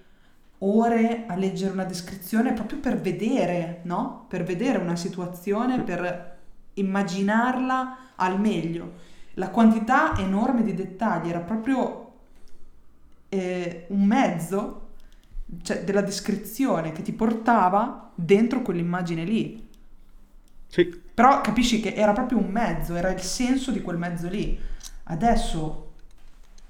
ore 0.60 1.26
a 1.28 1.36
leggere 1.36 1.74
una 1.74 1.84
descrizione 1.84 2.54
proprio 2.54 2.80
per 2.80 3.00
vedere, 3.00 3.82
no? 3.84 4.26
Per 4.30 4.44
vedere 4.44 4.78
una 4.78 4.96
situazione, 4.96 5.82
per 5.82 6.38
immaginarla 6.76 7.98
al 8.16 8.40
meglio. 8.40 9.14
La 9.34 9.50
quantità 9.50 10.18
enorme 10.18 10.64
di 10.64 10.74
dettagli 10.74 11.30
era 11.30 11.40
proprio 11.40 12.05
eh, 13.30 13.86
un 13.90 14.06
mezzo 14.06 14.82
cioè, 15.62 15.84
della 15.84 16.02
descrizione 16.02 16.92
che 16.92 17.02
ti 17.02 17.14
portava 17.14 18.12
dentro 18.16 18.62
quell'immagine 18.62 19.24
lì. 19.24 19.68
Sì. 20.68 21.02
Però 21.14 21.42
capisci 21.42 21.80
che 21.80 21.94
era 21.94 22.14
proprio 22.14 22.40
un 22.40 22.50
mezzo, 22.50 22.96
era 22.96 23.12
il 23.12 23.22
senso 23.22 23.72
di 23.72 23.82
quel 23.82 23.98
mezzo 23.98 24.28
lì. 24.28 24.60
Adesso 25.04 25.92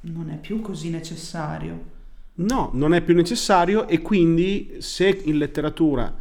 non 0.01 0.29
è 0.29 0.37
più 0.37 0.61
così 0.61 0.89
necessario. 0.89 1.93
No, 2.35 2.69
non 2.73 2.93
è 2.93 3.01
più 3.01 3.15
necessario 3.15 3.87
e 3.87 4.01
quindi 4.01 4.75
se 4.79 5.07
in 5.07 5.37
letteratura, 5.37 6.13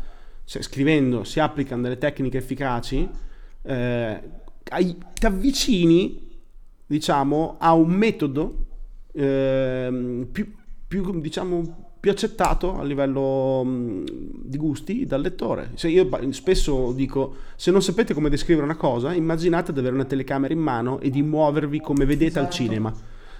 se 0.44 0.62
scrivendo, 0.62 1.24
si 1.24 1.40
applicano 1.40 1.82
delle 1.82 1.98
tecniche 1.98 2.38
efficaci, 2.38 3.08
eh, 3.62 4.22
ti 4.62 5.26
avvicini, 5.26 6.40
diciamo, 6.86 7.56
a 7.58 7.74
un 7.74 7.90
metodo 7.90 8.66
ehm, 9.14 10.26
più, 10.30 10.52
più, 10.86 11.20
diciamo, 11.20 11.92
più 12.00 12.10
accettato 12.10 12.78
a 12.78 12.84
livello 12.84 13.64
mh, 13.64 14.04
di 14.42 14.58
gusti 14.58 15.06
dal 15.06 15.20
lettore. 15.22 15.70
Se 15.74 15.88
io 15.88 16.08
spesso 16.32 16.92
dico, 16.92 17.36
se 17.56 17.70
non 17.70 17.82
sapete 17.82 18.12
come 18.14 18.28
descrivere 18.28 18.64
una 18.66 18.76
cosa, 18.76 19.12
immaginate 19.14 19.72
di 19.72 19.78
avere 19.78 19.94
una 19.94 20.04
telecamera 20.04 20.52
in 20.52 20.60
mano 20.60 21.00
e 21.00 21.10
di 21.10 21.22
muovervi 21.22 21.80
come 21.80 22.04
vedete 22.04 22.38
al 22.38 22.46
Esatto. 22.48 22.62
cinema. 22.62 22.92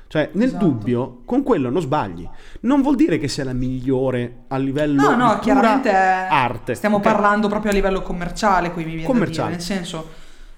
Cioè, 0.07 0.31
nel 0.35 0.49
Esatto. 0.49 0.65
dubbio, 0.67 1.21
con 1.25 1.43
quello 1.43 1.71
non 1.71 1.81
sbagli. 1.83 2.29
Non 2.61 2.83
vuol 2.83 2.95
dire 2.95 3.19
che 3.19 3.27
sia 3.27 3.43
la 3.43 3.53
migliore 3.55 4.45
a 4.49 4.59
livello 4.59 5.01
No, 5.01 5.17
no, 5.17 5.35
di 5.35 5.41
chiaramente 5.41 5.91
arte. 5.91 6.75
stiamo 6.75 6.97
ok? 6.99 7.03
parlando 7.03 7.49
proprio 7.49 7.71
a 7.73 7.75
livello 7.75 8.01
commerciale, 8.03 8.71
qui 8.71 8.85
mi 8.85 8.93
viene 8.93 9.07
Commerciale. 9.07 9.53
da 9.53 9.57
dire, 9.57 9.69
nel 9.75 9.83
senso 9.85 10.09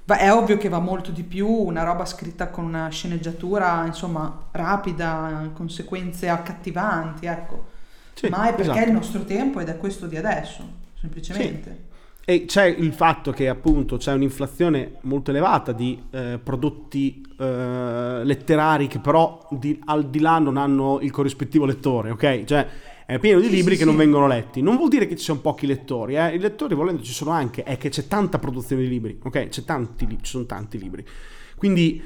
Va- 0.07 0.19
è 0.19 0.33
ovvio 0.33 0.57
che 0.57 0.69
va 0.69 0.79
molto 0.79 1.11
di 1.11 1.25
più 1.25 1.49
una 1.49 1.83
roba 1.83 2.05
scritta 2.07 2.49
con 2.49 2.65
una 2.65 2.89
sceneggiatura, 2.89 3.85
insomma, 3.87 4.47
rapida, 4.53 5.51
conseguenze 5.53 6.29
accattivanti, 6.29 7.27
ecco. 7.27 7.67
Sì, 8.15 8.29
Ma 8.29 8.45
è 8.49 8.55
perché 8.55 8.63
esatto. 8.63 8.79
è 8.79 8.87
il 8.87 8.93
nostro 8.93 9.25
tempo 9.25 9.61
ed 9.61 9.69
è 9.69 9.77
questo 9.77 10.07
di 10.07 10.17
adesso, 10.17 10.65
semplicemente. 11.01 11.85
E 12.29 12.45
c'è 12.47 12.65
il 12.67 12.93
fatto 12.93 13.31
che 13.31 13.49
appunto 13.49 13.99
c'è 13.99 14.13
un'inflazione 14.13 14.97
molto 15.03 15.31
elevata 15.31 15.73
di 15.73 16.03
eh, 16.11 16.41
prodotti 16.43 17.23
eh, 17.39 18.21
letterari 18.25 18.89
che 18.89 18.99
però 18.99 19.47
di- 19.51 19.81
al 19.85 20.09
di 20.11 20.19
là 20.21 20.39
non 20.41 20.57
hanno 20.57 20.99
il 21.03 21.11
corrispettivo 21.13 21.65
lettore, 21.67 22.11
ok? 22.11 22.45
Cioè 22.45 22.67
è 23.07 23.19
pieno 23.21 23.39
di 23.41 23.47
Sì, 23.47 23.53
libri 23.55 23.73
sì, 23.75 23.79
che 23.79 23.85
non 23.85 23.95
sì. 23.95 24.01
vengono 24.01 24.27
letti. 24.27 24.61
Non 24.61 24.77
vuol 24.77 24.89
dire 24.89 25.07
che 25.07 25.17
ci 25.17 25.25
sono 25.25 25.39
pochi 25.41 25.67
lettori, 25.67 26.17
eh? 26.17 26.35
I 26.35 26.39
lettori 26.39 26.75
volendo 26.75 27.03
ci 27.03 27.13
sono 27.13 27.31
anche, 27.31 27.63
è 27.63 27.79
che 27.79 27.89
c'è 27.89 28.07
tanta 28.09 28.39
produzione 28.39 28.83
di 28.83 28.89
libri, 28.89 29.19
ok? 29.23 29.49
C'è 29.49 29.65
tanti, 29.65 30.07
ci 30.09 30.17
sono 30.31 30.45
tanti 30.45 30.79
libri. 30.79 31.05
Quindi 31.57 32.03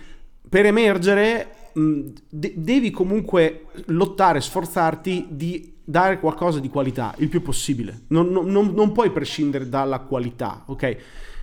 per 0.49 0.67
emergere 0.67 1.71
mh, 1.73 2.01
de- 2.29 2.53
devi 2.57 2.91
comunque 2.91 3.67
lottare, 3.87 4.41
sforzarti 4.41 5.27
di 5.31 5.73
dare 5.83 6.21
qualcosa 6.21 6.61
di 6.61 6.69
qualità 6.69 7.15
il 7.19 7.29
più 7.29 7.43
possibile. 7.43 8.03
Non, 8.09 8.29
non- 8.29 8.47
non- 8.47 8.73
non 8.75 8.93
puoi 8.93 9.11
prescindere 9.11 9.69
dalla 9.69 10.01
qualità, 10.01 10.65
ok? 10.67 10.97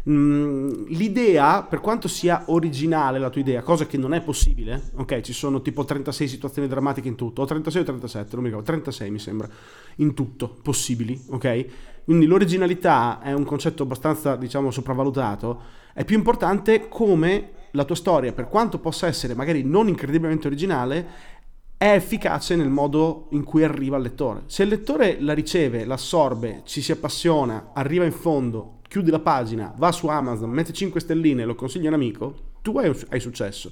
Mm, 0.10 0.86
l'idea, 0.88 1.64
per 1.64 1.82
quanto 1.82 2.08
sia 2.08 2.44
originale 2.48 3.20
la 3.20 3.30
tua 3.30 3.42
idea, 3.42 3.62
cosa 3.62 3.86
che 3.86 3.98
non 3.98 4.14
è 4.14 4.22
possibile, 4.22 4.92
ok? 4.96 5.20
Ci 5.20 5.34
sono 5.34 5.62
tipo 5.62 5.84
36 5.84 6.28
situazioni 6.30 6.68
drammatiche 6.70 7.10
in 7.10 7.16
tutto, 7.16 7.42
o 7.42 7.46
36 7.46 7.82
o 7.82 7.86
37, 7.86 8.36
non 8.36 8.44
mi 8.44 8.50
ricordo, 8.50 8.68
36 8.68 9.12
mi 9.12 9.20
sembra, 9.20 9.50
in 9.98 10.14
tutto, 10.14 10.58
possibili, 10.62 11.20
ok? 11.30 11.66
Quindi 12.06 12.26
l'originalità 12.26 13.20
è 13.22 13.34
un 13.34 13.44
concetto 13.44 13.84
abbastanza, 13.84 14.38
diciamo, 14.38 14.72
sopravvalutato. 14.72 15.62
È 15.94 16.06
più 16.06 16.16
importante 16.16 16.88
come 16.88 17.50
la 17.72 17.84
tua 17.84 17.96
storia, 17.96 18.32
per 18.32 18.48
quanto 18.48 18.80
possa 18.80 19.08
essere 19.08 19.36
magari 19.36 19.64
non 19.64 19.90
incredibilmente 19.90 20.48
originale, 20.48 21.36
è 21.78 21.92
efficace 21.92 22.56
nel 22.56 22.70
modo 22.70 23.28
in 23.32 23.44
cui 23.44 23.64
arriva 23.64 23.98
al 23.98 24.02
lettore. 24.02 24.44
Se 24.46 24.64
il 24.64 24.70
lettore 24.70 25.18
la 25.20 25.34
riceve, 25.34 25.86
l'assorbe, 25.86 26.62
ci 26.66 26.82
si 26.82 26.92
appassiona, 26.92 27.72
arriva 27.74 28.04
in 28.04 28.14
fondo, 28.14 28.77
chiudi 28.88 29.12
la 29.12 29.20
pagina, 29.20 29.74
va 29.78 29.92
su 29.92 30.08
Amazon, 30.08 30.50
mette 30.50 30.74
5 30.74 31.00
stelline 31.00 31.42
e 31.42 31.46
lo 31.46 31.56
consiglia 31.56 31.86
a 31.86 31.90
un 31.90 31.96
amico, 31.96 32.36
tu 32.62 32.78
hai, 32.78 32.94
hai 33.10 33.20
successo. 33.20 33.72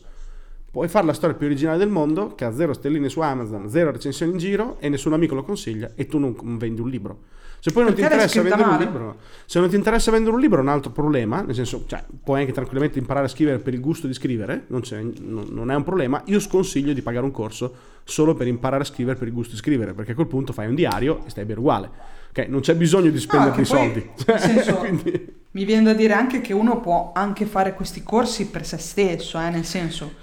Puoi 0.71 0.88
fare 0.89 1.06
la 1.06 1.13
storia 1.13 1.36
più 1.36 1.45
originale 1.47 1.78
del 1.78 1.88
mondo, 1.89 2.36
che 2.36 2.43
ha 2.43 2.54
0 2.54 2.73
stelline 2.73 3.08
su 3.08 3.21
Amazon, 3.21 3.69
0 3.69 3.91
recensioni 3.91 4.34
in 4.34 4.38
giro 4.38 4.75
e 4.80 4.89
nessun 4.89 5.13
amico 5.13 5.34
lo 5.34 5.43
consiglia 5.43 5.91
e 5.95 6.06
tu 6.06 6.17
non 6.19 6.36
vendi 6.58 6.82
un 6.82 6.89
libro. 6.89 7.19
Se 7.60 7.71
poi 7.71 7.84
non 7.84 7.93
Perché 7.93 8.10
ti 8.10 8.13
interessa 8.13 8.41
vendere 8.43 8.69
un 8.69 8.78
libro, 8.78 9.17
se 9.45 9.60
non 9.60 9.69
ti 9.69 9.75
interessa 9.75 10.12
vendere 10.12 10.36
un 10.36 10.41
libro 10.41 10.60
è 10.60 10.62
un 10.62 10.67
altro 10.67 10.91
problema, 10.91 11.41
nel 11.41 11.56
senso, 11.56 11.86
cioè, 11.88 12.04
puoi 12.23 12.41
anche 12.41 12.51
tranquillamente 12.51 12.99
imparare 12.99 13.25
a 13.25 13.30
scrivere 13.30 13.58
per 13.60 13.73
il 13.73 13.80
gusto 13.80 14.06
di 14.06 14.13
scrivere, 14.13 14.65
non, 14.67 14.82
c'è- 14.82 15.01
non- 15.01 15.47
non 15.49 15.71
è 15.71 15.75
un 15.75 15.84
problema. 15.84 16.21
Io 16.25 16.39
sconsiglio 16.39 16.93
di 16.93 17.01
pagare 17.01 17.25
un 17.25 17.32
corso 17.32 17.73
solo 18.04 18.36
per 18.36 18.45
imparare 18.45 18.84
a 18.84 18.86
scrivere 18.86 19.17
per 19.17 19.30
il 19.30 19.34
gusto 19.34 19.54
di 19.54 19.58
scrivere, 19.58 19.93
perché 19.93 20.12
a 20.12 20.15
quel 20.15 20.28
punto 20.28 20.54
fai 20.54 20.67
un 20.67 20.75
diario 20.75 21.23
e 21.25 21.30
stai 21.30 21.45
bene 21.45 21.60
uguale. 21.60 21.89
Ok, 22.37 22.47
non 22.49 22.59
c'è 22.59 22.75
bisogno 22.75 23.11
di 23.11 23.19
spendere 23.19 23.51
poi, 23.53 23.65
soldi. 23.65 24.09
senso, 24.37 24.75
Quindi- 24.75 25.33
Mi 25.51 25.63
viene 25.63 25.83
da 25.83 25.93
dire 25.93 26.11
anche 26.11 26.41
che 26.41 26.51
uno 26.51 26.81
può 26.81 27.13
anche 27.15 27.45
fare 27.45 27.73
questi 27.73 28.03
corsi 28.03 28.47
per 28.47 28.65
se 28.65 28.77
stesso, 28.77 29.39
eh, 29.39 29.49
nel 29.49 29.63
senso, 29.63 30.15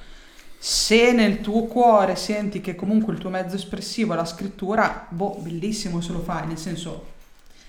se 0.58 1.12
nel 1.12 1.40
tuo 1.40 1.64
cuore 1.64 2.14
senti 2.16 2.60
che 2.60 2.74
comunque 2.74 3.14
il 3.14 3.18
tuo 3.18 3.30
mezzo 3.30 3.56
espressivo 3.56 4.12
è 4.12 4.16
la 4.16 4.26
scrittura, 4.26 5.06
boh, 5.08 5.38
bellissimo 5.40 6.02
se 6.02 6.12
lo 6.12 6.18
fai, 6.18 6.46
nel 6.46 6.58
senso, 6.58 7.06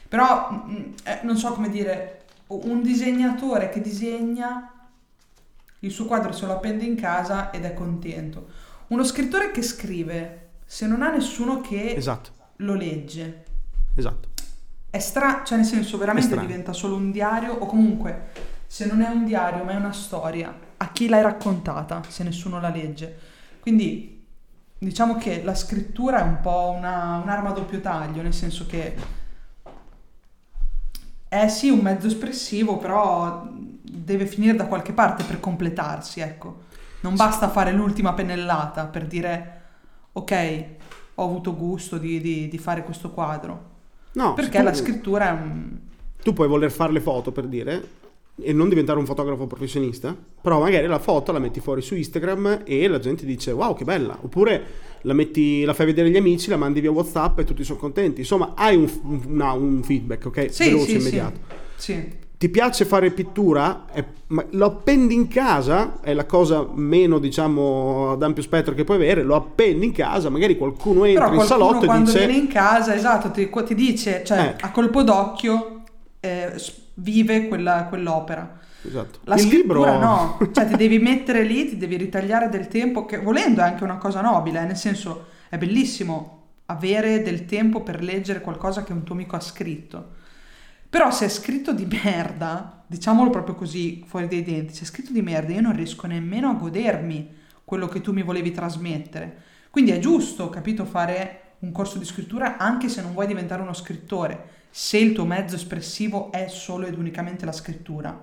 però 0.10 0.50
mm, 0.52 0.76
eh, 1.06 1.20
non 1.24 1.38
so 1.38 1.54
come 1.54 1.70
dire, 1.70 2.24
un 2.48 2.82
disegnatore 2.82 3.70
che 3.70 3.80
disegna 3.80 4.90
il 5.80 5.92
suo 5.92 6.04
quadro 6.04 6.34
se 6.34 6.46
lo 6.46 6.52
appende 6.52 6.84
in 6.84 6.98
casa 6.98 7.50
ed 7.50 7.64
è 7.64 7.74
contento. 7.74 8.48
Uno 8.88 9.06
scrittore 9.06 9.52
che 9.52 9.62
scrive, 9.62 10.50
se 10.66 10.86
non 10.86 11.02
ha 11.02 11.10
nessuno 11.10 11.62
che 11.62 11.94
esatto, 11.96 12.32
lo 12.58 12.74
legge, 12.74 13.44
esatto. 13.96 14.32
È 14.94 15.00
strano, 15.00 15.44
cioè 15.44 15.58
nel 15.58 15.66
senso 15.66 15.98
veramente 15.98 16.38
diventa 16.38 16.72
solo 16.72 16.96
un 16.96 17.10
diario 17.10 17.52
o 17.54 17.66
comunque 17.66 18.28
se 18.68 18.86
non 18.86 19.02
è 19.02 19.08
un 19.08 19.26
diario 19.26 19.64
ma 19.64 19.72
è 19.72 19.76
una 19.76 19.92
storia, 19.92 20.56
a 20.78 20.92
chi 20.92 21.08
l'hai 21.08 21.24
raccontata 21.24 22.04
se 22.08 22.22
nessuno 22.24 22.60
la 22.60 22.70
legge? 22.70 23.18
Quindi 23.60 24.24
diciamo 24.78 25.16
che 25.16 25.42
la 25.44 25.56
scrittura 25.56 26.20
è 26.20 26.22
un 26.22 26.40
po' 26.42 26.76
una- 26.78 27.20
un'arma 27.24 27.50
a 27.50 27.54
doppio 27.54 27.82
taglio, 27.82 28.22
nel 28.22 28.36
senso 28.36 28.68
che 28.68 28.96
è 31.28 31.48
sì 31.48 31.72
un 31.72 31.80
mezzo 31.80 32.06
espressivo, 32.06 32.78
però 32.78 33.48
deve 33.50 34.28
finire 34.28 34.56
da 34.56 34.68
qualche 34.68 34.94
parte 34.94 35.24
per 35.24 35.40
completarsi, 35.40 36.20
ecco. 36.20 36.66
Non 37.02 37.16
basta 37.16 37.50
fare 37.50 37.72
l'ultima 37.72 38.14
pennellata 38.14 38.86
per 38.86 39.08
dire 39.08 39.62
ok, 40.12 40.66
ho 41.16 41.24
avuto 41.24 41.56
gusto 41.56 41.98
di- 41.98 42.22
di- 42.22 42.48
di 42.48 42.58
fare 42.60 42.84
questo 42.84 43.10
quadro. 43.10 43.72
No, 44.14 44.34
Perché 44.34 44.58
se 44.58 44.64
la 44.64 44.72
tu- 44.72 44.78
scrittura 44.78 45.30
è 45.30 45.32
un... 45.42 45.70
tu 46.22 46.34
puoi 46.34 46.48
voler 46.48 46.72
fare 46.72 46.92
le 46.92 47.00
foto 47.02 47.32
per 47.32 47.46
dire 47.48 48.02
e 48.42 48.52
non 48.52 48.68
diventare 48.70 48.98
un 48.98 49.06
fotografo 49.06 49.46
professionista, 49.48 50.16
però 50.42 50.60
magari 50.60 50.88
la 50.88 50.98
foto 51.00 51.32
la 51.32 51.40
metti 51.40 51.60
fuori 51.60 51.82
su 51.82 51.96
Instagram 51.96 52.62
e 52.66 52.88
la 52.88 53.00
gente 53.00 53.26
dice 53.26 53.52
wow 53.52 53.76
che 53.76 53.84
bella, 53.84 54.18
oppure 54.22 54.64
la, 55.02 55.14
metti, 55.14 55.64
la 55.64 55.74
fai 55.74 55.86
vedere 55.88 56.08
agli 56.08 56.18
amici, 56.18 56.50
la 56.50 56.58
mandi 56.58 56.80
via 56.82 56.92
Whatsapp 56.92 57.40
e 57.40 57.44
tutti 57.44 57.64
sono 57.64 57.78
contenti, 57.80 58.22
insomma 58.22 58.54
hai 58.56 58.76
un, 58.76 58.90
una- 59.28 59.52
un 59.54 59.84
feedback, 59.84 60.26
ok? 60.26 60.48
Sì, 60.52 60.64
Veloce, 60.66 60.86
sì, 60.86 60.96
immediato. 60.98 61.40
sì. 61.76 61.94
Sì. 61.94 62.22
Ti 62.38 62.50
piace 62.50 62.84
fare 62.86 63.12
pittura? 63.12 63.86
Eh, 63.94 64.06
lo 64.52 64.66
appendi 64.66 65.14
in 65.14 65.28
casa, 65.28 66.02
è 66.02 66.14
la 66.14 66.26
cosa 66.26 66.68
meno 66.74 67.20
diciamo 67.20 68.12
ad 68.12 68.22
ampio 68.22 68.44
spettro 68.44 68.74
che 68.74 68.84
puoi 68.84 68.98
avere, 68.98 69.24
lo 69.24 69.36
appendi 69.36 69.86
in 69.86 69.94
casa, 69.94 70.30
magari 70.30 70.58
qualcuno 70.58 71.06
entra 71.06 71.30
Però 71.30 71.36
in 71.36 71.46
qualcuno 71.46 71.68
salotto 71.68 71.84
e 71.86 71.88
quando 71.88 72.12
dice... 72.12 72.26
viene 72.26 72.42
in 72.42 72.48
casa, 72.48 72.96
esatto, 72.96 73.32
ti, 73.32 73.50
ti 73.50 73.76
dice, 73.76 74.24
cioè 74.26 74.40
Eh. 74.40 74.56
a 74.60 74.72
colpo 74.72 75.04
d'occhio 75.04 75.84
eh, 76.20 76.54
vive 76.96 77.48
quella- 77.48 77.86
quell'opera. 77.86 78.60
Esatto. 78.86 79.20
La 79.24 79.36
Il 79.36 79.48
libro... 79.48 79.98
no, 79.98 80.38
cioè 80.52 80.68
ti 80.68 80.76
devi 80.76 81.00
mettere 81.00 81.44
lì, 81.44 81.70
ti 81.70 81.78
devi 81.78 81.96
ritagliare 81.96 82.50
del 82.50 82.68
tempo, 82.68 83.06
che 83.06 83.20
volendo 83.20 83.62
è 83.62 83.64
anche 83.64 83.86
una 83.86 83.98
cosa 83.98 84.20
nobile, 84.20 84.60
eh, 84.60 84.66
nel 84.66 84.76
senso 84.76 85.28
è 85.48 85.58
bellissimo 85.58 86.42
avere 86.66 87.22
del 87.22 87.46
tempo 87.46 87.82
per 87.82 88.04
leggere 88.04 88.42
qualcosa 88.42 88.84
che 88.84 88.92
un 88.92 89.04
tuo 89.04 89.16
amico 89.16 89.38
ha 89.38 89.40
scritto. 89.40 90.22
Però 90.94 91.10
se 91.10 91.26
è 91.26 91.30
scritto 91.30 91.74
di 91.74 91.88
merda, 91.88 92.84
diciamolo 92.86 93.32
proprio 93.32 93.56
così, 93.56 94.04
fuori 94.06 94.28
dai 94.28 94.44
denti, 94.44 94.76
se 94.76 94.84
è 94.84 94.86
scritto 94.86 95.12
di 95.12 95.24
merda 95.24 95.52
io 95.52 95.62
non 95.62 95.76
riesco 95.76 96.06
nemmeno 96.06 96.52
a 96.52 96.54
godermi 96.54 97.34
quello 97.64 97.88
che 97.88 98.00
tu 98.00 98.14
mi 98.14 98.22
volevi 98.22 98.52
trasmettere. 98.52 99.42
Quindi 99.72 99.90
è 99.90 99.98
giusto, 99.98 100.52
capito, 100.52 100.86
fare 100.86 101.56
un 101.62 101.72
corso 101.72 101.98
di 101.98 102.06
scrittura 102.06 102.58
anche 102.58 102.90
se 102.90 103.02
non 103.02 103.14
vuoi 103.14 103.26
diventare 103.26 103.64
uno 103.64 103.74
scrittore, 103.74 104.50
se 104.70 105.00
il 105.00 105.14
tuo 105.14 105.26
mezzo 105.26 105.56
espressivo 105.56 106.32
è 106.32 106.48
solo 106.48 106.86
ed 106.86 106.96
unicamente 106.96 107.44
la 107.44 107.54
scrittura. 107.54 108.16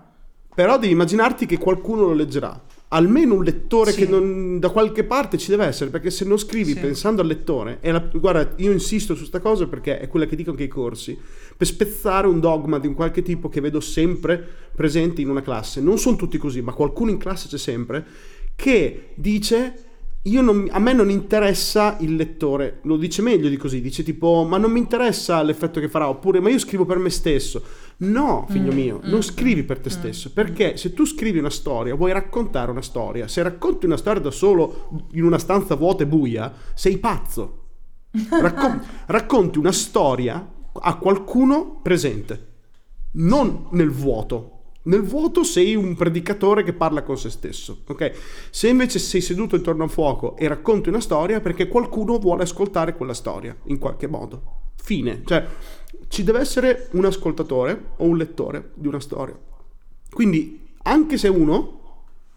Però 0.54 0.78
devi 0.78 0.92
immaginarti 0.92 1.46
che 1.46 1.59
qualcuno 1.59 2.02
lo 2.02 2.12
leggerà. 2.12 2.56
Almeno 2.92 3.35
un 3.35 3.44
lettore 3.44 3.92
Sì. 3.92 3.98
che 4.05 4.07
non- 4.11 4.59
da 4.59 4.68
qualche 4.70 5.05
parte 5.05 5.38
ci 5.38 5.50
deve 5.50 5.64
essere, 5.64 5.90
perché 5.90 6.11
se 6.11 6.24
non 6.24 6.38
scrivi 6.38 6.72
Sì. 6.72 6.81
pensando 6.81 7.20
al 7.22 7.29
lettore, 7.29 7.79
la- 7.83 8.00
guarda, 8.12 8.53
io 8.57 8.72
insisto 8.72 9.14
su 9.14 9.24
sta 9.24 9.38
cosa 9.38 9.68
perché 9.68 10.00
è 10.00 10.09
quella 10.09 10.26
che 10.26 10.35
dico 10.35 10.50
anche 10.50 10.64
ai 10.64 10.68
corsi, 10.68 11.16
per 11.57 11.66
spezzare 11.68 12.26
un 12.26 12.40
dogma 12.40 12.81
di 12.81 12.88
un 12.88 12.94
qualche 12.94 13.22
tipo 13.22 13.48
che 13.48 13.61
vedo 13.61 13.79
sempre 13.79 14.44
presente 14.74 15.20
in 15.20 15.29
una 15.31 15.42
classe. 15.42 15.81
Non 15.81 15.98
sono 15.98 16.16
tutti 16.16 16.37
così, 16.37 16.62
ma 16.62 16.72
qualcuno 16.72 17.11
in 17.12 17.18
classe 17.18 17.46
c'è 17.48 17.59
sempre 17.59 18.05
che 18.57 19.11
dice 19.14 19.85
io 20.24 20.42
non- 20.42 20.68
a 20.70 20.79
me 20.79 20.92
non 20.92 21.09
interessa 21.11 21.96
il 22.00 22.14
lettore, 22.14 22.81
lo 22.83 22.96
dice 22.98 23.22
meglio 23.22 23.48
di 23.48 23.57
così, 23.57 23.81
dice 23.81 24.03
tipo 24.03 24.44
ma 24.44 24.59
non 24.59 24.70
mi 24.70 24.79
interessa 24.79 25.40
l'effetto 25.42 25.81
che 25.81 25.88
farà, 25.88 26.09
oppure 26.09 26.40
ma 26.40 26.50
io 26.50 26.59
scrivo 26.59 26.85
per 26.85 26.98
me 26.98 27.09
stesso. 27.09 27.62
No, 28.03 28.47
figlio 28.49 28.73
Mm, 28.73 28.75
mio, 28.75 29.01
mm, 29.05 29.11
non 29.11 29.23
scrivi 29.23 29.63
per 29.63 29.79
te 29.79 29.91
mm, 29.91 29.93
stesso, 29.93 30.33
perché 30.33 30.77
se 30.77 30.95
tu 30.95 31.05
scrivi 31.05 31.39
una 31.39 31.51
storia, 31.51 31.95
vuoi 31.95 32.13
raccontare 32.13 32.71
una 32.71 32.81
storia, 32.81 33.29
se 33.29 33.43
racconti 33.43 33.85
una 33.85 33.99
storia 33.99 34.23
da 34.23 34.31
solo 34.31 35.07
in 35.13 35.25
una 35.25 35.39
stanza 35.39 35.75
vuota 35.75 36.03
e 36.03 36.07
buia, 36.07 36.53
sei 36.75 36.97
pazzo. 36.99 37.57
Raccon- 38.11 38.83
racconti 39.07 39.59
una 39.59 39.73
storia 39.73 40.51
a 40.73 40.97
qualcuno 40.97 41.81
presente, 41.83 42.47
non 43.13 43.67
nel 43.73 43.91
vuoto. 43.91 44.57
Nel 44.83 45.03
vuoto 45.03 45.45
sei 45.45 45.75
un 45.75 45.95
predicatore 45.95 46.63
che 46.63 46.73
parla 46.73 47.03
con 47.03 47.19
se 47.19 47.29
stesso, 47.29 47.83
ok? 47.87 48.13
Se 48.49 48.67
invece 48.67 48.99
sei 48.99 49.21
seduto 49.21 49.55
intorno 49.57 49.83
a 49.83 49.85
un 49.85 49.91
fuoco 49.91 50.37
e 50.37 50.49
racconti 50.49 50.89
una 50.89 51.01
storia 51.01 51.41
perché 51.41 51.69
qualcuno 51.69 52.19
vuole 52.19 52.45
ascoltare 52.45 52.97
quella 52.97 53.13
storia, 53.13 53.55
in 53.65 53.79
qualche 53.79 54.09
modo. 54.09 54.61
Fine. 54.83 55.21
Cioè, 55.27 55.47
ci 56.11 56.25
deve 56.25 56.40
essere 56.40 56.88
un 56.92 57.05
ascoltatore 57.05 57.90
o 57.99 58.05
un 58.05 58.16
lettore 58.16 58.73
di 58.75 58.88
una 58.88 58.99
storia. 58.99 59.38
Quindi, 60.11 60.70
anche 60.83 61.16
se 61.16 61.29
uno, 61.29 61.79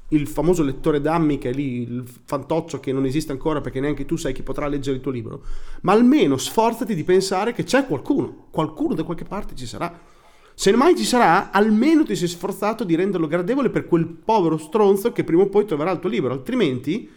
il 0.10 0.28
famoso 0.28 0.62
lettore 0.62 1.02
dammi 1.02 1.40
che 1.40 1.50
è 1.50 1.54
lì, 1.54 1.82
il 1.82 2.04
fantoccio 2.24 2.80
che 2.80 2.94
non 2.94 3.04
esiste 3.04 3.32
ancora 3.32 3.62
perché 3.62 3.80
neanche 3.80 4.06
tu 4.06 4.16
sai 4.16 4.32
chi 4.32 4.44
potrà 4.44 4.68
leggere 4.68 4.98
il 4.98 5.02
tuo 5.02 5.10
libro, 5.10 5.42
ma 5.82 5.94
almeno 5.94 6.38
sforzati 6.38 6.94
di 6.94 7.04
pensare 7.04 7.52
che 7.54 7.64
c'è 7.64 7.88
qualcuno, 7.88 8.46
qualcuno 8.52 8.94
da 8.94 9.02
qualche 9.02 9.26
parte 9.26 9.56
ci 9.56 9.66
sarà. 9.66 10.00
Se 10.54 10.72
mai 10.76 10.96
ci 10.96 11.04
sarà, 11.04 11.50
almeno 11.50 12.06
ti 12.06 12.16
sei 12.16 12.28
sforzato 12.28 12.84
di 12.84 12.94
renderlo 12.94 13.26
gradevole 13.26 13.72
per 13.72 13.88
quel 13.88 14.06
povero 14.06 14.58
stronzo 14.58 15.12
che 15.12 15.24
prima 15.24 15.42
o 15.42 15.48
poi 15.48 15.66
troverà 15.66 15.90
il 15.90 16.00
tuo 16.00 16.12
libro. 16.12 16.32
Altrimenti, 16.32 17.10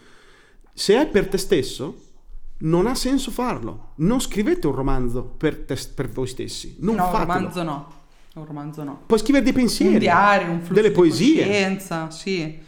se 0.72 0.98
è 0.98 1.06
per 1.06 1.28
te 1.28 1.36
stesso, 1.36 2.05
non 2.58 2.86
ha 2.86 2.94
senso 2.94 3.30
farlo. 3.30 3.92
Non 3.96 4.20
scrivete 4.20 4.66
un 4.66 4.74
romanzo 4.74 5.22
per, 5.24 5.64
te, 5.64 5.76
per 5.94 6.08
voi 6.08 6.26
stessi. 6.26 6.76
Non 6.80 6.96
no, 6.96 7.04
fatelo. 7.04 7.20
un 7.20 7.26
romanzo 7.26 7.62
no. 7.62 7.92
Un 8.34 8.44
romanzo 8.44 8.84
no. 8.84 9.00
Puoi 9.06 9.18
scrivere 9.18 9.44
dei 9.44 9.52
pensieri, 9.52 9.94
Un 9.94 9.98
diario, 10.00 10.50
un 10.50 10.58
flusso 10.60 10.74
delle 10.74 10.90
poesie. 10.90 11.44
coscienza, 11.44 12.10
sì. 12.10 12.58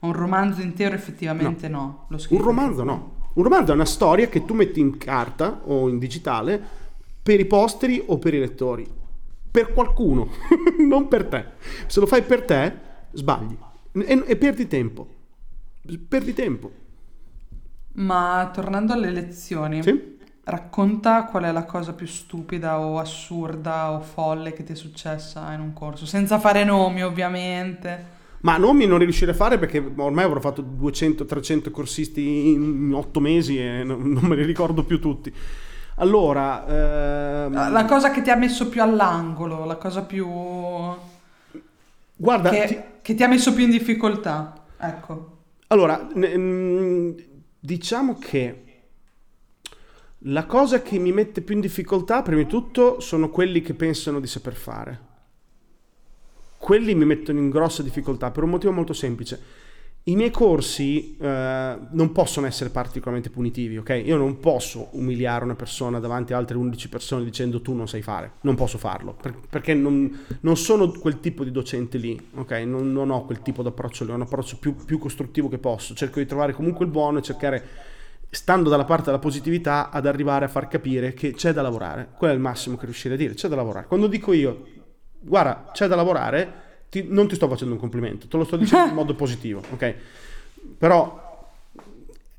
Un 0.00 0.12
romanzo 0.12 0.60
intero 0.60 0.94
effettivamente 0.94 1.68
no. 1.68 2.06
Lo 2.08 2.18
scrivo. 2.18 2.40
Un 2.40 2.48
romanzo 2.48 2.84
no. 2.84 3.16
Un 3.34 3.42
romanzo 3.42 3.72
è 3.72 3.74
una 3.74 3.84
storia 3.84 4.28
che 4.28 4.44
tu 4.44 4.54
metti 4.54 4.80
in 4.80 4.96
carta 4.96 5.60
o 5.64 5.88
in 5.88 5.98
digitale 5.98 6.60
per 7.22 7.38
i 7.40 7.44
posteri 7.44 8.02
o 8.06 8.18
per 8.18 8.34
i 8.34 8.38
lettori. 8.38 8.86
Per 9.50 9.72
qualcuno, 9.72 10.28
non 10.78 11.08
per 11.08 11.26
te. 11.26 11.44
Se 11.86 12.00
lo 12.00 12.06
fai 12.06 12.22
per 12.22 12.44
te, 12.44 12.74
sbagli 13.12 13.56
e, 13.92 14.22
e 14.26 14.36
perdi 14.36 14.66
tempo. 14.66 15.06
Perdi 16.08 16.32
tempo. 16.32 16.70
Ma 17.98 18.48
tornando 18.52 18.92
alle 18.92 19.10
lezioni, 19.10 19.82
Sì? 19.82 20.16
racconta 20.44 21.24
qual 21.24 21.44
è 21.44 21.52
la 21.52 21.64
cosa 21.64 21.92
più 21.92 22.06
stupida 22.06 22.78
o 22.80 22.98
assurda 22.98 23.90
o 23.92 24.00
folle 24.00 24.52
che 24.52 24.62
ti 24.64 24.72
è 24.72 24.76
successa 24.76 25.52
in 25.52 25.60
un 25.60 25.72
corso, 25.72 26.06
senza 26.06 26.38
fare 26.38 26.64
nomi 26.64 27.02
ovviamente. 27.02 28.16
Ma 28.40 28.56
nomi 28.56 28.86
non 28.86 28.98
riuscirei 28.98 29.34
a 29.34 29.36
fare 29.36 29.58
perché 29.58 29.84
ormai 29.96 30.24
avrò 30.24 30.38
fatto 30.38 30.62
200-300 30.62 31.70
corsisti 31.72 32.50
in 32.52 32.92
8 32.94 33.18
mesi 33.18 33.58
e 33.60 33.82
non, 33.82 34.00
non 34.12 34.24
me 34.24 34.36
li 34.36 34.44
ricordo 34.44 34.84
più 34.84 35.00
tutti. 35.00 35.32
Allora, 35.96 36.64
ehm, 37.46 37.72
La 37.72 37.84
cosa 37.84 38.12
che 38.12 38.22
ti 38.22 38.30
ha 38.30 38.36
messo 38.36 38.68
più 38.68 38.80
all'angolo, 38.80 39.64
la 39.64 39.74
cosa 39.74 40.02
più... 40.02 40.24
guarda, 42.16 42.50
che, 42.50 42.64
ti- 42.66 42.80
che 43.02 43.14
ti 43.14 43.22
ha 43.22 43.28
messo 43.28 43.52
più 43.54 43.64
in 43.64 43.70
difficoltà. 43.70 44.52
Ecco. 44.80 45.36
allora, 45.68 46.06
ne- 46.14 47.14
diciamo 47.58 48.18
che 48.18 48.64
la 50.22 50.46
cosa 50.46 50.82
che 50.82 50.98
mi 50.98 51.12
mette 51.12 51.42
più 51.42 51.54
in 51.54 51.60
difficoltà, 51.60 52.22
prima 52.22 52.42
di 52.42 52.48
tutto, 52.48 53.00
sono 53.00 53.30
quelli 53.30 53.62
che 53.62 53.74
pensano 53.74 54.18
di 54.18 54.26
saper 54.26 54.54
fare. 54.54 55.06
Quelli 56.58 56.94
mi 56.94 57.04
mettono 57.04 57.38
in 57.38 57.50
grossa 57.50 57.82
difficoltà 57.82 58.30
per 58.32 58.42
un 58.42 58.50
motivo 58.50 58.72
molto 58.72 58.92
semplice. 58.92 59.40
I 60.04 60.16
miei 60.16 60.30
corsi 60.30 61.18
eh, 61.20 61.78
non 61.90 62.12
possono 62.12 62.46
essere 62.46 62.70
particolarmente 62.70 63.28
punitivi, 63.28 63.76
ok? 63.76 64.00
Io 64.06 64.16
non 64.16 64.40
posso 64.40 64.88
umiliare 64.92 65.44
una 65.44 65.54
persona 65.54 65.98
davanti 65.98 66.32
a 66.32 66.38
altre 66.38 66.56
11 66.56 66.88
persone 66.88 67.24
dicendo 67.24 67.60
tu 67.60 67.74
non 67.74 67.86
sai 67.86 68.00
fare, 68.00 68.32
non 68.42 68.54
posso 68.54 68.78
farlo, 68.78 69.12
per- 69.12 69.34
perché 69.50 69.74
non, 69.74 70.24
non 70.40 70.56
sono 70.56 70.90
quel 70.92 71.20
tipo 71.20 71.44
di 71.44 71.50
docente 71.50 71.98
lì, 71.98 72.18
ok? 72.36 72.52
Non, 72.64 72.90
non 72.90 73.10
ho 73.10 73.26
quel 73.26 73.42
tipo 73.42 73.60
di 73.60 73.68
approccio 73.68 74.04
lì, 74.04 74.12
ho 74.12 74.14
un 74.14 74.22
approccio 74.22 74.56
più, 74.56 74.74
più 74.76 74.98
costruttivo 74.98 75.50
che 75.50 75.58
posso, 75.58 75.94
cerco 75.94 76.20
di 76.20 76.26
trovare 76.26 76.54
comunque 76.54 76.86
il 76.86 76.90
buono 76.90 77.18
e 77.18 77.22
cercare, 77.22 77.62
stando 78.30 78.70
dalla 78.70 78.84
parte 78.84 79.06
della 79.06 79.18
positività, 79.18 79.90
ad 79.90 80.06
arrivare 80.06 80.46
a 80.46 80.48
far 80.48 80.68
capire 80.68 81.12
che 81.12 81.32
c'è 81.32 81.52
da 81.52 81.60
lavorare, 81.60 82.08
quello 82.16 82.32
è 82.32 82.36
il 82.36 82.42
massimo 82.42 82.78
che 82.78 82.86
riuscirei 82.86 83.18
a 83.18 83.20
dire, 83.20 83.34
c'è 83.34 83.48
da 83.48 83.56
lavorare. 83.56 83.84
Quando 83.86 84.06
dico 84.06 84.32
io, 84.32 84.64
guarda, 85.20 85.68
c'è 85.70 85.86
da 85.86 85.96
lavorare, 85.96 86.67
ti- 86.88 87.06
non 87.08 87.28
ti 87.28 87.34
sto 87.34 87.48
facendo 87.48 87.74
un 87.74 87.80
complimento, 87.80 88.26
te 88.28 88.36
lo 88.36 88.44
sto 88.44 88.56
dicendo 88.56 88.88
in 88.88 88.94
modo 88.96 89.14
positivo, 89.14 89.60
ok? 89.72 89.94
Però 90.78 91.26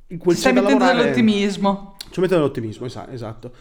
quel 0.07 0.35
Ti 0.35 0.41
stai 0.41 0.53
mettendo 0.53 0.77
lavorare- 0.79 1.01
dell'ottimismo. 1.03 1.95
ci 2.11 2.19
mette 2.19 2.35
dell'ottimismo, 2.35 2.85
esa- 2.85 3.09
esatto. 3.11 3.51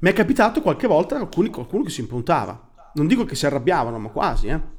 Mi 0.00 0.10
è 0.10 0.12
capitato 0.12 0.60
qualche 0.60 0.86
volta 0.86 1.16
alcuni, 1.16 1.48
qualcuno 1.50 1.82
che 1.84 1.90
si 1.90 2.00
impuntava. 2.00 2.68
Non 2.94 3.06
dico 3.06 3.24
che 3.24 3.34
si 3.34 3.46
arrabbiavano, 3.46 3.98
ma 3.98 4.08
quasi, 4.08 4.48
eh. 4.48 4.74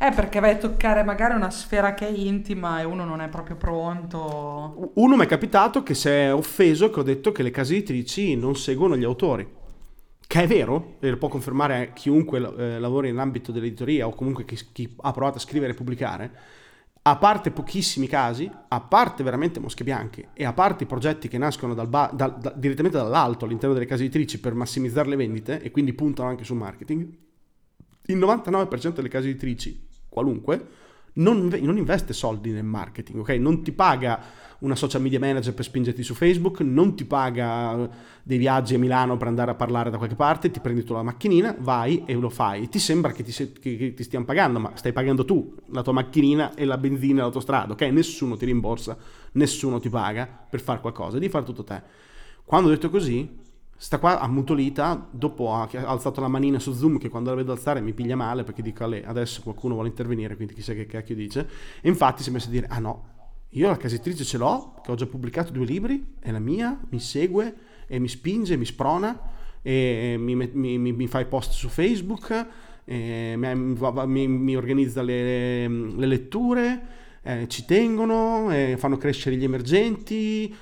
Eh, 0.00 0.12
perché 0.12 0.38
vai 0.38 0.52
a 0.52 0.56
toccare 0.56 1.02
magari 1.02 1.34
una 1.34 1.50
sfera 1.50 1.92
che 1.94 2.06
è 2.06 2.10
intima 2.12 2.80
e 2.80 2.84
uno 2.84 3.04
non 3.04 3.20
è 3.20 3.28
proprio 3.28 3.56
pronto. 3.56 4.92
Uno 4.94 5.16
mi 5.16 5.24
è 5.24 5.26
capitato 5.26 5.82
che 5.82 5.94
si 5.94 6.08
è 6.08 6.32
offeso 6.32 6.90
che 6.90 7.00
ho 7.00 7.02
detto 7.02 7.32
che 7.32 7.42
le 7.42 7.50
case 7.50 7.74
editrici 7.74 8.36
non 8.36 8.54
seguono 8.54 8.96
gli 8.96 9.02
autori. 9.04 9.46
Che 10.28 10.42
è 10.42 10.46
vero, 10.46 10.96
e 11.00 11.08
lo 11.08 11.16
può 11.16 11.28
confermare 11.28 11.92
chiunque 11.94 12.38
eh, 12.38 12.78
lavori 12.78 13.08
nell'ambito 13.08 13.50
dell'editoria 13.50 14.06
o 14.06 14.14
comunque 14.14 14.44
chi, 14.44 14.58
chi 14.72 14.94
ha 14.98 15.10
provato 15.10 15.38
a 15.38 15.40
scrivere 15.40 15.72
e 15.72 15.74
pubblicare. 15.74 16.32
A 17.00 17.16
parte 17.16 17.50
pochissimi 17.50 18.08
casi, 18.08 18.50
a 18.68 18.80
parte 18.82 19.22
veramente 19.22 19.58
mosche 19.58 19.84
bianche 19.84 20.28
e 20.34 20.44
a 20.44 20.52
parte 20.52 20.84
i 20.84 20.86
progetti 20.86 21.28
che 21.28 21.38
nascono 21.38 21.72
dal 21.72 21.88
ba- 21.88 22.10
dal- 22.12 22.36
da- 22.36 22.52
direttamente 22.54 22.98
dall'alto 22.98 23.46
all'interno 23.46 23.72
delle 23.72 23.86
case 23.86 24.04
editrici 24.04 24.38
per 24.38 24.52
massimizzare 24.52 25.08
le 25.08 25.16
vendite 25.16 25.62
e 25.62 25.70
quindi 25.70 25.94
puntano 25.94 26.28
anche 26.28 26.44
sul 26.44 26.58
marketing, 26.58 27.08
il 28.02 28.16
99% 28.18 28.92
delle 28.92 29.08
case 29.08 29.30
editrici, 29.30 29.88
qualunque, 30.10 30.66
non, 31.14 31.48
non 31.62 31.78
investe 31.78 32.12
soldi 32.12 32.50
nel 32.50 32.64
marketing, 32.64 33.20
ok? 33.20 33.30
Non 33.30 33.62
ti 33.62 33.72
paga 33.72 34.20
una 34.60 34.74
social 34.74 35.00
media 35.00 35.20
manager 35.20 35.54
per 35.54 35.64
spingerti 35.64 36.02
su 36.02 36.14
Facebook, 36.14 36.60
non 36.60 36.96
ti 36.96 37.04
paga 37.04 37.88
dei 38.22 38.38
viaggi 38.38 38.74
a 38.74 38.78
Milano 38.78 39.16
per 39.16 39.28
andare 39.28 39.52
a 39.52 39.54
parlare 39.54 39.90
da 39.90 39.98
qualche 39.98 40.16
parte, 40.16 40.50
ti 40.50 40.60
prendi 40.60 40.82
tu 40.82 40.92
la 40.94 41.02
macchinina, 41.02 41.56
vai 41.60 42.02
e 42.06 42.14
lo 42.14 42.28
fai. 42.28 42.68
Ti 42.68 42.78
sembra 42.78 43.12
che 43.12 43.22
ti, 43.22 43.30
se- 43.32 43.52
che- 43.52 43.76
che 43.76 43.94
ti 43.94 44.02
stiano 44.02 44.24
pagando, 44.24 44.58
ma 44.58 44.72
stai 44.74 44.92
pagando 44.92 45.24
tu 45.24 45.54
la 45.70 45.82
tua 45.82 45.92
macchinina 45.92 46.54
e 46.54 46.64
la 46.64 46.76
benzina 46.76 47.20
all'autostrada, 47.20 47.72
ok? 47.72 47.82
Nessuno 47.82 48.36
ti 48.36 48.44
rimborsa, 48.46 48.96
nessuno 49.32 49.78
ti 49.78 49.88
paga 49.88 50.26
per 50.26 50.60
fare 50.60 50.80
qualcosa, 50.80 51.18
devi 51.18 51.30
fare 51.30 51.44
tutto 51.44 51.62
te. 51.64 51.80
Quando 52.44 52.68
ho 52.68 52.72
detto 52.72 52.90
così, 52.90 53.28
sta 53.76 53.98
qua 53.98 54.18
ammutolita, 54.20 55.06
dopo 55.10 55.52
ha 55.52 55.68
alzato 55.84 56.20
la 56.20 56.28
manina 56.28 56.58
su 56.58 56.72
Zoom 56.72 56.98
che 56.98 57.08
quando 57.08 57.30
la 57.30 57.36
vedo 57.36 57.52
alzare 57.52 57.80
mi 57.80 57.92
piglia 57.92 58.16
male 58.16 58.42
perché 58.42 58.62
dico 58.62 58.82
a 58.84 58.88
lei 58.88 59.02
adesso 59.04 59.42
qualcuno 59.42 59.74
vuole 59.74 59.88
intervenire, 59.88 60.34
quindi 60.34 60.54
chissà 60.54 60.72
che 60.72 60.86
cacchio 60.86 61.14
dice. 61.14 61.48
E 61.80 61.88
infatti 61.88 62.22
si 62.22 62.30
è 62.30 62.32
messo 62.32 62.48
a 62.48 62.50
dire, 62.50 62.66
ah 62.68 62.78
no, 62.80 63.16
io 63.50 63.68
la 63.68 63.76
casettrice 63.76 64.24
ce 64.24 64.36
l'ho, 64.38 64.74
che 64.82 64.90
ho 64.90 64.94
già 64.94 65.06
pubblicato 65.06 65.52
due 65.52 65.64
libri, 65.64 66.14
è 66.20 66.30
la 66.30 66.38
mia, 66.38 66.78
mi 66.90 67.00
segue 67.00 67.54
e 67.86 67.98
mi 67.98 68.08
spinge, 68.08 68.56
mi 68.56 68.64
sprona 68.64 69.18
e 69.62 70.16
mi, 70.18 70.34
mi- 70.34 70.78
mi- 70.78 70.92
mi 70.92 71.06
fa 71.06 71.20
i 71.20 71.26
post 71.26 71.52
su 71.52 71.68
Facebook, 71.68 72.46
e 72.84 73.34
mi, 73.36 74.56
organizza 74.56 75.02
le, 75.02 75.66
le 75.68 76.06
letture, 76.06 76.82
eh, 77.22 77.46
ci 77.48 77.64
tengono, 77.64 78.50
eh, 78.50 78.76
fanno 78.78 78.96
crescere 78.96 79.36
gli 79.36 79.44
emergenti 79.44 80.54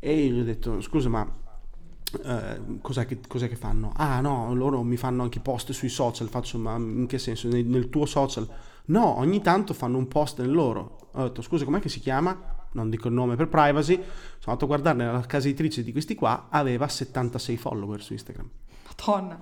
e 0.00 0.24
io 0.24 0.34
gli 0.34 0.40
ho 0.40 0.44
detto 0.44 0.80
scusa 0.80 1.08
ma 1.08 1.28
eh, 2.24 2.60
cos'è, 2.80 3.06
che, 3.06 3.18
cos'è 3.26 3.48
che 3.48 3.56
fanno? 3.56 3.92
Ah 3.94 4.20
no, 4.20 4.54
loro 4.54 4.82
mi 4.82 4.96
fanno 4.96 5.22
anche 5.22 5.40
post 5.40 5.72
sui 5.72 5.88
social, 5.88 6.28
faccio 6.28 6.58
ma 6.58 6.76
in 6.76 7.06
che 7.06 7.18
senso? 7.18 7.48
Nel, 7.48 7.66
nel 7.66 7.90
tuo 7.90 8.06
social? 8.06 8.48
No, 8.88 9.18
ogni 9.18 9.40
tanto 9.40 9.74
fanno 9.74 9.98
un 9.98 10.08
post 10.08 10.40
nel 10.40 10.50
loro. 10.52 11.10
Ho 11.12 11.22
detto 11.24 11.42
scusa 11.42 11.64
com'è 11.64 11.80
che 11.80 11.88
si 11.88 12.00
chiama? 12.00 12.56
Non 12.72 12.90
dico 12.90 13.08
il 13.08 13.14
nome 13.14 13.34
per 13.36 13.48
privacy. 13.48 13.94
Sono 13.94 14.56
andato 14.56 14.64
a 14.64 14.68
guardare 14.68 15.12
la 15.12 15.20
casa 15.26 15.46
editrice 15.48 15.82
di 15.82 15.92
questi 15.92 16.14
qua, 16.14 16.46
aveva 16.50 16.86
76 16.88 17.56
follower 17.56 18.02
su 18.02 18.12
Instagram. 18.12 18.48
Madonna. 18.86 19.38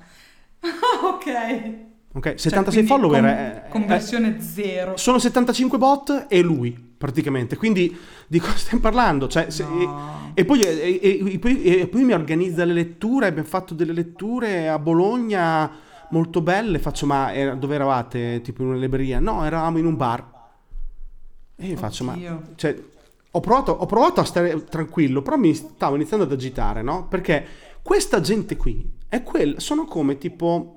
ok. 1.05 1.75
Ok, 2.13 2.23
Cioè, 2.29 2.39
76 2.39 2.73
quindi 2.73 2.87
follower 2.87 3.21
con- 3.21 3.29
è- 3.29 3.65
è- 3.65 3.69
Conversione 3.69 4.41
zero. 4.41 4.97
sono 4.97 5.19
75 5.19 5.77
bot 5.77 6.27
e 6.29 6.41
lui 6.41 6.73
praticamente. 6.97 7.57
Quindi 7.57 7.95
di 8.27 8.39
cosa 8.41 8.57
stiamo 8.57 8.81
parlando? 8.81 9.29
Cioè, 9.29 9.51
se- 9.51 9.65
No. 9.65 10.31
e, 10.33 10.45
poi, 10.47 10.63
e- 10.63 10.99
e- 11.03 11.33
e 11.35 11.39
poi- 11.39 11.63
e 11.63 11.87
poi 11.89 12.05
mi 12.05 12.13
organizza 12.15 12.65
le 12.65 12.73
letture. 12.73 13.27
Abbiamo 13.27 13.47
fatto 13.47 13.75
delle 13.75 13.93
letture 13.93 14.69
a 14.69 14.79
Bologna 14.79 15.71
molto 16.11 16.41
belle. 16.41 16.79
Faccio, 16.79 17.07
ma 17.07 17.33
era- 17.33 17.55
dove 17.55 17.75
eravate? 17.75 18.41
Tipo 18.43 18.63
in 18.63 18.69
una 18.69 18.79
libreria? 18.79 19.21
No, 19.21 19.45
eravamo 19.45 19.79
in 19.79 19.87
un 19.87 19.97
bar. 19.97 20.35
E 21.57 21.67
io 21.69 21.77
faccio, 21.77 22.05
ma 22.05 22.19
cioè, 22.57 22.79
ho, 23.31 23.41
provato, 23.41 23.73
ho 23.73 23.87
provato 23.87 24.21
a 24.21 24.25
stare 24.25 24.65
tranquillo, 24.65 25.23
però 25.23 25.37
mi 25.37 25.55
stavo 25.55 25.95
iniziando 25.95 26.27
ad 26.27 26.33
agitare, 26.33 26.83
no? 26.83 27.07
Perché 27.09 27.47
questa 27.81 28.21
gente 28.21 28.57
qui 28.57 28.93
è 29.09 29.23
quel, 29.23 29.61
sono 29.61 29.87
come 29.87 30.19
tipo 30.19 30.75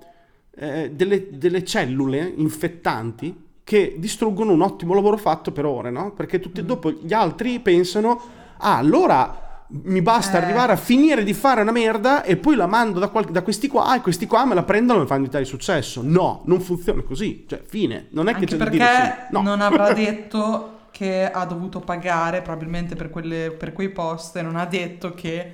eh, 0.56 0.92
delle, 0.94 1.38
delle 1.38 1.66
cellule 1.66 2.34
infettanti 2.36 3.48
che 3.64 3.96
distruggono 3.98 4.54
un 4.54 4.62
ottimo 4.62 4.94
lavoro 4.94 5.18
fatto 5.18 5.52
per 5.52 5.66
ore, 5.66 5.92
no? 5.92 6.14
Perché 6.14 6.40
tutti, 6.40 6.66
dopo 6.66 6.92
gli 6.92 7.14
altri 7.14 7.60
pensano, 7.60 8.20
ah, 8.58 8.78
allora 8.78 9.49
mi 9.72 10.02
basta 10.02 10.40
Eh. 10.40 10.44
arrivare 10.44 10.74
a 10.74 10.76
finire 10.76 11.24
di 11.24 11.34
fare 11.34 11.62
una 11.62 11.72
merda 11.72 12.24
e 12.24 12.38
poi 12.38 12.56
la 12.56 12.66
mando 12.66 13.00
da, 13.00 13.08
qual- 13.10 13.30
da 13.30 13.42
questi 13.44 13.68
qua 13.68 13.96
e 13.96 14.02
questi 14.02 14.26
qua 14.26 14.46
me 14.46 14.56
la 14.56 14.64
prendono 14.64 15.00
e 15.00 15.02
mi 15.04 15.08
fanno 15.08 15.28
di 15.30 15.46
successo. 15.46 16.02
No, 16.04 16.42
non 16.46 16.60
funziona 16.60 17.02
così. 17.04 17.46
Cioè, 17.48 17.62
fine. 17.66 18.08
Non 18.12 18.28
è 18.28 18.32
che 18.32 18.40
Anche 18.40 18.52
c'è 18.52 18.58
da 18.58 18.64
perché 18.64 18.78
dire 18.80 19.18
sì. 19.28 19.34
No. 19.34 19.42
non 19.42 19.62
avrà 19.62 19.94
detto 19.94 20.78
che 20.92 21.30
ha 21.32 21.46
dovuto 21.46 21.80
pagare 21.80 22.42
probabilmente 22.42 22.96
per, 22.96 23.10
quelle- 23.10 23.52
per 23.52 23.74
quei 23.74 23.90
post 23.90 24.36
e 24.38 24.42
non 24.42 24.56
ha 24.56 24.66
detto 24.66 25.14
che 25.14 25.52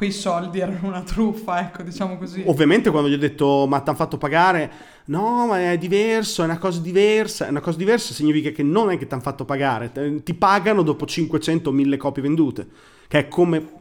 quei 0.00 0.12
soldi 0.12 0.60
erano 0.60 0.88
una 0.88 1.02
truffa, 1.02 1.60
ecco, 1.60 1.82
diciamo 1.82 2.16
così. 2.16 2.42
Ovviamente 2.46 2.88
quando 2.88 3.10
gli 3.10 3.12
ho 3.12 3.18
detto 3.18 3.66
ma 3.68 3.80
ti 3.80 3.90
hanno 3.90 3.98
fatto 3.98 4.16
pagare, 4.16 4.72
no 5.04 5.46
ma 5.46 5.72
è 5.72 5.76
diverso, 5.76 6.40
è 6.40 6.46
una 6.46 6.56
cosa 6.56 6.80
diversa, 6.80 7.46
è 7.46 7.50
una 7.50 7.60
cosa 7.60 7.76
diversa 7.76 8.14
significa 8.14 8.48
che 8.48 8.62
non 8.62 8.90
è 8.90 8.96
che 8.96 9.06
ti 9.06 9.12
hanno 9.12 9.20
fatto 9.20 9.44
pagare, 9.44 9.92
ti 10.24 10.32
pagano 10.32 10.80
dopo 10.80 11.04
500 11.04 11.68
o 11.68 11.72
1000 11.74 11.98
copie 11.98 12.22
vendute, 12.22 12.66
che 13.08 13.18
è 13.18 13.28
come 13.28 13.72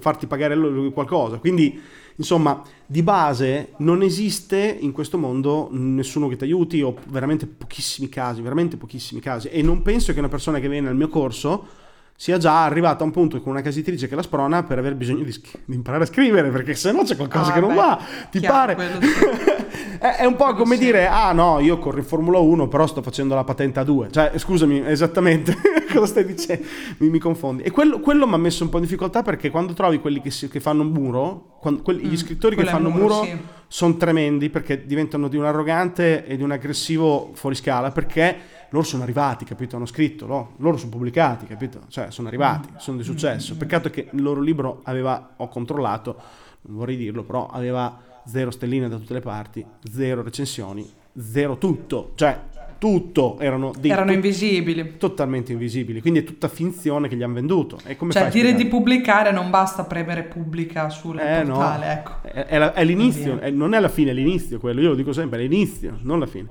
farti 0.00 0.26
pagare 0.26 0.58
qualcosa. 0.90 1.36
Quindi 1.36 1.80
insomma 2.16 2.60
di 2.84 3.04
base 3.04 3.74
non 3.76 4.02
esiste 4.02 4.78
in 4.80 4.90
questo 4.90 5.16
mondo 5.16 5.68
nessuno 5.70 6.26
che 6.26 6.34
ti 6.34 6.42
aiuti 6.42 6.82
o 6.82 6.96
veramente 7.06 7.46
pochissimi 7.46 8.08
casi, 8.08 8.42
veramente 8.42 8.76
pochissimi 8.76 9.20
casi 9.20 9.46
e 9.46 9.62
non 9.62 9.82
penso 9.82 10.12
che 10.12 10.18
una 10.18 10.28
persona 10.28 10.58
che 10.58 10.68
viene 10.68 10.88
al 10.88 10.96
mio 10.96 11.08
corso 11.08 11.81
sia 12.16 12.38
già 12.38 12.64
arrivata 12.64 13.02
a 13.02 13.06
un 13.06 13.12
punto 13.12 13.40
con 13.40 13.52
una 13.52 13.62
casitrice 13.62 14.08
che 14.08 14.14
la 14.14 14.22
sprona 14.22 14.62
per 14.62 14.78
aver 14.78 14.94
bisogno 14.94 15.24
di, 15.24 15.36
di 15.64 15.74
imparare 15.74 16.04
a 16.04 16.06
scrivere, 16.06 16.50
perché 16.50 16.74
se 16.74 16.92
no 16.92 17.02
c'è 17.02 17.16
qualcosa 17.16 17.50
ah, 17.50 17.54
che 17.54 17.60
non 17.60 17.70
beh, 17.70 17.74
va, 17.74 18.00
ti 18.30 18.38
chiaro, 18.38 18.74
pare? 18.74 18.98
è, 19.98 20.16
è, 20.18 20.24
un 20.24 20.36
po' 20.36 20.54
come 20.54 20.76
sì. 20.76 20.84
dire, 20.84 21.06
ah 21.08 21.32
no, 21.32 21.58
io 21.60 21.78
corro 21.78 21.98
in 21.98 22.04
Formula 22.04 22.38
1, 22.38 22.68
però 22.68 22.86
sto 22.86 23.02
facendo 23.02 23.34
la 23.34 23.44
patente 23.44 23.80
a 23.80 23.84
2. 23.84 24.08
Cioè, 24.10 24.32
scusami, 24.36 24.86
esattamente 24.86 25.56
cosa 25.92 26.06
stai 26.06 26.24
dicendo? 26.24 26.64
Mi, 26.98 27.08
mi 27.08 27.18
confondi. 27.18 27.62
E 27.62 27.70
quello, 27.70 28.00
quello 28.00 28.26
mi 28.26 28.34
ha 28.34 28.38
messo 28.38 28.62
un 28.62 28.70
po' 28.70 28.76
in 28.76 28.84
difficoltà 28.84 29.22
perché 29.22 29.50
quando 29.50 29.72
trovi 29.72 29.98
quelli 29.98 30.20
che, 30.20 30.30
si, 30.30 30.48
che 30.48 30.60
fanno 30.60 30.84
muro, 30.84 31.56
quando, 31.60 31.82
quelli, 31.82 32.04
mm, 32.04 32.10
gli 32.10 32.16
scrittori 32.16 32.56
che 32.56 32.64
fanno 32.64 32.88
muro, 32.88 33.14
muro 33.14 33.24
sì. 33.24 33.38
sono 33.66 33.96
tremendi 33.96 34.48
perché 34.50 34.86
diventano 34.86 35.28
di 35.28 35.36
un 35.36 35.44
arrogante 35.44 36.24
e 36.24 36.36
di 36.36 36.42
un 36.42 36.52
aggressivo 36.52 37.30
fuori 37.34 37.54
scala, 37.54 37.90
perché 37.90 38.60
loro 38.72 38.84
sono 38.84 39.02
arrivati, 39.02 39.44
capito? 39.44 39.76
Hanno 39.76 39.86
scritto, 39.86 40.26
no? 40.26 40.54
loro 40.56 40.78
sono 40.78 40.90
pubblicati, 40.90 41.46
capito? 41.46 41.80
Cioè, 41.88 42.10
sono 42.10 42.28
arrivati, 42.28 42.68
sono 42.78 42.96
di 42.96 43.04
successo. 43.04 43.56
Peccato 43.56 43.90
che 43.90 44.08
il 44.10 44.22
loro 44.22 44.40
libro 44.40 44.80
aveva, 44.84 45.34
ho 45.36 45.48
controllato, 45.48 46.16
non 46.62 46.76
vorrei 46.76 46.96
dirlo, 46.96 47.22
però 47.22 47.46
aveva 47.48 48.00
zero 48.26 48.50
stelline 48.50 48.88
da 48.88 48.96
tutte 48.96 49.12
le 49.12 49.20
parti, 49.20 49.64
zero 49.90 50.22
recensioni, 50.22 50.90
zero 51.14 51.58
tutto. 51.58 52.12
Cioè, 52.14 52.40
tutto 52.78 53.38
erano, 53.38 53.72
dei, 53.78 53.90
erano 53.90 54.10
invisibili 54.10 54.96
totalmente 54.96 55.52
invisibili 55.52 56.00
quindi 56.00 56.18
è 56.18 56.24
tutta 56.24 56.48
finzione 56.48 57.06
che 57.06 57.14
gli 57.14 57.22
hanno 57.22 57.34
venduto 57.34 57.78
e 57.84 57.94
come 57.94 58.10
cioè 58.10 58.28
dire 58.28 58.56
di 58.56 58.66
pubblicare 58.66 59.30
non 59.30 59.50
basta 59.50 59.84
premere 59.84 60.24
pubblica 60.24 60.88
sul 60.88 61.16
eh, 61.16 61.44
portale 61.44 61.86
no. 61.86 61.92
ecco. 61.92 62.12
è, 62.22 62.44
è, 62.46 62.58
la, 62.58 62.72
è 62.72 62.84
l'inizio 62.84 63.38
è, 63.38 63.50
non 63.50 63.74
è 63.74 63.78
la 63.78 63.88
fine 63.88 64.10
è 64.10 64.12
l'inizio 64.12 64.58
quello 64.58 64.80
io 64.80 64.88
lo 64.88 64.94
dico 64.96 65.12
sempre 65.12 65.38
è 65.38 65.42
l'inizio 65.42 65.96
non 66.00 66.18
la 66.18 66.26
fine 66.26 66.48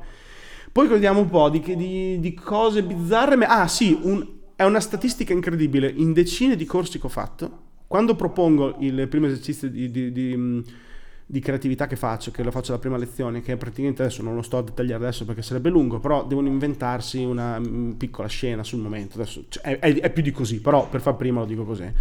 poi 0.71 0.87
vediamo 0.87 1.19
un 1.19 1.29
po' 1.29 1.49
di, 1.49 1.59
di, 1.75 2.19
di 2.19 2.33
cose 2.33 2.83
bizzarre. 2.83 3.35
Ah 3.45 3.67
sì, 3.67 3.97
un, 4.01 4.25
è 4.55 4.63
una 4.63 4.79
statistica 4.79 5.33
incredibile. 5.33 5.91
In 5.93 6.13
decine 6.13 6.55
di 6.55 6.65
corsi 6.65 6.99
che 6.99 7.05
ho 7.05 7.09
fatto, 7.09 7.59
quando 7.87 8.15
propongo 8.15 8.77
il 8.79 9.07
primo 9.09 9.25
esercizio 9.25 9.69
di, 9.69 9.91
di, 9.91 10.11
di, 11.25 11.39
creatività 11.41 11.87
che 11.87 11.97
faccio, 11.97 12.31
che 12.31 12.41
lo 12.41 12.51
faccio 12.51 12.71
alla 12.71 12.79
prima 12.79 12.95
lezione, 12.95 13.41
che 13.41 13.57
praticamente 13.57 14.01
adesso 14.01 14.23
non 14.23 14.33
lo 14.33 14.41
sto 14.41 14.59
a 14.59 14.63
dettagliare 14.63 15.03
adesso 15.03 15.25
perché 15.25 15.41
sarebbe 15.41 15.69
lungo, 15.69 15.99
però 15.99 16.25
devono 16.25 16.47
inventarsi 16.47 17.21
una 17.23 17.59
mm, 17.59 17.91
piccola 17.91 18.29
scena 18.29 18.63
sul 18.63 18.79
momento. 18.79 19.15
Adesso, 19.15 19.45
cioè, 19.49 19.79
è, 19.79 19.93
è, 19.99 20.09
più 20.09 20.23
di 20.23 20.31
così, 20.31 20.61
però 20.61 20.87
per 20.87 21.01
far 21.01 21.17
prima 21.17 21.41
lo 21.41 21.45
dico 21.45 21.65
così 21.65 21.91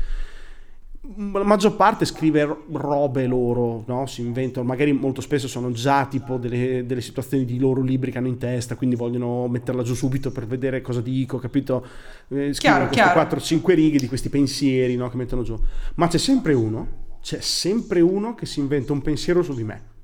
la 1.17 1.43
maggior 1.43 1.75
parte 1.75 2.05
scrive 2.05 2.65
robe 2.71 3.27
loro, 3.27 3.83
no? 3.87 4.07
si 4.07 4.21
inventano, 4.21 4.67
magari 4.67 4.93
molto 4.93 5.21
spesso 5.21 5.49
sono 5.49 5.73
già 5.73 6.07
tipo 6.07 6.37
delle, 6.37 6.87
delle, 6.87 7.01
situazioni 7.01 7.45
di 7.45 7.59
loro 7.59 7.83
libri 7.83 8.13
che 8.13 8.19
hanno 8.19 8.29
in 8.29 8.39
testa, 8.39 8.77
quindi 8.77 8.95
vogliono 8.95 9.49
metterla 9.49 9.83
giù 9.83 9.95
subito 9.95 10.31
per 10.31 10.47
vedere 10.47 10.81
cosa 10.83 11.01
dico, 11.01 11.39
capito? 11.39 11.85
Eh, 12.29 12.53
scrivono 12.53 12.87
queste 12.87 13.03
4-5 13.03 13.75
righe 13.75 13.99
di 13.99 14.07
questi 14.07 14.29
pensieri 14.29 14.95
no? 14.95 15.09
che 15.09 15.17
mettono 15.17 15.43
giù. 15.43 15.59
Ma 15.97 16.07
c'è 16.07 16.19
sempre 16.19 16.53
uno, 16.53 16.87
c'è 17.21 17.41
sempre 17.41 18.01
uno 18.01 18.35
che 18.35 18.47
si 18.47 18.61
inventa 18.61 18.93
un 18.93 19.03
pensiero 19.03 19.43
su 19.43 19.55
di 19.55 19.65
me 19.65 19.99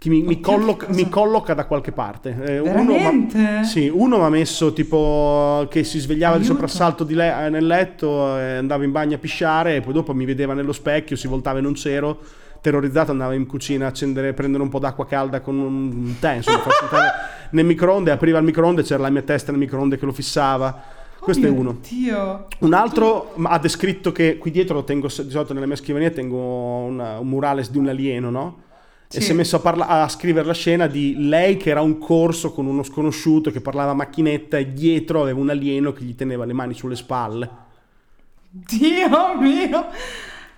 che 0.00 0.08
mi, 0.08 0.22
mi, 0.22 0.40
colloca, 0.40 0.86
mi, 0.88 1.10
colloca, 1.10 1.52
da 1.52 1.66
qualche 1.66 1.92
parte. 1.92 2.34
Eh? 2.42 2.58
Uno 2.58 2.96
ma, 2.96 3.62
sì, 3.64 3.86
uno 3.92 4.16
mi 4.16 4.24
ha 4.24 4.30
messo 4.30 4.72
tipo 4.72 5.66
che 5.68 5.84
si 5.84 5.98
svegliava 5.98 6.36
Aiuto. 6.36 6.48
di 6.48 6.54
soprassalto 6.54 7.04
di 7.04 7.12
le, 7.12 7.50
nel 7.50 7.66
letto, 7.66 8.34
e 8.38 8.56
andava 8.56 8.82
in 8.84 8.92
bagno 8.92 9.16
a 9.16 9.18
pisciare 9.18 9.76
e 9.76 9.80
poi 9.82 9.92
dopo 9.92 10.14
mi 10.14 10.24
vedeva 10.24 10.54
nello 10.54 10.72
specchio, 10.72 11.16
si 11.16 11.28
voltava 11.28 11.58
e 11.58 11.60
non 11.60 11.74
c'ero. 11.74 12.18
Terrorizzato 12.62 13.10
andava 13.10 13.34
in 13.34 13.44
cucina 13.44 13.84
a 13.84 13.88
accendere, 13.88 14.32
prendere 14.32 14.62
un 14.62 14.70
po' 14.70 14.78
d'acqua 14.78 15.04
calda 15.04 15.42
con 15.42 15.58
un 15.58 16.14
tè, 16.18 16.36
insomma, 16.36 16.62
nel 17.52 17.66
microonde, 17.66 18.10
apriva 18.10 18.38
il 18.38 18.44
microonde, 18.44 18.82
c'era 18.82 19.02
la 19.02 19.10
mia 19.10 19.20
testa 19.20 19.50
nel 19.50 19.60
microonde 19.60 19.98
che 19.98 20.06
lo 20.06 20.12
fissava. 20.12 20.82
Questo 21.18 21.46
oh 21.46 21.50
è 21.50 21.52
uno. 21.52 21.76
Dio. 21.86 22.46
Un 22.60 22.72
altro 22.72 23.34
ha 23.42 23.58
descritto 23.58 24.12
che 24.12 24.38
qui 24.38 24.50
dietro 24.50 24.76
lo 24.76 24.84
tengo, 24.84 25.08
di 25.08 25.30
solito 25.30 25.52
nella 25.52 25.66
mia 25.66 25.76
scrivania 25.76 26.10
tengo 26.10 26.38
una, 26.38 27.18
un 27.18 27.28
murales 27.28 27.70
di 27.70 27.76
un 27.76 27.88
alieno, 27.88 28.30
no? 28.30 28.68
Sì. 29.10 29.18
E 29.18 29.20
si 29.22 29.32
è 29.32 29.34
messo 29.34 29.56
a, 29.56 29.58
parla- 29.58 29.88
a, 29.88 30.08
scrivere 30.08 30.46
la 30.46 30.54
scena 30.54 30.86
di 30.86 31.16
lei 31.18 31.56
che 31.56 31.70
era 31.70 31.80
a 31.80 31.82
un 31.82 31.98
corso 31.98 32.52
con 32.52 32.66
uno 32.66 32.84
sconosciuto 32.84 33.50
che 33.50 33.60
parlava 33.60 33.92
macchinetta 33.92 34.56
e 34.56 34.72
dietro 34.72 35.22
aveva 35.22 35.40
un 35.40 35.50
alieno 35.50 35.92
che 35.92 36.04
gli 36.04 36.14
teneva 36.14 36.44
le 36.44 36.52
mani 36.52 36.74
sulle 36.74 36.94
spalle. 36.94 37.50
Dio 38.48 39.36
mio! 39.36 39.86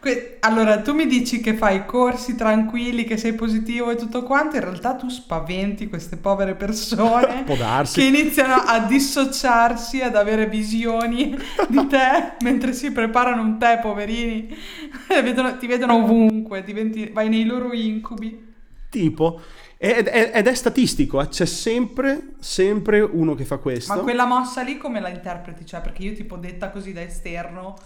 Que- 0.02 0.38
allora, 0.40 0.80
tu 0.80 0.94
mi 0.94 1.06
dici 1.06 1.38
che 1.38 1.54
fai 1.54 1.86
corsi 1.86 2.34
tranquilli, 2.34 3.04
che 3.04 3.16
sei 3.16 3.34
positivo 3.34 3.92
e 3.92 3.94
tutto 3.94 4.24
quanto, 4.24 4.56
in 4.56 4.62
realtà 4.62 4.96
tu 4.96 5.08
spaventi 5.08 5.86
queste 5.86 6.16
povere 6.16 6.56
persone 6.56 7.44
che 7.92 8.02
iniziano 8.02 8.54
a 8.54 8.80
dissociarsi, 8.80 10.00
ad 10.00 10.16
avere 10.16 10.48
visioni 10.48 11.38
di 11.68 11.86
te 11.86 12.32
mentre 12.42 12.72
si 12.72 12.90
preparano 12.90 13.42
un 13.42 13.58
tè, 13.58 13.78
poverini. 13.80 14.52
vedono, 15.22 15.56
ti 15.56 15.68
vedono 15.68 15.94
ovunque, 15.94 16.64
diventi, 16.64 17.08
vai 17.12 17.28
nei 17.28 17.44
loro 17.44 17.72
incubi. 17.72 18.50
Tipo, 18.88 19.40
ed 19.76 20.08
è, 20.08 20.32
ed 20.34 20.48
è, 20.48 20.54
statistico, 20.54 21.22
eh? 21.22 21.28
c'è 21.28 21.46
sempre, 21.46 22.34
sempre 22.40 23.00
uno 23.02 23.36
che 23.36 23.44
fa 23.44 23.58
questo. 23.58 23.94
Ma 23.94 24.00
quella 24.00 24.26
mossa 24.26 24.62
lì 24.62 24.78
come 24.78 24.98
la 24.98 25.10
interpreti? 25.10 25.64
Cioè, 25.64 25.80
perché 25.80 26.02
io 26.02 26.12
tipo 26.12 26.36
detta 26.36 26.70
così 26.70 26.92
da 26.92 27.02
esterno 27.02 27.76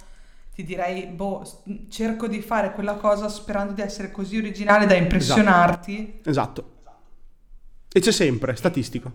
ti 0.56 0.64
direi, 0.64 1.04
boh, 1.04 1.46
cerco 1.90 2.26
di 2.26 2.40
fare 2.40 2.72
quella 2.72 2.94
cosa 2.94 3.28
sperando 3.28 3.74
di 3.74 3.82
essere 3.82 4.10
così 4.10 4.38
originale 4.38 4.86
da 4.86 4.94
impressionarti. 4.94 6.20
Esatto. 6.24 6.76
esatto. 6.78 6.98
E 7.92 8.00
c'è 8.00 8.10
sempre, 8.10 8.56
statistico. 8.56 9.12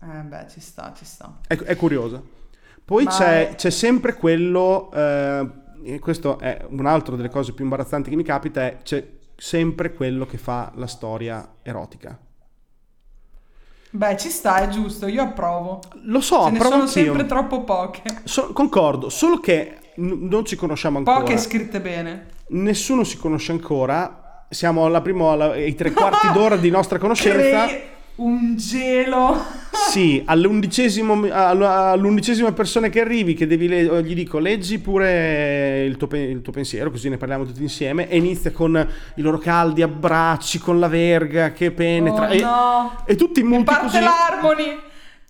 Eh 0.00 0.20
beh, 0.22 0.46
ci 0.48 0.60
sta, 0.60 0.92
ci 0.96 1.04
sta. 1.04 1.40
È, 1.48 1.56
è 1.56 1.74
curioso. 1.74 2.28
Poi 2.84 3.06
c'è, 3.06 3.50
è... 3.50 3.54
c'è, 3.56 3.70
sempre 3.70 4.14
quello, 4.14 4.92
eh, 4.92 5.48
e 5.82 5.98
questo 5.98 6.38
è 6.38 6.64
un'altra 6.68 7.16
delle 7.16 7.28
cose 7.28 7.54
più 7.54 7.64
imbarazzanti 7.64 8.10
che 8.10 8.14
mi 8.14 8.22
capita, 8.22 8.64
è 8.64 8.78
c'è 8.84 9.04
sempre 9.34 9.92
quello 9.92 10.26
che 10.26 10.38
fa 10.38 10.70
la 10.76 10.86
storia 10.86 11.56
erotica. 11.62 12.16
Beh, 13.94 14.16
ci 14.16 14.30
sta, 14.30 14.62
è 14.62 14.68
giusto, 14.68 15.06
io 15.06 15.22
approvo. 15.22 15.80
Lo 16.04 16.22
so, 16.22 16.44
Ce 16.44 16.50
ne 16.50 16.60
sono 16.60 16.74
anch'io. 16.74 16.88
sempre 16.88 17.26
troppo 17.26 17.62
poche. 17.62 18.02
So, 18.24 18.52
concordo, 18.54 19.10
solo 19.10 19.38
che 19.38 19.76
non 19.96 20.46
ci 20.46 20.56
conosciamo 20.56 20.98
ancora. 20.98 21.18
Poche 21.18 21.36
scritte 21.36 21.78
bene. 21.80 22.28
Nessuno 22.48 23.04
si 23.04 23.18
conosce 23.18 23.52
ancora. 23.52 24.44
Siamo 24.48 24.86
alla 24.86 25.02
prima, 25.02 25.32
alla, 25.32 25.50
ai 25.52 25.74
tre 25.74 25.92
quarti 25.92 26.32
d'ora 26.32 26.56
di 26.56 26.70
nostra 26.70 26.98
conoscenza. 26.98 27.66
Crei 27.68 27.90
un 28.16 28.56
gelo. 28.56 29.44
sì, 29.90 30.22
all'undicesima 30.24 32.52
persona 32.52 32.88
che 32.88 33.00
arrivi, 33.00 33.34
che 33.34 33.46
devi 33.46 33.68
le- 33.68 34.02
gli 34.02 34.14
dico 34.14 34.38
leggi 34.38 34.78
pure 34.78 35.84
il 35.84 35.96
tuo, 35.96 36.06
pe- 36.06 36.18
il 36.18 36.42
tuo, 36.42 36.52
pensiero, 36.52 36.90
così 36.90 37.08
ne 37.08 37.16
parliamo 37.16 37.44
tutti 37.44 37.62
insieme. 37.62 38.08
E 38.08 38.16
inizia 38.16 38.52
con 38.52 38.86
i 39.16 39.22
loro 39.22 39.38
caldi 39.38 39.82
abbracci, 39.82 40.58
con 40.58 40.78
la 40.78 40.88
verga 40.88 41.52
che 41.52 41.70
penetra. 41.70 42.28
Oh, 42.28 42.32
e, 42.32 42.40
no. 42.40 43.02
e 43.06 43.16
tutti 43.16 43.42
muti 43.42 43.64
parte 43.64 43.86
così. 43.86 43.98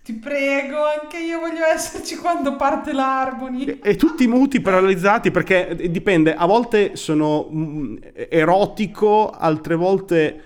Ti 0.03 0.13
prego, 0.15 0.75
anche 1.01 1.17
io 1.17 1.39
voglio 1.39 1.63
esserci 1.63 2.17
quando 2.17 2.57
parte 2.57 2.91
l'Harmony. 2.91 3.63
E, 3.63 3.79
e 3.81 3.95
tutti 3.95 4.27
muti, 4.27 4.59
paralizzati, 4.59 5.31
perché 5.31 5.77
dipende, 5.89 6.35
a 6.35 6.45
volte 6.45 6.97
sono 6.97 7.47
mm, 7.49 7.95
erotico, 8.29 9.29
altre 9.29 9.75
volte 9.75 10.41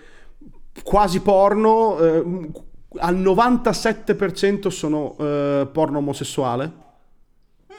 quasi 0.84 1.22
porno, 1.22 1.98
eh, 2.00 2.52
al 3.00 3.18
97% 3.18 4.68
sono 4.68 5.16
eh, 5.20 5.68
porno 5.72 5.98
omosessuale, 6.00 6.72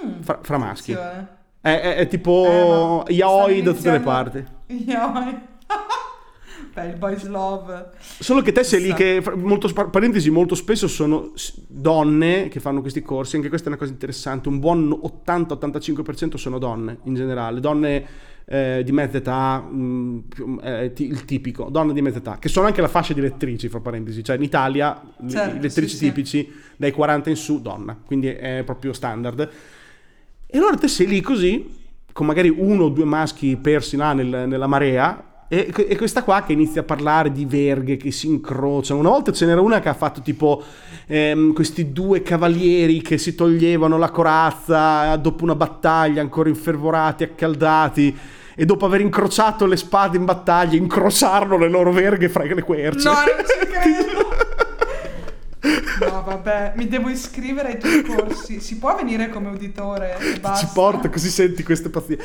mm, 0.05 0.21
fra, 0.21 0.39
fra, 0.43 0.59
maschi. 0.59 0.93
È, 0.93 1.27
è, 1.61 1.97
è, 1.97 2.09
tipo 2.09 3.05
eh, 3.07 3.13
yaoi 3.15 3.63
da 3.63 3.73
tutte 3.73 3.91
le 3.91 4.01
parti. 4.01 4.47
Yaoi. 4.67 5.57
Il 6.85 6.97
boys 6.97 7.27
love. 7.27 7.91
Solo 7.99 8.43
che 8.43 8.53
te 8.53 8.63
sei 8.65 8.83
lì 8.83 8.93
che, 8.95 9.23
molto, 9.35 9.73
parentesi, 9.73 10.31
molto 10.31 10.55
spesso 10.55 10.89
sono 10.89 11.33
donne 11.67 12.49
che 12.49 12.61
fanno 12.61 12.81
questi 12.81 13.03
corsi, 13.03 13.37
anche 13.37 13.49
questa 13.49 13.67
è 13.67 13.71
una 13.71 13.79
cosa 13.79 13.93
interessante, 13.93 14.49
un 14.49 14.59
buon 14.59 14.89
80-85% 14.91 16.37
sono 16.37 16.59
donne 16.59 16.99
in 17.05 17.15
generale, 17.15 17.61
donne 17.61 18.07
eh, 18.45 18.83
di 18.85 18.93
mezza 18.93 19.19
età, 19.19 19.61
mh, 19.61 20.25
mm, 20.43 20.59
eh, 20.63 20.93
il 20.97 21.25
tipico, 21.25 21.69
donne 21.71 21.93
di 21.93 22.01
mezza 22.01 22.19
età, 22.19 22.39
che 22.39 22.49
sono 22.49 22.67
anche 22.67 22.81
la 22.81 22.89
fascia 22.89 23.13
di 23.13 23.21
lettrici, 23.21 23.69
fra 23.69 23.81
parentesi, 23.81 24.25
cioè 24.25 24.37
in 24.37 24.43
Italia 24.43 25.01
certo, 25.29 25.57
i 25.57 25.61
lettrici 25.61 25.97
sì, 25.97 26.07
tipici 26.07 26.45
sì. 26.45 26.53
dai 26.77 26.93
40 26.93 27.31
in 27.31 27.37
su, 27.37 27.61
donna, 27.61 27.97
quindi 28.05 28.29
è 28.29 28.63
proprio 28.65 28.93
standard. 28.93 29.51
E 30.47 30.57
allora 30.57 30.77
te 30.77 30.89
sei 30.89 31.07
lì 31.07 31.21
così 31.21 31.77
con 32.19 32.27
magari 32.27 32.49
uno 32.49 32.85
o 32.85 32.89
due 32.89 33.05
maschi 33.05 33.57
persi 33.57 33.97
là 33.97 34.13
nel- 34.13 34.49
nella 34.49 34.67
marea. 34.67 35.25
E, 35.51 35.73
e 35.75 35.97
questa 35.97 36.23
qua 36.23 36.43
che 36.43 36.53
inizia 36.53 36.83
a 36.83 36.85
parlare 36.85 37.33
di 37.33 37.47
verghe 37.47 37.97
che 37.97 38.11
si 38.11 38.27
incrociano. 38.27 39.01
Una 39.01 39.09
volta 39.09 39.33
ce 39.33 39.47
n'era 39.47 39.63
una 39.63 39.81
che 39.81 39.89
ha 39.89 39.95
fatto 39.95 40.21
tipo 40.21 40.63
ehm, 41.07 41.55
questi 41.55 41.91
due 41.91 42.23
cavalieri 42.23 43.01
che 43.01 43.17
si 43.17 43.35
toglievano 43.35 43.97
la 43.97 44.11
corazza 44.11 45.17
dopo 45.17 45.45
una 45.45 45.55
battaglia, 45.55 46.21
ancora 46.21 46.51
infervorati, 46.51 47.25
accaldati. 47.25 48.17
E 48.55 48.65
dopo 48.67 48.85
aver 48.85 49.01
incrociato 49.01 49.65
le 49.65 49.77
spade 49.77 50.19
in 50.19 50.25
battaglia, 50.27 50.77
incrociarono 50.77 51.57
le 51.57 51.69
loro 51.69 51.93
verghe 51.93 52.29
fra 52.29 52.43
le 52.43 52.63
querce. 52.63 53.09
No, 53.09 53.15
non 53.15 53.45
ci 53.47 53.67
credo. 53.71 54.29
No, 56.11 56.23
vabbè, 56.25 56.75
mi 56.77 56.89
devo 56.89 57.09
iscrivere 57.09 57.69
ai 57.69 57.79
tuoi 57.79 58.03
corsi. 58.03 58.61
Si 58.61 58.77
può 58.79 58.95
venire 58.95 59.29
come 59.29 59.49
uditore? 59.49 60.17
basta? 60.41 60.67
ci 60.67 60.73
porta 60.75 61.09
così 61.09 61.31
senti 61.31 61.63
queste 61.63 61.89
pazzie 61.89 62.19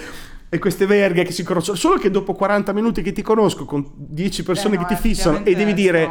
e 0.53 0.59
queste 0.59 0.85
verghe 0.85 1.23
che 1.23 1.31
si 1.31 1.41
incrociano. 1.41 1.75
Solo 1.77 1.97
che 1.97 2.11
dopo 2.11 2.33
40 2.33 2.71
minuti 2.73 3.01
che 3.01 3.11
ti 3.11 3.21
conosco 3.23 3.65
con 3.65 3.85
10 3.95 4.43
persone 4.43 4.75
Eh, 4.75 4.77
no, 4.77 4.85
che 4.85 4.93
ti 4.95 5.01
fissano 5.01 5.43
e 5.43 5.55
devi 5.55 5.73
dire 5.73 6.09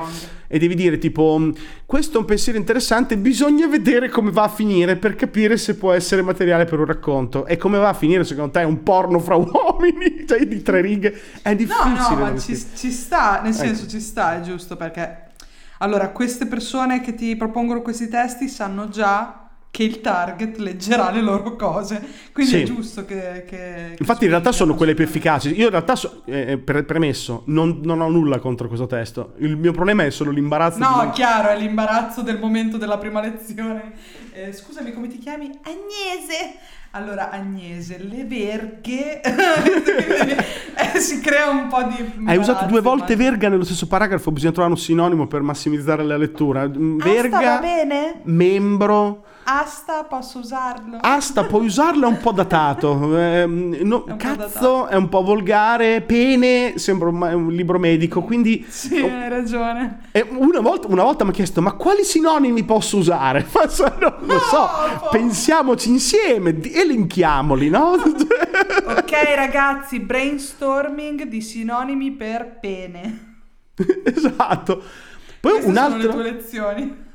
e 0.48 0.58
devi 0.58 0.74
dire 0.74 0.98
tipo 0.98 1.36
"Mm, 1.38 1.50
questo 1.86 2.16
è 2.16 2.20
un 2.20 2.26
pensiero 2.26 2.58
interessante 2.58 3.16
bisogna 3.16 3.66
vedere 3.68 4.08
come 4.08 4.30
va 4.30 4.42
a 4.42 4.48
finire 4.48 4.96
per 4.96 5.14
capire 5.14 5.56
se 5.56 5.76
può 5.76 5.92
essere 5.92 6.22
materiale 6.22 6.64
per 6.64 6.78
un 6.80 6.86
racconto. 6.86 7.46
E 7.46 7.56
come 7.56 7.78
va 7.78 7.88
a 7.90 7.94
finire 7.94 8.24
secondo 8.24 8.50
te 8.50 8.60
è 8.60 8.64
un 8.64 8.82
porno 8.82 9.18
fra 9.20 9.36
uomini? 9.40 10.24
Cioè 10.26 10.44
di 10.46 10.60
tre 10.62 10.80
righe? 10.80 11.14
È 11.40 11.50
No, 11.50 11.54
difficile 11.54 12.14
no, 12.16 12.24
da 12.24 12.30
ma 12.32 12.38
ci, 12.38 12.60
ci 12.74 12.90
sta, 12.90 13.40
nel 13.42 13.54
senso 13.54 13.82
Ecco. 13.82 13.90
ci 13.90 14.00
sta, 14.00 14.36
è 14.36 14.40
giusto 14.40 14.76
perché... 14.76 15.30
Allora, 15.78 16.10
queste 16.10 16.46
persone 16.46 17.00
che 17.00 17.14
ti 17.16 17.34
propongono 17.34 17.82
questi 17.82 18.08
testi 18.08 18.48
sanno 18.48 18.88
già 18.88 19.41
che 19.72 19.84
il 19.84 20.02
target 20.02 20.58
leggerà 20.58 21.10
le 21.10 21.22
loro 21.22 21.56
cose, 21.56 22.00
quindi 22.30 22.52
Sì. 22.52 22.60
è 22.60 22.64
giusto 22.64 23.06
che... 23.06 23.44
che- 23.48 23.94
che 23.94 23.96
Infatti 23.98 24.24
in 24.24 24.30
realtà 24.30 24.52
sono 24.52 24.74
quelle 24.74 24.92
più 24.92 25.02
efficaci. 25.02 25.48
Io 25.56 25.64
in 25.64 25.70
realtà, 25.70 25.96
so- 25.96 26.20
eh, 26.26 26.58
pre- 26.58 26.82
premesso, 26.84 27.42
non, 27.46 27.80
non 27.82 28.02
ho 28.02 28.08
nulla 28.10 28.38
contro 28.38 28.68
questo 28.68 28.86
testo. 28.86 29.32
Il 29.38 29.56
mio 29.56 29.72
problema 29.72 30.04
è 30.04 30.10
solo 30.10 30.30
l'imbarazzo 30.30 30.78
No, 30.78 31.00
di... 31.06 31.10
chiaro, 31.12 31.48
è 31.48 31.56
l'imbarazzo 31.58 32.20
del 32.20 32.38
momento 32.38 32.76
della 32.76 32.98
prima 32.98 33.22
lezione. 33.22 33.92
Eh, 34.34 34.52
scusami, 34.52 34.92
come 34.92 35.08
ti 35.08 35.16
chiami? 35.18 35.50
Agnese. 35.62 36.54
Allora, 36.94 37.30
Agnese, 37.30 37.98
le 37.98 38.24
verghe... 38.24 39.20
Eh, 40.74 40.98
si 41.00 41.20
crea 41.20 41.48
un 41.50 41.68
po' 41.68 41.82
di... 41.82 42.24
Hai 42.26 42.38
usato 42.38 42.64
due 42.64 42.80
volte 42.80 43.14
ma- 43.14 43.22
verga 43.24 43.48
nello 43.50 43.62
stesso 43.62 43.86
paragrafo, 43.86 44.30
bisogna 44.32 44.52
trovare 44.52 44.74
un 44.74 44.80
sinonimo 44.80 45.26
per 45.26 45.42
massimizzare 45.42 46.02
la 46.02 46.16
lettura. 46.16 46.66
Mm, 46.66 46.98
Asta 46.98 47.08
va 47.08 47.14
Verga, 47.20 47.58
bene? 47.58 48.20
membro, 48.24 49.22
Asta, 49.44 50.04
posso 50.04 50.38
usarlo? 50.38 50.96
asta, 51.00 51.44
puoi 51.44 51.66
usarlo, 51.66 52.06
è 52.06 52.08
un 52.08 52.18
po' 52.18 52.32
datato. 52.32 53.00
Ehm, 53.22 53.76
no, 53.82 54.04
È 54.06 54.16
cazzo, 54.16 54.36
datato. 54.36 54.86
è 54.88 54.94
un 54.96 55.08
po' 55.10 55.22
volgare. 55.22 56.00
Pene, 56.00 56.74
sembra 56.78 57.08
un, 57.10 57.20
un 57.20 57.48
libro 57.52 57.78
medico. 57.78 58.22
Quindi 58.22 58.64
Sì, 58.68 58.96
hai 58.96 59.28
ragione. 59.28 60.00
eh, 60.12 60.26
una, 60.30 60.60
volta, 60.60 60.88
una 60.88 61.02
volta 61.04 61.24
mi 61.24 61.30
ha 61.30 61.34
chiesto, 61.34 61.60
ma 61.60 61.72
quali 61.72 62.02
sinonimi 62.02 62.64
posso 62.64 62.96
usare? 62.96 63.46
Ma 63.52 63.62
non 64.00 64.16
lo 64.26 64.38
so, 64.40 64.68
po- 65.00 65.08
pensiamoci 65.10 65.90
insieme, 65.90 66.54
elenchiamoli, 66.82 67.68
no? 67.68 67.92
Ok, 68.84 69.12
ragazzi, 69.36 70.00
brainstorming 70.00 71.24
di 71.24 71.40
sinonimi 71.40 72.12
per 72.12 72.58
pene. 72.60 73.42
esatto. 74.04 74.82
Poi 75.40 75.52
Queste 75.52 75.68
un 75.68 75.74
sono 75.76 75.96
le 75.96 76.04
altro... 76.06 76.22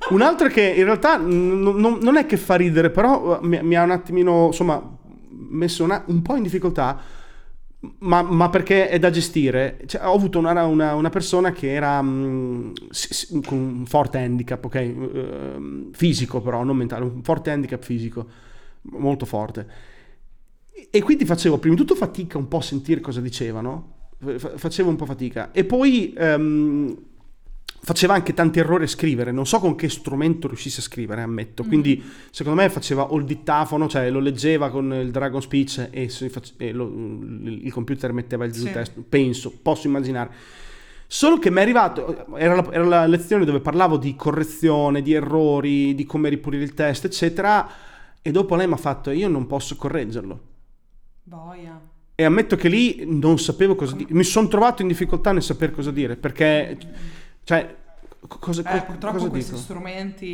Un 0.09 0.21
altro 0.21 0.47
che 0.47 0.61
in 0.61 0.83
realtà 0.85 1.17
n- 1.17 1.61
n- 1.63 1.97
non 2.01 2.17
è 2.17 2.25
che 2.25 2.37
fa 2.37 2.55
ridere, 2.55 2.89
però 2.89 3.39
eh, 3.41 3.45
mi, 3.47 3.59
mi 3.63 3.75
ha 3.75 3.83
un 3.83 3.91
attimino, 3.91 4.47
insomma, 4.47 4.81
messo 5.29 5.83
una- 5.83 6.03
un 6.07 6.21
po' 6.21 6.35
in 6.35 6.43
difficoltà, 6.43 6.99
ma, 7.99 8.21
ma 8.21 8.49
perché 8.49 8.89
è 8.89 8.99
da 8.99 9.09
gestire. 9.09 9.79
Cioè, 9.85 10.05
ho 10.05 10.13
avuto 10.13 10.39
una, 10.39 10.65
una- 10.65 10.95
una 10.95 11.09
persona 11.09 11.51
che 11.51 11.73
era 11.73 12.01
mm, 12.01 12.71
s- 12.89 13.13
s- 13.13 13.39
con 13.45 13.57
un 13.57 13.85
forte 13.85 14.17
handicap, 14.17 14.63
ok? 14.65 14.75
Ehm, 14.75 15.91
fisico 15.93 16.41
però, 16.41 16.63
non 16.63 16.75
mentale, 16.77 17.03
un 17.05 17.23
forte 17.23 17.51
handicap 17.51 17.83
fisico, 17.83 18.27
molto 18.91 19.25
forte. 19.25 19.67
E 20.89 21.01
quindi 21.01 21.25
facevo 21.25 21.57
prima 21.57 21.75
di 21.75 21.81
tutto 21.81 21.95
fatica 21.95 22.37
un 22.37 22.47
po' 22.47 22.57
a 22.57 22.61
sentire 22.61 23.01
cosa 23.01 23.19
dicevano, 23.21 23.93
Fa- 24.37 24.57
facevo 24.57 24.89
un 24.89 24.95
po' 24.95 25.05
fatica. 25.05 25.51
E 25.51 25.63
poi 25.63 26.13
ehm, 26.17 26.97
faceva 27.81 28.13
anche 28.15 28.33
tanti 28.33 28.59
errori 28.59 28.85
a 28.85 28.87
scrivere, 28.87 29.31
non 29.31 29.45
so 29.45 29.59
con 29.59 29.75
che 29.75 29.89
strumento 29.89 30.47
riuscisse 30.47 30.79
a 30.79 30.83
scrivere, 30.83 31.21
ammetto. 31.21 31.63
Quindi 31.63 32.03
secondo 32.31 32.61
me 32.61 32.69
faceva 32.69 33.11
o 33.11 33.17
il 33.17 33.25
dittafano, 33.25 33.87
cioè 33.87 34.09
lo 34.09 34.19
leggeva 34.19 34.69
con 34.69 34.91
il 34.93 35.11
Dragon 35.11 35.41
Speech 35.41 35.89
e, 35.91 36.09
si 36.09 36.29
fac- 36.29 36.53
e 36.57 36.71
lo- 36.71 36.87
il 36.87 37.71
computer 37.71 38.11
metteva 38.13 38.45
il 38.45 38.53
Sì. 38.55 38.71
testo, 38.71 39.03
penso, 39.07 39.51
posso 39.61 39.87
immaginare. 39.87 40.31
Solo 41.09 41.37
che 41.37 41.49
mi 41.51 41.59
è 41.59 41.61
arrivato, 41.61 42.35
era 42.35 42.55
la, 42.55 42.67
era 42.71 42.83
la 42.83 43.05
lezione 43.05 43.45
dove 43.45 43.61
parlavo 43.61 43.97
di 43.97 44.15
correzione, 44.15 45.01
di 45.01 45.13
errori, 45.13 45.95
di 45.95 46.05
come 46.05 46.27
ripulire 46.29 46.63
il 46.63 46.73
testo, 46.73 47.07
eccetera, 47.07 47.69
e 48.27 48.31
dopo 48.31 48.55
lei 48.55 48.67
mi 48.67 48.73
ha 48.73 48.77
fatto, 48.77 49.09
io 49.11 49.29
non 49.29 49.47
posso 49.47 49.77
correggerlo. 49.77 50.39
Boia. 51.23 51.79
E 52.13 52.23
ammetto 52.25 52.57
che 52.57 52.67
lì 52.67 53.05
non 53.05 53.39
sapevo 53.39 53.75
cosa 53.75 53.95
dire. 53.95 54.09
Mi 54.13 54.23
sono 54.25 54.49
trovato 54.49 54.81
in 54.81 54.89
difficoltà 54.89 55.31
nel 55.31 55.41
sapere 55.41 55.71
cosa 55.71 55.91
dire, 55.91 56.17
perché, 56.17 56.77
cioè, 57.45 57.73
co- 58.27 58.37
cosa, 58.39 58.61
Eh, 58.63 58.79
co- 58.79 58.85
purtroppo 58.85 59.17
cosa 59.17 59.29
questi 59.29 59.51
dico? 59.51 59.61
strumenti 59.63 60.25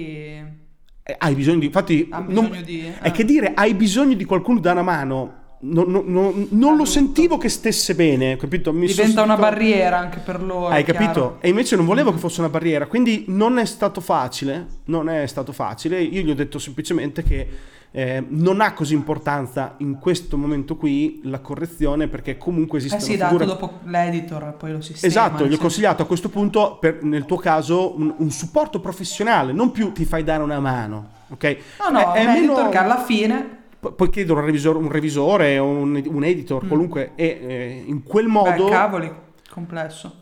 Eh, 1.03 1.15
hai 1.19 1.35
bisogno 1.35 1.59
di... 1.59 1.65
Infatti, 1.67 2.07
hanno 2.09 2.31
non- 2.31 2.45
bisogno 2.49 2.65
di... 2.65 2.79
è 2.99 3.07
eh. 3.07 3.11
che 3.11 3.25
dire 3.25 3.51
hai 3.53 3.75
bisogno 3.75 4.15
di 4.15 4.25
qualcuno 4.25 4.59
da 4.59 4.71
una 4.71 4.81
mano, 4.81 5.33
non, 5.59 5.91
non- 5.91 6.05
non- 6.07 6.47
non 6.49 6.75
lo 6.77 6.85
sentivo 6.85 7.37
che 7.37 7.49
stesse 7.49 7.93
bene, 7.93 8.37
capito? 8.37 8.73
Mi 8.73 8.87
diventa 8.87 9.21
una 9.21 9.35
sentito- 9.35 9.49
barriera 9.55 9.99
anche 9.99 10.17
per 10.19 10.41
loro. 10.41 10.69
Hai 10.69 10.83
chiaro. 10.83 10.99
capito? 10.99 11.37
E 11.41 11.49
invece 11.49 11.75
non 11.75 11.85
volevo 11.85 12.11
che 12.11 12.17
fosse 12.17 12.39
una 12.39 12.49
barriera, 12.49 12.87
quindi 12.87 13.25
non 13.27 13.59
è 13.59 13.65
stato 13.65 14.01
facile, 14.01 14.65
non 14.85 15.09
è 15.09 15.27
stato 15.27 15.51
facile. 15.51 16.01
Io 16.01 16.21
gli 16.21 16.31
ho 16.31 16.35
detto 16.35 16.57
semplicemente 16.59 17.21
che 17.23 17.47
eh, 17.95 18.25
non 18.27 18.59
ha 18.59 18.73
così 18.73 18.95
importanza 18.95 19.75
in 19.77 19.99
questo 19.99 20.35
momento 20.35 20.75
qui 20.75 21.21
la 21.25 21.39
correzione 21.41 22.07
perché 22.07 22.37
comunque 22.37 22.79
esiste 22.79 22.97
Eh 22.97 22.99
sì, 23.01 23.13
una 23.13 23.25
dato 23.25 23.37
figura... 23.37 23.45
dopo 23.59 23.79
l'editor, 23.83 24.55
poi 24.57 24.71
lo 24.71 24.81
sistema. 24.81 25.11
Esatto, 25.11 25.45
gli 25.45 25.53
ho 25.53 25.57
consigliato 25.57 26.01
a 26.01 26.05
questo 26.07 26.29
punto, 26.29 26.77
per- 26.79 27.03
nel 27.03 27.25
tuo 27.25 27.37
caso, 27.37 27.95
un, 27.95 28.11
un 28.17 28.31
supporto 28.31 28.79
professionale, 28.79 29.53
non 29.53 29.69
più 29.71 29.91
ti 29.91 30.05
fai 30.05 30.23
dare 30.23 30.41
una 30.41 30.59
mano, 30.59 31.07
ok? 31.29 31.57
No, 31.81 31.99
no, 31.99 32.13
È- 32.13 32.17
è 32.17 32.23
un 32.23 32.29
editor 32.31 32.55
meno- 32.57 32.69
che 32.69 32.77
alla 32.77 32.97
fine... 33.03 33.57
Pu- 33.79 33.93
Puoi 33.93 34.09
chiedere 34.09 34.39
un 34.39 34.45
revisore, 34.45 34.77
un, 34.79 34.89
revisore 34.89 35.59
o 35.59 35.65
un, 35.67 36.03
un 36.03 36.23
editor, 36.23 36.65
qualunque, 36.67 37.11
e 37.13 37.25
eh, 37.25 37.83
in 37.85 38.01
quel 38.01 38.25
modo... 38.25 38.63
Mm. 38.63 38.65
Beh, 38.65 38.71
cavoli, 38.71 39.11
complesso. 39.51 40.15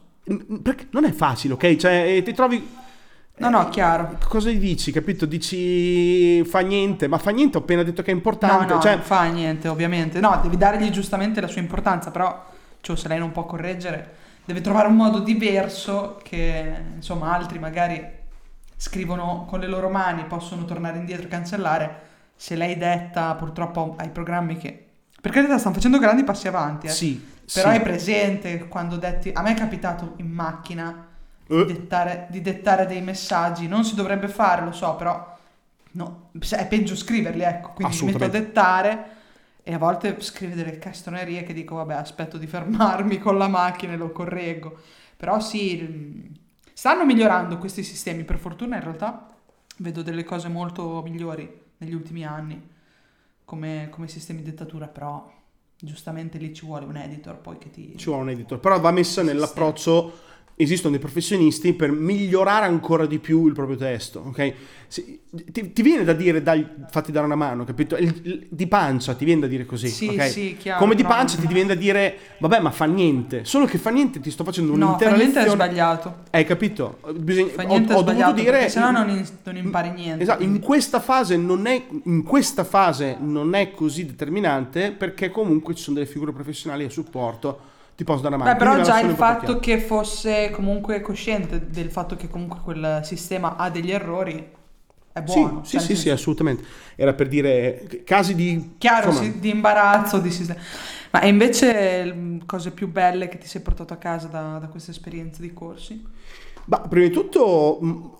Perché 0.62 0.88
non 0.90 1.06
è 1.06 1.12
facile, 1.14 1.54
ok? 1.54 1.76
Cioè, 1.78 2.16
eh, 2.18 2.22
ti 2.22 2.34
trovi... 2.34 2.68
No, 3.42 3.50
no, 3.50 3.70
chiaro. 3.70 4.18
Cosa 4.28 4.50
gli 4.50 4.60
dici, 4.60 4.92
capito? 4.92 5.26
Dici 5.26 6.44
fa 6.46 6.60
niente, 6.60 7.08
ma 7.08 7.18
fa 7.18 7.32
niente, 7.32 7.58
ho 7.58 7.62
appena 7.62 7.84
detto 7.84 8.02
che 8.02 8.12
è 8.12 8.14
No, 8.14 8.18
importante. 8.20 8.74
no, 8.74 8.80
cioè, 8.80 8.96
non 8.96 9.04
fa 9.04 9.24
niente, 9.26 9.68
ovviamente. 9.68 10.20
No, 10.20 10.40
devi 10.42 10.58
dargli 10.58 10.90
giustamente 10.90 11.42
la 11.42 11.48
sua 11.48 11.62
importanza, 11.62 12.12
però, 12.12 12.46
cioè, 12.82 12.96
se 12.96 13.08
lei 13.08 13.20
non 13.20 13.32
può 13.32 13.46
correggere, 13.46 14.16
deve 14.46 14.62
trovare 14.62 14.88
un 14.88 14.96
modo 14.96 15.20
diverso 15.20 16.20
che, 16.24 16.74
insomma, 16.96 17.34
altri 17.34 17.58
magari 17.60 18.20
scrivono 18.76 19.46
con 19.48 19.60
le 19.60 19.68
loro 19.68 19.90
mani, 19.90 20.24
possono 20.26 20.66
tornare 20.66 20.98
indietro 20.98 21.26
e 21.26 21.30
cancellare. 21.30 22.02
Se 22.36 22.56
lei 22.56 22.78
detta, 22.78 23.36
purtroppo, 23.36 23.96
ai 23.98 24.10
programmi 24.10 24.58
che... 24.58 24.86
Per 25.22 25.32
carità, 25.32 25.58
stanno 25.60 25.76
facendo 25.76 26.00
grandi 26.00 26.24
passi 26.24 26.48
avanti, 26.48 26.88
eh. 26.88 26.90
sì, 26.90 27.24
Però 27.54 27.70
sì. 27.70 27.76
è 27.78 27.82
presente 27.82 28.68
quando 28.68 28.98
detti... 28.98 29.32
A 29.34 29.42
me 29.42 29.52
è 29.52 29.56
capitato 29.56 30.14
in 30.18 30.28
macchina. 30.30 31.06
Di, 31.52 31.74
dettare, 31.74 32.28
di 32.30 32.42
dettare 32.42 32.86
dei 32.86 33.02
messaggi. 33.02 33.68
Non 33.68 33.84
si 33.84 33.96
dovrebbe 33.96 34.28
fare, 34.28 34.64
lo 34.64 34.72
so, 34.72 34.96
però 34.96 35.38
no, 35.92 36.30
è 36.40 36.68
peggio 36.68 36.96
scriverli, 36.96 37.42
ecco. 37.42 37.72
Quindi 37.74 37.98
mi 38.00 38.12
metto 38.12 38.24
a 38.24 38.30
dettare 38.30 39.06
e 39.64 39.74
a 39.74 39.78
volte 39.78 40.20
scrive 40.22 40.56
delle 40.56 40.80
castronerie 40.80 41.44
che 41.44 41.54
dico, 41.54 41.76
vabbè, 41.76 41.94
aspetto 41.94 42.38
di 42.38 42.48
fermarmi 42.48 43.20
con 43.20 43.38
la 43.38 43.48
macchina 43.48 43.94
e 43.94 43.98
lo 43.98 44.12
correggo. 44.12 44.78
Però 45.18 45.40
sì, 45.40 46.30
stanno 46.74 47.06
migliorando 47.06 47.58
questi 47.58 47.84
sistemi. 47.84 48.24
Per 48.24 48.38
fortuna 48.38 48.78
in 48.78 48.84
realtà 48.84 49.28
vedo 49.78 50.02
delle 50.02 50.24
cose 50.24 50.48
molto 50.48 51.02
migliori 51.04 51.60
negli 51.78 51.94
ultimi 51.94 52.26
anni 52.26 52.70
come, 53.46 53.90
come 53.92 54.08
sistemi 54.08 54.42
di 54.42 54.50
dettatura, 54.50 54.88
però 54.88 55.32
giustamente 55.78 56.38
lì 56.38 56.54
ci 56.54 56.66
vuole 56.66 56.86
un 56.86 56.96
editor 56.96 57.38
poi 57.38 57.58
che 57.58 57.70
ti... 57.70 57.98
Ci 57.98 58.06
vuole 58.06 58.22
un 58.22 58.30
editor, 58.30 58.60
però 58.60 58.80
va 58.80 58.92
messa 58.92 59.24
nell'approccio 59.24 60.30
esistono 60.62 60.92
dei 60.92 61.00
professionisti 61.00 61.74
per 61.74 61.92
migliorare 61.92 62.66
ancora 62.66 63.06
di 63.06 63.20
più 63.20 63.48
il 63.48 63.54
proprio 63.54 63.78
testo, 63.78 64.24
ok? 64.28 64.54
Se- 64.88 65.20
ti, 65.52 65.72
ti 65.72 65.82
viene 65.82 66.04
da 66.04 66.12
dire, 66.12 66.44
dai, 66.44 66.66
fatti 66.90 67.12
dare 67.14 67.26
una 67.26 67.36
mano, 67.36 67.64
capito? 67.64 67.96
Il- 67.96 68.48
di 68.50 68.68
pancia 68.68 69.14
ti 69.16 69.24
viene 69.24 69.40
da 69.42 69.48
dire 69.48 69.66
così, 69.66 69.88
Sì, 69.88 70.08
ok? 70.10 70.30
sì, 70.30 70.58
chiaro, 70.60 70.80
Come 70.80 70.96
di 70.96 71.04
pancia 71.04 71.38
ti 71.38 71.48
viene 71.48 71.70
da 71.70 71.76
dire, 71.76 72.18
vabbè, 72.40 72.60
ma 72.60 72.72
fa 72.72 72.86
niente. 72.86 73.46
Solo 73.46 73.66
che 73.66 73.78
fa 73.78 73.90
niente, 73.90 74.20
ti 74.20 74.30
sto 74.30 74.44
facendo 74.44 74.76
No, 74.76 74.86
un'intera 74.88 75.12
fa 75.12 75.16
niente 75.18 75.40
è 75.40 75.44
lezione. 75.44 75.64
sbagliato. 75.64 76.16
Hai 76.32 76.44
capito? 76.46 77.00
Bisogna- 77.16 77.52
Fa 77.54 77.64
ho, 77.64 77.68
niente 77.68 77.94
ho 77.94 78.00
sbagliato, 78.00 78.24
dovuto 78.34 78.42
dire... 78.42 78.52
perché 78.58 78.70
sennò 78.70 78.92
non, 78.92 79.10
in- 79.10 79.26
non 79.44 79.56
impari 79.58 79.92
niente. 79.92 80.24
Esatto, 80.24 80.44
in 80.44 80.60
questa 80.60 81.00
fase 81.00 81.38
non 81.38 81.66
è, 81.68 81.82
in 82.04 82.24
questa 82.24 82.64
fase 82.66 83.16
non 83.20 83.56
è 83.56 83.72
così 83.72 84.06
determinante 84.06 84.92
perché 84.92 85.30
comunque 85.32 85.74
ci 85.76 85.84
sono 85.84 85.96
delle 85.98 86.08
figure 86.10 86.34
professionali 86.34 86.84
a 86.84 86.90
supporto, 86.90 87.60
ti 87.96 88.04
posso 88.04 88.22
dare 88.22 88.36
una 88.36 88.46
mano. 88.46 88.58
Beh, 88.58 88.64
però 88.66 88.82
già 88.82 89.00
il 89.00 89.16
fatto 89.16 89.60
che 89.60 89.80
fosse 89.80 90.50
comunque 90.52 91.02
cosciente 91.02 91.70
del 91.70 91.92
fatto 91.92 92.16
che 92.16 92.28
comunque 92.28 92.60
quel 92.64 93.02
sistema 93.04 93.56
ha 93.56 93.70
degli 93.70 93.92
errori 93.92 94.50
è 95.14 95.22
Sì, 95.24 95.40
buono. 95.40 95.64
sì, 95.64 95.78
cioè, 95.78 95.80
sì, 95.80 95.96
sì, 95.96 95.96
senso- 95.96 96.14
assolutamente. 96.14 96.64
Era 96.96 97.14
per 97.14 97.28
dire 97.28 97.82
eh, 97.88 98.04
casi 98.04 98.36
di... 98.36 98.76
Chiaro, 98.78 99.12
insomma, 99.12 99.12
sì, 99.12 99.40
di 99.40 99.50
imbarazzo, 99.50 100.20
di 100.20 100.32
sistema. 100.32 100.60
Ma 101.12 101.24
invece 101.26 102.12
mm, 102.14 102.40
cose 102.46 102.72
più 102.72 102.88
belle 102.90 103.28
che 103.28 103.38
ti 103.38 103.48
sei 103.48 103.62
portato 103.62 103.94
a 103.94 103.98
casa 103.98 104.28
da, 104.28 104.58
da 104.60 104.68
questa 104.68 104.92
esperienza 104.92 105.42
di 105.42 105.54
corsi? 105.54 106.04
Ma 106.66 106.80
prima 106.82 107.08
di 107.08 107.14
tutto, 107.14 107.78
mh, 107.82 108.12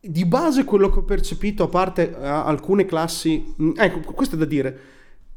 di 0.00 0.24
base 0.26 0.64
quello 0.64 0.90
che 0.90 0.98
ho 0.98 1.04
percepito, 1.04 1.64
a 1.64 1.68
parte 1.68 2.10
eh, 2.10 2.26
alcune 2.26 2.84
classi, 2.84 3.54
mh, 3.56 3.70
ecco, 3.76 4.00
questo 4.12 4.34
è 4.34 4.38
da 4.38 4.44
dire, 4.44 4.78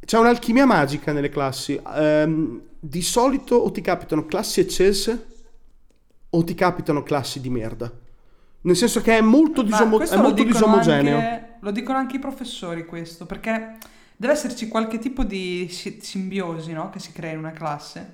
c'è 0.07 0.17
un'alchimia 0.17 0.65
magica 0.65 1.11
nelle 1.11 1.27
classi. 1.27 1.77
Ehm, 1.95 2.61
di 2.79 3.01
solito 3.01 3.55
o 3.55 3.69
ti 3.71 3.81
capitano 3.81 4.25
classi 4.25 4.61
eccelse 4.61 5.25
o 6.29 6.43
ti 6.45 6.53
capitano 6.55 7.03
classi 7.03 7.41
di 7.41 7.49
merda. 7.49 7.91
Nel 8.61 8.77
senso 8.77 9.01
che 9.01 9.17
è 9.17 9.21
molto, 9.21 9.63
disomo- 9.63 9.99
è 9.99 10.15
lo 10.15 10.21
molto 10.21 10.43
dicono 10.43 10.53
disomogeneo. 10.53 11.17
anche- 11.17 11.55
lo 11.59 11.71
dicono 11.71 11.97
anche 11.97 12.15
i 12.15 12.19
professori 12.19 12.85
questo, 12.85 13.25
perché 13.25 13.75
deve 14.15 14.31
esserci 14.31 14.69
qualche 14.69 14.97
tipo 14.97 15.25
di 15.25 15.67
si- 15.69 15.99
simbiosi 16.01 16.71
no? 16.71 16.89
che 16.89 16.99
si 16.99 17.11
crea 17.11 17.33
in 17.33 17.39
una 17.39 17.51
classe. 17.51 18.13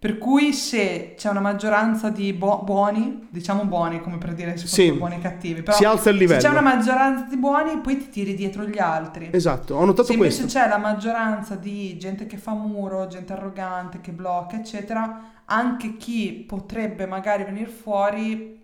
Per 0.00 0.16
cui 0.16 0.54
se 0.54 1.12
c'è 1.14 1.28
una 1.28 1.40
maggioranza 1.40 2.08
di 2.08 2.32
buo- 2.32 2.62
buoni, 2.64 3.26
diciamo 3.28 3.64
buoni 3.66 4.00
come 4.00 4.16
per 4.16 4.32
dire 4.32 4.56
se 4.56 4.66
Sì. 4.66 4.92
buoni 4.92 5.16
e 5.16 5.18
cattivi, 5.18 5.60
però 5.62 5.76
Si 5.76 5.84
alza 5.84 6.08
il 6.08 6.16
livello. 6.16 6.40
se 6.40 6.46
c'è 6.46 6.52
una 6.52 6.62
maggioranza 6.62 7.26
di 7.28 7.36
buoni 7.36 7.76
poi 7.80 7.98
ti 7.98 8.08
tiri 8.08 8.34
dietro 8.34 8.64
gli 8.64 8.78
altri. 8.78 9.28
Esatto, 9.30 9.74
ho 9.74 9.84
notato 9.84 10.04
Se 10.08 10.14
invece 10.14 10.40
questo. 10.40 10.58
c'è 10.58 10.66
la 10.68 10.78
maggioranza 10.78 11.54
di 11.54 11.98
gente 11.98 12.24
che 12.26 12.38
fa 12.38 12.54
muro, 12.54 13.08
gente 13.08 13.34
arrogante, 13.34 14.00
che 14.00 14.12
blocca, 14.12 14.56
eccetera, 14.56 15.20
anche 15.44 15.98
chi 15.98 16.44
potrebbe 16.48 17.04
magari 17.04 17.44
venire 17.44 17.66
fuori 17.68 18.59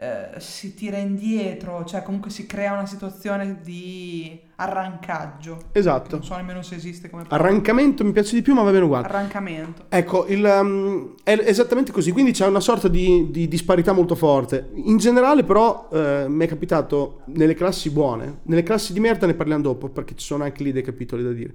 eh, 0.00 0.38
si 0.38 0.74
tira 0.74 0.96
indietro, 0.96 1.84
cioè 1.84 2.02
comunque 2.02 2.30
si 2.30 2.46
crea 2.46 2.72
una 2.72 2.86
situazione 2.86 3.58
di 3.64 4.38
arrancaggio. 4.56 5.58
Esatto. 5.72 6.16
Non 6.16 6.24
so 6.24 6.36
nemmeno 6.36 6.62
se 6.62 6.76
esiste 6.76 7.10
come 7.10 7.24
parola. 7.24 7.48
Arrancamento 7.48 8.04
mi 8.04 8.12
piace 8.12 8.36
di 8.36 8.42
più, 8.42 8.54
ma 8.54 8.62
va 8.62 8.70
bene 8.70 8.84
uguale. 8.84 9.06
Arrancamento. 9.06 9.86
Ecco, 9.88 10.26
il, 10.26 10.44
um, 10.44 11.14
è 11.24 11.36
esattamente 11.44 11.90
così, 11.90 12.12
quindi 12.12 12.30
c'è 12.30 12.46
una 12.46 12.60
sorta 12.60 12.86
di, 12.86 13.28
di 13.30 13.48
disparità 13.48 13.92
molto 13.92 14.14
forte. 14.14 14.70
In 14.74 14.98
generale 14.98 15.42
però 15.42 15.88
eh, 15.92 16.26
mi 16.28 16.44
è 16.44 16.48
capitato 16.48 17.22
nelle 17.26 17.54
classi 17.54 17.90
buone, 17.90 18.38
nelle 18.44 18.62
classi 18.62 18.92
di 18.92 19.00
merda 19.00 19.26
ne 19.26 19.34
parliamo 19.34 19.62
dopo 19.62 19.88
perché 19.88 20.14
ci 20.14 20.24
sono 20.24 20.44
anche 20.44 20.62
lì 20.62 20.70
dei 20.70 20.82
capitoli 20.82 21.24
da 21.24 21.32
dire. 21.32 21.52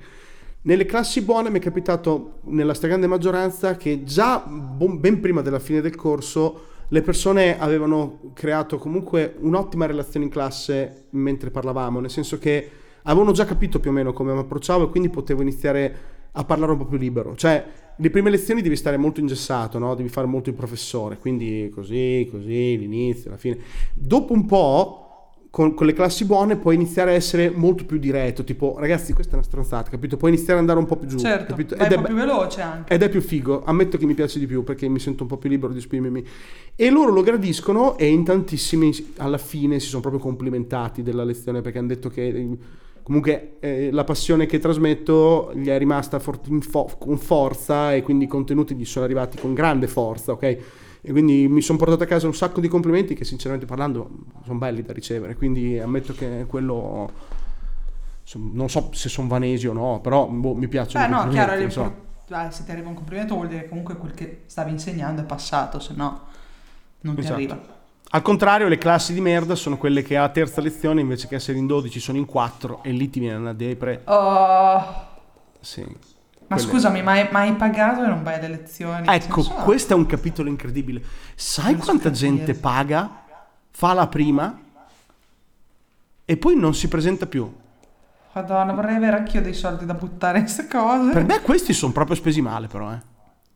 Nelle 0.64 0.86
classi 0.86 1.22
buone 1.22 1.50
mi 1.50 1.60
è 1.60 1.62
capitato 1.62 2.40
nella 2.46 2.74
stragrande 2.74 3.08
maggioranza 3.08 3.76
che 3.78 4.04
già 4.04 4.40
bon- 4.40 5.00
ben 5.00 5.20
prima 5.22 5.42
della 5.42 5.60
fine 5.60 5.80
del 5.80 5.96
corso 5.96 6.72
le 6.94 7.02
persone 7.02 7.60
avevano 7.60 8.20
creato 8.36 8.78
comunque 8.78 9.36
un'ottima 9.40 9.88
relazione 9.88 10.28
in 10.28 10.32
classe 10.32 11.06
mentre 11.12 11.50
parlavamo, 11.50 12.00
nel 12.00 12.12
senso 12.12 12.38
che 12.38 12.70
avevano 13.02 13.32
già 13.32 13.46
capito 13.46 13.80
più 13.80 13.90
o 13.90 13.94
meno 13.94 14.14
come 14.14 14.32
mi 14.32 14.38
approcciavo 14.38 14.84
e 14.86 14.90
quindi 14.92 15.10
potevo 15.10 15.42
iniziare 15.42 15.96
a 16.34 16.44
parlare 16.44 16.74
un 16.74 16.78
po' 16.78 16.86
più 16.86 17.00
libero. 17.00 17.36
Cioè, 17.36 17.66
le 17.96 18.10
prime 18.12 18.30
lezioni 18.30 18.62
devi 18.62 18.76
stare 18.76 18.98
molto 18.98 19.20
ingessato, 19.20 19.80
no? 19.80 19.96
Devi 19.96 20.08
fare 20.08 20.28
molto 20.28 20.50
il 20.50 20.56
professore, 20.56 21.18
quindi 21.18 21.72
così, 21.74 22.28
così, 22.30 22.78
l'inizio, 22.78 23.32
la 23.32 23.38
fine. 23.38 23.58
Dopo 23.96 24.34
un 24.34 24.46
po', 24.46 25.03
con, 25.54 25.76
con 25.76 25.86
le 25.86 25.94
classi 25.94 26.26
buone, 26.26 26.56
puoi 26.56 26.74
iniziare 26.74 27.12
a 27.12 27.14
essere 27.14 27.52
molto 27.52 27.86
più 27.86 28.00
diretto, 28.00 28.44
tipo, 28.44 28.76
ragazzi, 28.80 29.14
questa 29.14 29.34
è 29.34 29.36
una 29.36 29.44
stronzata, 29.44 29.92
capito? 29.92 30.18
Puoi 30.18 30.32
iniziare 30.32 30.54
ad 30.54 30.62
andare 30.62 30.80
un 30.80 30.88
po' 30.88 30.96
più 30.96 31.08
giù, 31.08 31.20
Certo, 31.20 31.46
capito? 31.46 31.76
Ed 31.76 31.92
un 31.92 32.00
è 32.00 32.02
più 32.02 32.16
veloce 32.16 32.62
anche. 32.62 32.92
ed 32.92 33.04
è 33.04 33.08
più 33.08 33.22
figo, 33.22 33.64
ammetto 33.64 34.00
che 34.00 34.08
mi 34.08 34.16
piace 34.16 34.40
di 34.40 34.48
più 34.48 34.64
perché 34.64 34.88
mi 34.88 34.98
sento 34.98 35.22
un 35.22 35.30
po' 35.30 35.38
più 35.38 35.52
libero 35.52 35.72
di 35.72 35.78
esprimermi. 35.78 36.26
E 36.76 36.90
loro 36.90 37.12
lo 37.12 37.22
gradiscono 37.22 38.00
e 38.00 38.08
in 38.08 38.24
tantissimi 38.24 38.92
alla 39.18 39.38
fine 39.38 39.80
si 39.80 39.90
sono 39.90 40.02
proprio 40.02 40.20
complimentati 40.20 41.04
della 41.04 41.24
lezione 41.24 41.62
perché 41.62 41.78
hanno 41.78 41.90
detto 41.90 42.10
che 42.10 42.30
eh, 42.30 42.58
comunque 43.04 43.58
eh, 43.60 43.92
la 43.92 44.06
passione 44.06 44.48
che 44.48 44.58
trasmetto 44.58 45.52
gli 45.54 45.68
è 45.68 45.78
rimasta 45.78 46.18
for- 46.18 46.40
fo- 46.62 46.90
con 46.98 47.20
forza 47.20 47.94
e 47.94 48.02
quindi 48.02 48.24
i 48.24 48.28
contenuti 48.28 48.74
gli 48.74 48.86
sono 48.86 49.06
arrivati 49.06 49.38
con 49.38 49.54
grande 49.54 49.86
forza, 49.86 50.32
ok? 50.32 50.58
E 51.06 51.12
quindi 51.12 51.50
mi 51.50 51.62
sono 51.62 51.78
portato 51.78 52.04
a 52.04 52.06
casa 52.06 52.28
un 52.28 52.34
sacco 52.34 52.62
di 52.62 52.70
complimenti 52.70 53.14
che 53.14 53.26
sinceramente 53.26 53.66
parlando 53.66 54.10
sono 54.46 54.58
belli 54.58 54.84
da 54.84 54.94
ricevere, 54.94 55.36
quindi 55.36 55.78
ammetto 55.78 56.14
che 56.14 56.46
quello 56.48 57.12
non 58.36 58.70
so 58.70 58.90
se 58.94 59.10
sono 59.10 59.28
vanesi 59.28 59.68
o 59.68 59.74
no, 59.74 60.00
però 60.02 60.28
boh, 60.28 60.56
mi 60.56 60.70
piacciono. 60.70 61.06
Eh 61.06 61.10
no, 61.10 61.28
chiaro, 61.28 61.70
so. 61.70 61.94
eh, 62.30 62.52
se 62.52 62.64
ti 62.64 62.72
arriva 62.72 62.88
un 62.88 62.96
complimento 62.96 63.36
vuol 63.36 63.50
dire 63.50 63.64
che 63.64 63.68
comunque 63.68 63.98
quel 63.98 64.14
che 64.14 64.44
stavi 64.46 64.72
insegnando 64.72 65.22
è 65.22 65.26
passato, 65.26 65.80
se 65.80 65.94
no 65.94 66.22
non 67.02 67.16
ti 67.16 67.20
Esatto. 67.20 67.34
arriva. 67.36 67.60
Al 68.12 68.22
contrario, 68.22 68.70
le 68.70 68.78
classi 68.78 69.14
di 69.14 69.20
merda 69.20 69.56
sono 69.56 69.78
quelle 69.78 70.04
che 70.04 70.16
a 70.16 70.30
terza 70.30 70.62
lezione 70.62 71.02
invece 71.02 71.28
che 71.28 71.36
essere 71.36 71.58
in 71.58 71.66
12 71.66 72.00
sono 72.00 72.18
in 72.18 72.26
4 72.26 72.82
e 72.84 72.92
lì 72.92 73.10
ti 73.10 73.20
viene 73.20 73.38
una 73.38 73.54
depre. 73.54 74.04
Oh, 74.06 75.08
Sì. 75.60 75.86
Ma 76.54 76.60
Quelle- 76.62 76.70
scusami, 76.72 77.02
ma 77.04 77.12
hai, 77.12 77.28
ma 77.32 77.40
hai 77.40 77.54
pagato 77.54 78.04
e 78.04 78.08
non 78.08 78.24
vai 78.24 78.36
alle 78.36 78.48
lezioni? 78.48 79.08
Ecco, 79.08 79.42
ha? 79.42 79.62
questo 79.64 79.94
è 79.94 79.96
un 79.96 80.06
capitolo 80.06 80.50
incredibile. 80.50 81.02
Sai 81.36 81.74
Non 81.74 81.82
so 81.82 81.86
quanta 81.86 82.12
gente 82.12 82.54
paga, 82.54 83.24
fa 83.72 83.94
la 83.94 84.08
prima 84.08 84.60
e 86.26 86.38
poi 86.38 86.56
non 86.56 86.74
si 86.74 86.88
presenta 86.88 87.26
più? 87.26 87.52
Madonna, 88.34 88.74
vorrei 88.74 88.96
avere 88.96 89.18
anch'io 89.18 89.42
dei 89.42 89.54
soldi 89.54 89.86
da 89.86 89.94
buttare 89.94 90.40
in 90.40 90.44
queste 90.46 90.68
cose. 90.68 91.12
Per 91.12 91.24
me 91.26 91.42
questi 91.42 91.74
sono 91.74 91.92
proprio 91.92 92.16
spesi 92.16 92.42
male 92.42 92.68
però, 92.68 92.92
eh. 92.92 93.12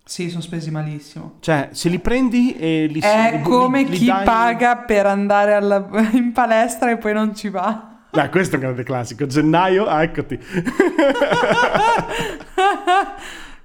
Sì, 0.05 0.29
sono 0.29 0.41
spesi 0.41 0.69
malissimo. 0.71 1.33
Cioè, 1.39 1.69
se 1.73 1.89
li 1.89 1.99
prendi 1.99 2.55
e 2.55 2.85
li 2.89 2.99
È 2.99 3.37
li- 3.37 3.41
come 3.41 3.83
li 3.83 3.97
chi 3.97 4.05
dai- 4.05 4.23
paga 4.23 4.77
per 4.77 5.05
andare 5.05 5.53
alla- 5.53 5.85
in 6.13 6.31
palestra 6.31 6.91
e 6.91 6.97
poi 6.97 7.13
non 7.13 7.35
ci 7.35 7.49
va. 7.49 7.96
Beh, 8.17 8.29
questo 8.29 8.55
è 8.55 8.57
un 8.57 8.63
grande 8.63 8.81
classico. 8.81 9.27
Gennaio, 9.27 9.85
ah, 9.85 10.01
eccoti. 10.01 10.39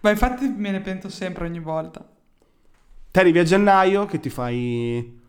Ma 0.00 0.10
infatti 0.10 0.46
me 0.54 0.70
ne 0.72 0.80
pento 0.82 1.08
sempre 1.08 1.46
ogni 1.46 1.58
volta. 1.60 2.06
Te 3.10 3.20
arrivi 3.20 3.38
a 3.38 3.44
gennaio 3.44 4.04
che 4.04 4.20
ti 4.20 4.28
fai 4.28 5.20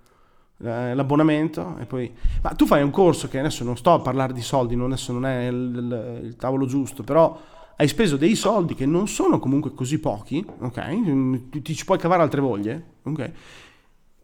eh, 0.62 0.94
l'abbonamento 0.94 1.78
e 1.80 1.86
poi... 1.86 2.14
Ma 2.42 2.50
tu 2.52 2.66
fai 2.66 2.82
un 2.84 2.92
corso 2.92 3.30
che 3.30 3.40
adesso 3.40 3.64
non 3.64 3.78
sto 3.78 3.94
a 3.94 4.00
parlare 4.00 4.34
di 4.34 4.42
soldi, 4.42 4.76
non, 4.76 4.92
adesso 4.92 5.14
non 5.14 5.26
è 5.26 5.48
il, 5.48 5.56
il- 5.56 6.20
il 6.26 6.36
tavolo 6.36 6.66
giusto, 6.66 7.04
però 7.04 7.40
hai 7.78 7.88
speso 7.88 8.18
dei 8.18 8.36
soldi 8.36 8.76
che 8.76 8.86
non 8.86 9.08
sono 9.08 9.40
comunque 9.40 9.74
così 9.74 10.00
pochi, 10.00 10.46
ok? 10.60 11.50
Ti, 11.50 11.62
ti 11.62 11.76
ci 11.76 11.86
puoi 11.86 11.98
cavare 11.98 12.22
altre 12.24 12.42
voglie, 12.42 12.84
ok? 13.04 13.32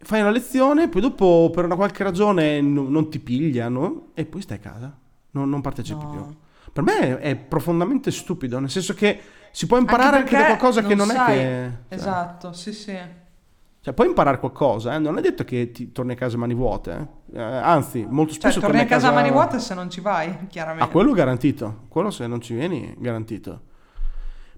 Fai 0.02 0.22
una 0.22 0.30
lezione, 0.30 0.88
poi 0.88 1.02
dopo 1.02 1.50
per 1.54 1.66
una 1.66 1.76
qualche 1.76 2.04
ragione 2.04 2.62
no- 2.62 2.88
non 2.88 3.10
ti 3.10 3.20
pigliano 3.20 4.08
e 4.14 4.26
poi 4.26 4.42
stai 4.42 4.58
a 4.58 4.60
casa, 4.62 4.98
non, 5.32 5.50
non 5.50 5.62
partecipi 5.62 6.04
No. 6.04 6.10
più. 6.12 6.38
Per 6.72 6.84
me 6.84 7.00
è, 7.00 7.16
è 7.18 7.36
profondamente 7.36 8.10
stupido, 8.12 8.60
nel 8.60 8.70
senso 8.70 8.94
che 8.94 9.20
si 9.52 9.66
può 9.68 9.78
imparare 9.78 10.18
anche, 10.18 10.32
da 10.32 10.38
perché 10.38 10.46
qualcosa 10.58 10.84
che 10.84 10.96
non 10.96 11.08
sai. 11.08 11.18
è 11.18 11.26
che... 11.36 11.72
cioè, 11.90 11.98
Esatto, 11.98 12.54
sì, 12.54 12.72
sì. 12.72 12.96
cioè, 13.82 13.94
puoi 13.94 14.08
imparare 14.08 14.40
qualcosa, 14.40 14.94
eh? 14.96 15.00
non 15.00 15.18
è 15.18 15.22
detto 15.22 15.44
che 15.44 15.72
ti 15.72 15.92
torni 15.92 16.14
a 16.14 16.16
casa 16.16 16.38
mani 16.38 16.54
vuote, 16.54 17.10
eh. 17.34 17.38
Eh, 17.38 17.42
anzi, 17.42 18.06
molto 18.08 18.32
Cioè, 18.34 18.42
spesso 18.42 18.60
torni 18.62 18.80
a 18.80 18.86
casa 18.86 19.12
mani 19.12 19.30
vuote. 19.32 19.48
vuote 19.50 19.64
se 19.64 19.74
non 19.74 19.90
ci 19.90 20.00
vai, 20.00 20.48
chiaramente. 20.48 20.84
Ah, 20.84 20.88
quello 20.88 21.12
garantito, 21.12 21.82
quello 21.90 22.10
se 22.12 22.26
non 22.28 22.40
ci 22.40 22.54
vieni, 22.54 22.96
garantito. 22.98 23.62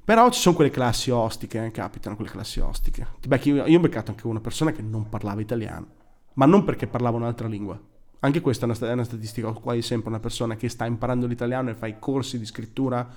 Però 0.03 0.29
ci 0.29 0.39
sono 0.39 0.55
quelle 0.55 0.71
classi 0.71 1.09
ostiche, 1.11 1.65
eh, 1.65 1.71
capitano 1.71 2.15
quelle 2.15 2.31
classi 2.31 2.59
ostiche. 2.59 3.05
Ti 3.19 3.27
becchi- 3.27 3.49
io, 3.51 3.65
io 3.65 3.77
ho 3.77 3.81
beccato 3.81 4.11
anche 4.11 4.27
una 4.27 4.39
persona 4.41 4.71
che 4.71 4.81
non 4.81 5.07
parlava 5.09 5.41
italiano, 5.41 5.85
ma 6.33 6.45
non 6.45 6.63
perché 6.63 6.87
parlava 6.87 7.17
un'altra 7.17 7.47
lingua. 7.47 7.79
Anche 8.23 8.41
questa 8.41 8.65
è 8.65 8.69
una, 8.69 8.89
è 8.89 8.93
una 8.93 9.03
statistica, 9.03 9.51
quasi 9.51 9.81
sempre 9.81 10.09
una 10.09 10.19
persona 10.19 10.55
che 10.55 10.69
sta 10.69 10.85
imparando 10.85 11.25
l'italiano 11.27 11.69
e 11.69 11.75
fa 11.75 11.87
i 11.87 11.97
corsi 11.99 12.37
di 12.37 12.45
scrittura 12.45 13.07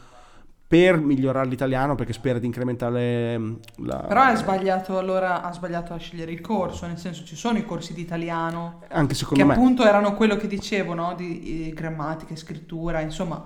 per 0.66 0.96
migliorare 0.98 1.46
l'italiano 1.46 1.94
perché 1.94 2.14
spera 2.14 2.38
di 2.38 2.46
incrementare 2.46 3.38
mm, 3.38 3.54
la... 3.84 3.96
Però 3.98 4.22
hai 4.22 4.36
sbagliato 4.36 4.96
allora, 4.98 5.42
ha 5.42 5.52
sbagliato 5.52 5.92
a 5.92 5.98
scegliere 5.98 6.32
il 6.32 6.40
corso, 6.40 6.86
nel 6.86 6.98
senso 6.98 7.24
ci 7.24 7.36
sono 7.36 7.58
i 7.58 7.64
corsi 7.66 7.92
di 7.92 8.00
italiano 8.00 8.80
Anche 8.88 9.08
che 9.08 9.14
secondo 9.14 9.44
me. 9.44 9.52
appunto 9.52 9.84
erano 9.84 10.14
quello 10.14 10.36
che 10.36 10.46
dicevo, 10.46 10.94
no? 10.94 11.14
Di, 11.14 11.68
eh, 11.68 11.72
grammatica, 11.74 12.34
scrittura, 12.34 13.00
insomma, 13.00 13.44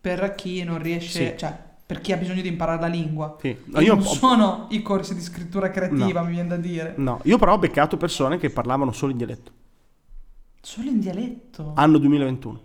per 0.00 0.34
chi 0.34 0.64
non 0.64 0.80
riesce, 0.80 1.30
Sì. 1.32 1.38
cioè 1.38 1.56
per 1.86 2.00
chi 2.00 2.12
ha 2.12 2.16
bisogno 2.16 2.40
di 2.42 2.48
imparare 2.48 2.80
la 2.80 2.86
lingua. 2.86 3.36
Sì. 3.40 3.56
No, 3.66 3.80
io 3.80 3.94
non 3.94 4.04
ho- 4.04 4.08
sono 4.08 4.66
i 4.70 4.80
corsi 4.82 5.14
di 5.14 5.20
scrittura 5.20 5.70
creativa, 5.70 6.20
No. 6.20 6.26
mi 6.26 6.32
viene 6.32 6.48
da 6.48 6.56
dire. 6.56 6.94
No, 6.96 7.20
io 7.24 7.36
però 7.38 7.52
ho 7.54 7.58
beccato 7.58 7.96
persone 7.96 8.38
che 8.38 8.50
parlavano 8.50 8.92
solo 8.92 9.12
in 9.12 9.18
dialetto. 9.18 9.52
Solo 10.60 10.88
in 10.88 10.98
dialetto. 11.00 11.72
Anno 11.74 11.98
2021. 11.98 12.60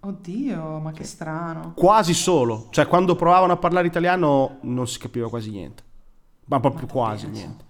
Oddio, 0.00 0.78
ma 0.78 0.92
che 0.92 1.04
strano. 1.04 1.72
Quasi 1.74 2.14
solo. 2.14 2.68
Cioè, 2.70 2.86
quando 2.86 3.14
provavano 3.16 3.52
a 3.52 3.56
parlare 3.56 3.86
italiano 3.88 4.58
non 4.62 4.86
si 4.86 4.98
capiva 4.98 5.28
quasi 5.28 5.50
niente. 5.50 5.82
Ma 6.46 6.60
proprio 6.60 6.86
Ma 6.86 6.92
quasi 6.92 7.26
pensa. 7.26 7.40
niente. 7.42 7.64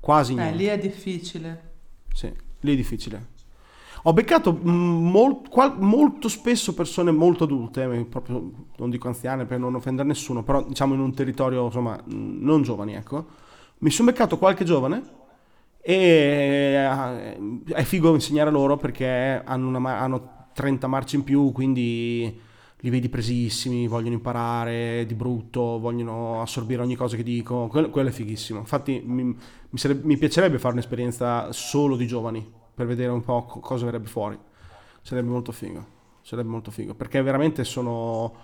Quasi 0.00 0.32
Eh, 0.32 0.36
niente. 0.36 0.56
lì 0.56 0.64
è 0.64 0.78
difficile. 0.78 1.72
Sì, 2.12 2.32
lì 2.60 2.72
è 2.72 2.76
difficile. 2.76 3.26
Ho 4.08 4.12
beccato 4.12 4.52
mm, 4.52 5.08
mol- 5.10 5.48
qual- 5.48 5.80
molto 5.80 6.28
spesso 6.28 6.74
persone 6.74 7.10
molto 7.10 7.42
adulte, 7.44 7.82
eh, 7.82 8.04
proprio 8.04 8.52
non 8.76 8.88
dico 8.88 9.08
anziane 9.08 9.46
per 9.46 9.58
non 9.58 9.74
offendere 9.74 10.06
nessuno, 10.06 10.44
però 10.44 10.62
diciamo 10.64 10.94
in 10.94 11.00
un 11.00 11.12
territorio 11.12 11.64
insomma 11.64 12.00
mm, 12.14 12.40
non 12.40 12.62
giovani, 12.62 12.94
ecco. 12.94 13.26
Mi 13.78 13.90
sono 13.90 14.10
beccato 14.10 14.38
qualche 14.38 14.64
giovane 14.64 15.02
e 15.80 15.94
eh, 15.96 17.74
è 17.74 17.82
figo 17.82 18.14
insegnare 18.14 18.50
loro 18.50 18.76
perché 18.76 19.42
hanno, 19.44 19.76
una 19.76 19.98
hanno 19.98 20.48
30 20.52 20.86
marce 20.86 21.16
in 21.16 21.24
più, 21.24 21.50
quindi 21.50 22.40
li 22.80 22.90
vedi 22.90 23.08
presissimi, 23.08 23.88
vogliono 23.88 24.14
imparare 24.14 25.04
di 25.06 25.14
brutto, 25.14 25.80
vogliono 25.80 26.40
assorbire 26.42 26.80
ogni 26.82 26.94
cosa 26.94 27.16
che 27.16 27.24
dico, 27.24 27.66
quello, 27.66 27.90
quello 27.90 28.08
è 28.10 28.12
fighissimo. 28.12 28.60
Infatti 28.60 29.02
mi, 29.04 29.24
mi 29.24 29.78
sarebbe- 29.78 30.06
mi 30.06 30.16
piacerebbe 30.16 30.58
fare 30.60 30.74
un'esperienza 30.74 31.50
solo 31.50 31.96
di 31.96 32.06
giovani 32.06 32.64
per 32.76 32.86
vedere 32.86 33.10
un 33.10 33.22
po' 33.24 33.44
co- 33.46 33.60
cosa 33.60 33.86
verrebbe 33.86 34.06
fuori. 34.08 34.38
Sarebbe 35.00 35.30
molto 35.30 35.50
figo, 35.50 35.84
sarebbe 36.20 36.50
molto 36.50 36.70
figo, 36.70 36.94
perché 36.94 37.22
veramente 37.22 37.64
sono... 37.64 38.34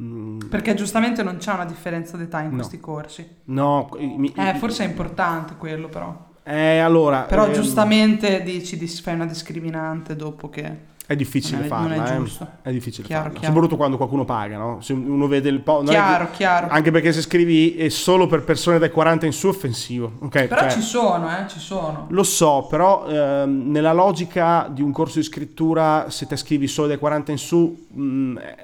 mm, 0.00 0.38
Perché 0.48 0.74
giustamente 0.74 1.22
non 1.22 1.36
c'è 1.36 1.52
una 1.52 1.66
differenza 1.66 2.16
d'età 2.16 2.40
in 2.40 2.50
No. 2.50 2.54
questi 2.56 2.80
corsi. 2.80 3.28
no, 3.44 3.90
mi- 3.98 4.32
Eh, 4.34 4.54
forse 4.54 4.84
è 4.84 4.88
importante 4.88 5.56
quello 5.56 5.88
però. 5.88 6.32
Eh, 6.42 6.78
allora... 6.78 7.22
Però 7.22 7.46
ehm, 7.46 7.52
giustamente 7.52 8.42
dici 8.42 8.76
di 8.78 8.86
fai 8.86 9.14
una 9.14 9.26
discriminante 9.26 10.16
dopo 10.16 10.48
che... 10.48 10.92
È 11.06 11.14
difficile 11.14 11.56
Non 11.58 11.64
è- 11.66 11.68
farla, 11.68 11.96
non 11.96 12.06
è 12.06 12.10
eh. 12.12 12.16
giusto. 12.16 12.48
È 12.62 12.70
difficile 12.72 13.06
Chiaro, 13.06 13.24
farla. 13.24 13.38
chiaro. 13.38 13.52
Soprattutto 13.54 13.76
quando 13.76 13.96
qualcuno 13.98 14.24
paga, 14.24 14.56
no? 14.56 14.80
Se 14.80 14.94
uno 14.94 15.26
vede 15.26 15.50
il 15.50 15.60
po'. 15.60 15.80
è 15.82 15.84
che- 15.84 15.90
Chiaro, 15.90 16.28
chiaro. 16.32 16.68
Anche 16.70 16.90
perché 16.90 17.12
se 17.12 17.20
scrivi 17.20 17.76
è 17.76 17.90
solo 17.90 18.26
per 18.26 18.42
persone 18.42 18.78
dai 18.78 18.90
40 18.90 19.26
in 19.26 19.32
su 19.32 19.46
è 19.48 19.50
offensivo. 19.50 20.12
ok? 20.20 20.46
Però 20.46 20.60
Cioè, 20.62 20.70
ci 20.70 20.80
sono, 20.80 21.28
eh, 21.38 21.46
ci 21.48 21.58
sono. 21.58 22.06
Lo 22.08 22.22
so, 22.22 22.66
però 22.70 23.06
ehm, 23.06 23.70
nella 23.70 23.92
logica 23.92 24.66
di 24.72 24.80
un 24.80 24.92
corso 24.92 25.18
di 25.18 25.24
scrittura, 25.24 26.08
se 26.08 26.26
te 26.26 26.36
scrivi 26.36 26.66
solo 26.66 26.88
dai 26.88 26.96
40 26.98 27.32
in 27.32 27.38
su, 27.38 27.86
mh, 27.90 28.38
eh, 28.38 28.56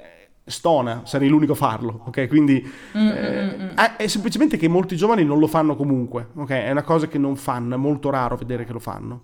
stona, 0.46 1.02
sarei 1.04 1.28
l'unico 1.28 1.52
a 1.52 1.56
farlo, 1.56 2.00
ok? 2.06 2.26
Quindi 2.26 2.60
Mm, 2.96 3.06
eh, 3.08 3.12
mm, 3.12 3.60
mm, 3.60 3.64
mm. 3.66 3.76
è- 3.76 3.96
è 3.96 4.06
semplicemente 4.06 4.56
che 4.56 4.66
molti 4.66 4.96
giovani 4.96 5.24
non 5.24 5.38
lo 5.38 5.46
fanno 5.46 5.76
comunque, 5.76 6.28
ok? 6.34 6.48
È 6.50 6.70
una 6.70 6.82
cosa 6.82 7.06
che 7.06 7.18
non 7.18 7.36
fanno, 7.36 7.74
è 7.74 7.78
molto 7.78 8.08
raro 8.08 8.36
vedere 8.36 8.64
che 8.64 8.72
lo 8.72 8.78
fanno. 8.80 9.20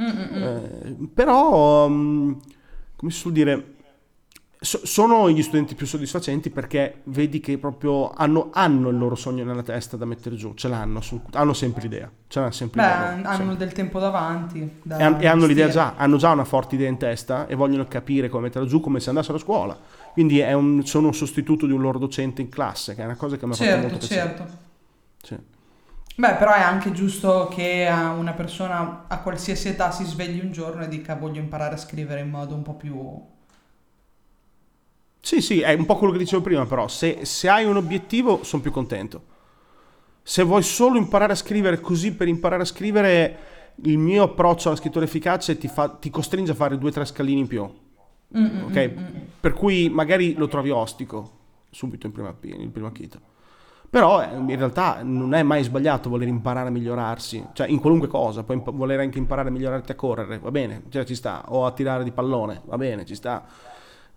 Mm, 0.00 0.06
mm, 0.06 0.36
mm. 0.38 0.42
Eh, 0.42 0.96
però, 1.12 1.88
mm, 1.88 2.32
come 2.98 3.12
si 3.12 3.18
suol 3.18 3.32
dire, 3.32 3.74
so- 4.58 4.80
sono 4.84 5.30
gli 5.30 5.40
studenti 5.42 5.76
più 5.76 5.86
soddisfacenti 5.86 6.50
perché 6.50 7.02
vedi 7.04 7.38
che 7.38 7.58
proprio 7.58 8.10
hanno, 8.10 8.50
hanno 8.52 8.88
il 8.88 8.98
loro 8.98 9.14
sogno 9.14 9.44
nella 9.44 9.62
testa 9.62 9.96
da 9.96 10.04
mettere 10.04 10.34
giù, 10.34 10.54
ce 10.54 10.66
l'hanno, 10.66 11.00
hanno 11.32 11.52
sempre 11.52 11.82
l'idea, 11.82 12.10
ce 12.26 12.40
l'hanno 12.40 12.50
sempre 12.50 12.82
Beh, 12.82 12.88
loro, 12.88 13.28
hanno 13.28 13.36
sempre. 13.36 13.56
del 13.56 13.72
tempo 13.72 14.00
davanti. 14.00 14.70
da 14.82 14.98
E, 14.98 15.02
han- 15.04 15.16
e 15.22 15.26
hanno 15.28 15.46
l'idea 15.46 15.68
già, 15.68 15.94
hanno 15.96 16.16
già 16.16 16.32
una 16.32 16.44
forte 16.44 16.74
idea 16.74 16.88
in 16.88 16.96
testa 16.98 17.46
e 17.46 17.54
vogliono 17.54 17.86
capire 17.86 18.28
come 18.28 18.44
metterla 18.44 18.66
giù 18.66 18.80
come 18.80 18.98
se 18.98 19.10
andassero 19.10 19.36
a 19.36 19.40
scuola. 19.40 19.78
Quindi 20.12 20.40
è 20.40 20.52
un- 20.54 20.84
sono 20.84 21.06
un 21.06 21.14
sostituto 21.14 21.64
di 21.66 21.72
un 21.72 21.80
loro 21.80 22.00
docente 22.00 22.42
in 22.42 22.48
classe, 22.48 22.96
che 22.96 23.02
è 23.02 23.04
una 23.04 23.14
cosa 23.14 23.36
che 23.36 23.46
mi 23.46 23.52
ha 23.52 23.54
fatto 23.54 23.70
Certo, 23.70 23.82
molto 23.88 23.98
piacere. 23.98 24.34
certo. 24.36 24.46
Sì. 25.22 25.36
Beh, 26.18 26.34
però 26.34 26.52
è 26.52 26.60
anche 26.60 26.90
giusto 26.90 27.46
che 27.46 27.86
a 27.86 28.10
una 28.10 28.32
persona 28.32 29.04
a 29.06 29.20
qualsiasi 29.20 29.68
età 29.68 29.92
si 29.92 30.04
svegli 30.04 30.40
un 30.40 30.50
giorno 30.50 30.82
e 30.82 30.88
dica 30.88 31.14
voglio 31.14 31.40
imparare 31.40 31.74
a 31.74 31.78
scrivere 31.78 32.20
in 32.20 32.28
modo 32.28 32.56
un 32.56 32.62
po' 32.62 32.74
più... 32.74 33.22
Sì, 35.20 35.40
sì, 35.40 35.60
è 35.60 35.72
un 35.74 35.84
po' 35.84 35.96
quello 35.96 36.12
che 36.12 36.18
dicevo 36.18 36.42
prima, 36.42 36.64
però 36.66 36.88
se, 36.88 37.24
se 37.24 37.48
hai 37.48 37.64
un 37.64 37.76
obiettivo 37.76 38.42
sono 38.44 38.62
più 38.62 38.70
contento. 38.70 39.36
Se 40.22 40.42
vuoi 40.42 40.62
solo 40.62 40.98
imparare 40.98 41.32
a 41.32 41.36
scrivere 41.36 41.80
così 41.80 42.14
per 42.14 42.28
imparare 42.28 42.62
a 42.62 42.66
scrivere, 42.66 43.38
il 43.84 43.98
mio 43.98 44.24
approccio 44.24 44.68
alla 44.68 44.76
scrittura 44.76 45.04
efficace 45.04 45.56
ti, 45.58 45.68
fa- 45.68 45.90
ti 45.90 46.10
costringe 46.10 46.52
a 46.52 46.54
fare 46.54 46.78
due 46.78 46.90
o 46.90 46.92
tre 46.92 47.04
scalini 47.04 47.40
in 47.40 47.46
più. 47.46 47.62
Mm, 48.36 48.44
mm, 48.44 48.64
Ok? 48.64 48.92
mm, 48.96 48.98
mm. 48.98 49.22
Per 49.40 49.52
cui 49.52 49.88
magari 49.88 50.34
lo 50.34 50.48
trovi 50.48 50.70
ostico 50.70 51.36
subito 51.70 52.06
in 52.06 52.12
prima, 52.12 52.34
in 52.42 52.72
primo 52.72 52.86
acchito. 52.88 53.20
Però 53.90 54.22
eh, 54.22 54.34
in 54.34 54.56
realtà 54.56 55.00
non 55.02 55.32
è 55.32 55.42
mai 55.42 55.62
sbagliato 55.62 56.10
voler 56.10 56.28
imparare 56.28 56.68
a 56.68 56.70
migliorarsi, 56.70 57.46
cioè 57.54 57.68
in 57.68 57.80
qualunque 57.80 58.08
cosa, 58.08 58.42
puoi 58.42 58.58
imp- 58.58 58.72
voler 58.72 59.00
anche 59.00 59.16
imparare 59.16 59.48
a 59.48 59.52
migliorarti 59.52 59.92
a 59.92 59.94
correre, 59.94 60.38
va 60.38 60.50
bene, 60.50 60.82
cioè 60.90 61.04
ci 61.04 61.14
sta, 61.14 61.44
o 61.48 61.64
a 61.64 61.72
tirare 61.72 62.04
di 62.04 62.12
pallone, 62.12 62.60
va 62.66 62.76
bene, 62.76 63.06
ci 63.06 63.14
sta, 63.14 63.46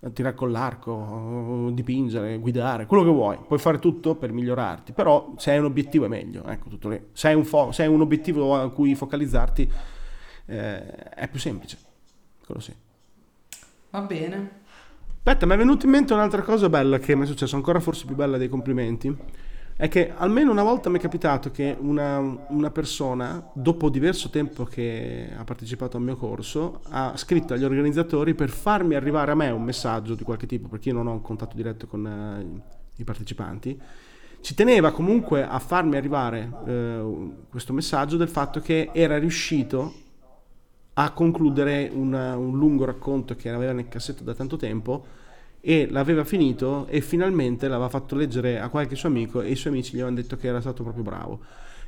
a 0.04 0.10
tirare 0.10 0.34
con 0.34 0.50
l'arco, 0.50 1.70
dipingere, 1.72 2.36
guidare, 2.36 2.84
quello 2.84 3.02
che 3.02 3.10
vuoi, 3.10 3.38
puoi 3.46 3.58
fare 3.58 3.78
tutto 3.78 4.14
per 4.14 4.30
migliorarti, 4.32 4.92
però 4.92 5.32
se 5.38 5.52
hai 5.52 5.58
un 5.58 5.64
obiettivo 5.64 6.04
è 6.04 6.08
meglio, 6.08 6.44
ecco, 6.44 6.68
tutto 6.68 6.90
lì. 6.90 7.00
Se 7.12 7.28
hai 7.28 7.34
un, 7.34 7.44
fo- 7.44 7.72
se 7.72 7.82
hai 7.82 7.88
un 7.88 8.00
obiettivo 8.02 8.54
a 8.54 8.70
cui 8.70 8.94
focalizzarti 8.94 9.72
eh, 10.46 10.94
è 11.14 11.28
più 11.28 11.40
semplice, 11.40 11.78
quello 12.44 12.60
sì. 12.60 12.74
Va 13.88 14.00
bene. 14.00 14.60
Aspetta, 15.16 15.46
mi 15.46 15.54
è 15.54 15.56
venuta 15.56 15.86
in 15.86 15.92
mente 15.92 16.12
un'altra 16.12 16.42
cosa 16.42 16.68
bella 16.68 16.98
che 16.98 17.14
mi 17.14 17.22
è 17.22 17.26
successo, 17.26 17.56
ancora 17.56 17.80
forse 17.80 18.04
più 18.04 18.16
bella 18.16 18.36
dei 18.36 18.48
complimenti. 18.48 19.16
È 19.82 19.88
che 19.88 20.12
almeno 20.16 20.52
una 20.52 20.62
volta 20.62 20.88
mi 20.90 20.98
è 20.98 21.00
capitato 21.00 21.50
che 21.50 21.76
una, 21.76 22.20
una 22.20 22.70
persona, 22.70 23.50
dopo 23.52 23.88
diverso 23.88 24.30
tempo 24.30 24.62
che 24.62 25.28
ha 25.36 25.42
partecipato 25.42 25.96
al 25.96 26.04
mio 26.04 26.14
corso, 26.14 26.82
ha 26.90 27.16
scritto 27.16 27.52
agli 27.52 27.64
organizzatori 27.64 28.34
per 28.34 28.48
farmi 28.48 28.94
arrivare 28.94 29.32
a 29.32 29.34
me 29.34 29.50
un 29.50 29.64
messaggio 29.64 30.14
di 30.14 30.22
qualche 30.22 30.46
tipo, 30.46 30.68
perché 30.68 30.90
io 30.90 30.94
non 30.94 31.08
ho 31.08 31.12
un 31.14 31.20
contatto 31.20 31.56
diretto 31.56 31.88
con 31.88 32.06
eh, 32.06 32.62
i 32.94 33.02
partecipanti. 33.02 33.80
Ci 34.40 34.54
teneva 34.54 34.92
comunque 34.92 35.44
a 35.44 35.58
farmi 35.58 35.96
arrivare 35.96 36.48
eh, 36.64 37.30
questo 37.50 37.72
messaggio 37.72 38.16
del 38.16 38.28
fatto 38.28 38.60
che 38.60 38.90
era 38.92 39.18
riuscito 39.18 39.94
a 40.92 41.10
concludere 41.10 41.90
un, 41.92 42.12
un 42.12 42.56
lungo 42.56 42.84
racconto 42.84 43.34
che 43.34 43.50
aveva 43.50 43.72
nel 43.72 43.88
cassetto 43.88 44.22
da 44.22 44.34
tanto 44.34 44.56
tempo 44.56 45.21
e 45.64 45.86
l'aveva 45.88 46.24
finito 46.24 46.86
e 46.88 47.00
finalmente 47.00 47.68
l'aveva 47.68 47.88
fatto 47.88 48.16
leggere 48.16 48.58
a 48.58 48.68
qualche 48.68 48.96
suo 48.96 49.08
amico 49.08 49.40
e 49.40 49.52
i 49.52 49.54
suoi 49.54 49.72
amici 49.72 49.92
gli 49.92 50.00
avevano 50.00 50.16
detto 50.16 50.36
che 50.36 50.48
era 50.48 50.60
stato 50.60 50.82
proprio 50.82 51.04
bravo. 51.04 51.40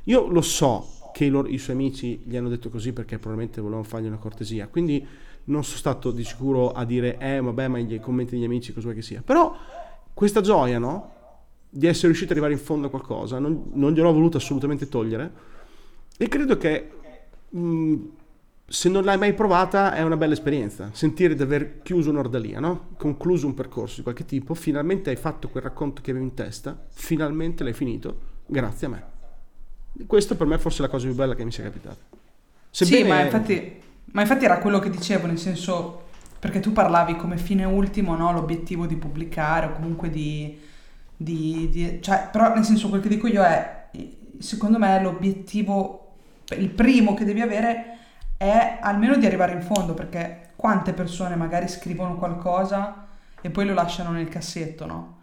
Io 0.05 0.27
lo 0.29 0.41
so 0.41 0.87
che 1.11 1.25
i, 1.25 1.29
loro- 1.29 1.49
i 1.49 1.57
suoi 1.57 1.75
amici 1.75 2.21
gli 2.23 2.37
hanno 2.37 2.47
detto 2.47 2.69
così 2.69 2.93
perché 2.93 3.17
probabilmente 3.17 3.59
volevano 3.59 3.83
fargli 3.83 4.05
una 4.07 4.17
cortesia, 4.17 4.67
quindi 4.67 5.05
non 5.45 5.65
sono 5.65 5.77
stato 5.77 6.11
di 6.11 6.23
sicuro 6.23 6.71
a 6.71 6.85
dire 6.85 7.17
eh 7.19 7.41
vabbè 7.41 7.67
ma 7.67 7.77
i 7.77 7.99
commenti 7.99 8.35
degli 8.35 8.45
amici 8.45 8.71
cosa 8.71 8.85
vuoi 8.85 8.95
che 8.95 9.01
sia, 9.01 9.21
però 9.23 9.53
questa 10.13 10.39
gioia 10.39 10.79
no? 10.79 11.11
di 11.69 11.85
essere 11.85 12.07
riuscito 12.07 12.31
ad 12.31 12.37
arrivare 12.37 12.57
in 12.57 12.65
fondo 12.65 12.87
a 12.87 12.89
qualcosa 12.89 13.39
non, 13.39 13.71
non 13.73 13.91
gliel'ho 13.91 14.13
voluto 14.13 14.37
assolutamente 14.37 14.87
togliere 14.87 15.31
e 16.17 16.29
credo 16.29 16.57
che 16.57 16.89
mh, 17.49 17.95
se 18.67 18.89
non 18.89 19.03
l'hai 19.03 19.17
mai 19.17 19.33
provata 19.33 19.93
è 19.93 20.01
una 20.01 20.17
bella 20.17 20.33
esperienza, 20.33 20.89
sentire 20.91 21.35
di 21.35 21.41
aver 21.43 21.81
chiuso 21.83 22.09
un'ordalia, 22.09 22.59
no? 22.59 22.89
concluso 22.97 23.45
un 23.45 23.53
percorso 23.53 23.97
di 23.97 24.01
qualche 24.03 24.25
tipo, 24.25 24.55
finalmente 24.55 25.11
hai 25.11 25.15
fatto 25.15 25.49
quel 25.49 25.63
racconto 25.63 26.01
che 26.01 26.09
avevi 26.11 26.25
in 26.25 26.33
testa, 26.33 26.75
finalmente 26.89 27.63
l'hai 27.63 27.73
finito, 27.73 28.19
grazie 28.45 28.87
a 28.87 28.89
me. 28.89 29.03
Questo 30.07 30.35
per 30.35 30.47
me 30.47 30.55
è 30.55 30.57
forse 30.57 30.81
la 30.81 30.87
cosa 30.89 31.05
più 31.05 31.15
bella 31.15 31.35
che 31.35 31.45
mi 31.45 31.51
sia 31.51 31.63
capitata. 31.63 31.97
Sì, 32.71 32.85
Sebbene- 32.85 33.07
ma 33.07 33.21
infatti, 33.21 33.81
ma 34.11 34.21
infatti 34.21 34.45
era 34.45 34.57
quello 34.57 34.79
che 34.79 34.89
dicevo, 34.89 35.27
nel 35.27 35.37
senso, 35.39 36.03
perché 36.39 36.59
tu 36.59 36.73
parlavi 36.73 37.15
come 37.15 37.37
fine 37.37 37.63
ultimo, 37.65 38.15
no? 38.15 38.33
L'obiettivo 38.33 38.87
di 38.87 38.95
pubblicare 38.95 39.67
o 39.67 39.71
comunque 39.73 40.09
di, 40.09 40.59
di- 41.15 41.69
di- 41.69 41.99
Cioè, 42.01 42.29
però 42.31 42.53
nel 42.53 42.65
senso 42.65 42.89
quel 42.89 42.99
che 42.99 43.09
dico 43.09 43.27
io 43.27 43.43
è, 43.43 43.89
secondo 44.39 44.79
me 44.79 44.99
l'obiettivo, 45.01 46.15
il 46.57 46.69
primo 46.69 47.13
che 47.13 47.23
devi 47.23 47.41
avere 47.41 47.95
è 48.37 48.79
almeno 48.81 49.15
di 49.17 49.25
arrivare 49.25 49.53
in 49.53 49.61
fondo, 49.61 49.93
perché 49.93 50.49
quante 50.55 50.93
persone 50.93 51.35
magari 51.35 51.67
scrivono 51.67 52.15
qualcosa 52.15 53.07
e 53.41 53.49
poi 53.49 53.65
lo 53.65 53.73
lasciano 53.73 54.11
nel 54.11 54.29
cassetto, 54.29 54.85
no? 54.85 55.17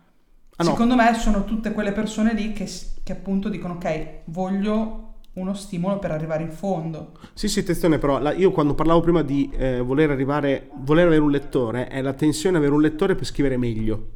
Ah, 0.57 0.65
no. 0.65 0.71
Secondo 0.71 0.95
me 0.95 1.15
sono 1.15 1.45
tutte 1.45 1.73
quelle 1.73 1.93
persone 1.93 2.35
lì 2.35 2.53
che, 2.53 2.69
che 3.03 3.13
appunto 3.13 3.49
dicono 3.49 3.75
ok, 3.75 4.09
voglio 4.27 5.15
uno 5.35 5.55
stimolo 5.55 5.99
per 5.99 6.11
arrivare 6.11 6.43
in 6.43 6.51
fondo. 6.51 7.13
Sì, 7.33 7.49
sì, 7.49 7.61
attenzione 7.61 7.99
però, 7.99 8.19
la- 8.19 8.35
io 8.35 8.53
quando 8.53 8.75
parlavo 8.75 9.01
prima 9.01 9.23
di 9.23 9.51
eh, 9.55 9.81
voler 9.81 10.11
arrivare, 10.11 10.69
voler 10.75 11.07
avere 11.07 11.23
un 11.23 11.31
lettore, 11.31 11.89
è 11.89 12.03
la 12.03 12.13
tensione 12.13 12.59
avere 12.59 12.73
un 12.73 12.83
lettore 12.83 13.15
per 13.15 13.25
scrivere 13.25 13.57
meglio. 13.57 14.09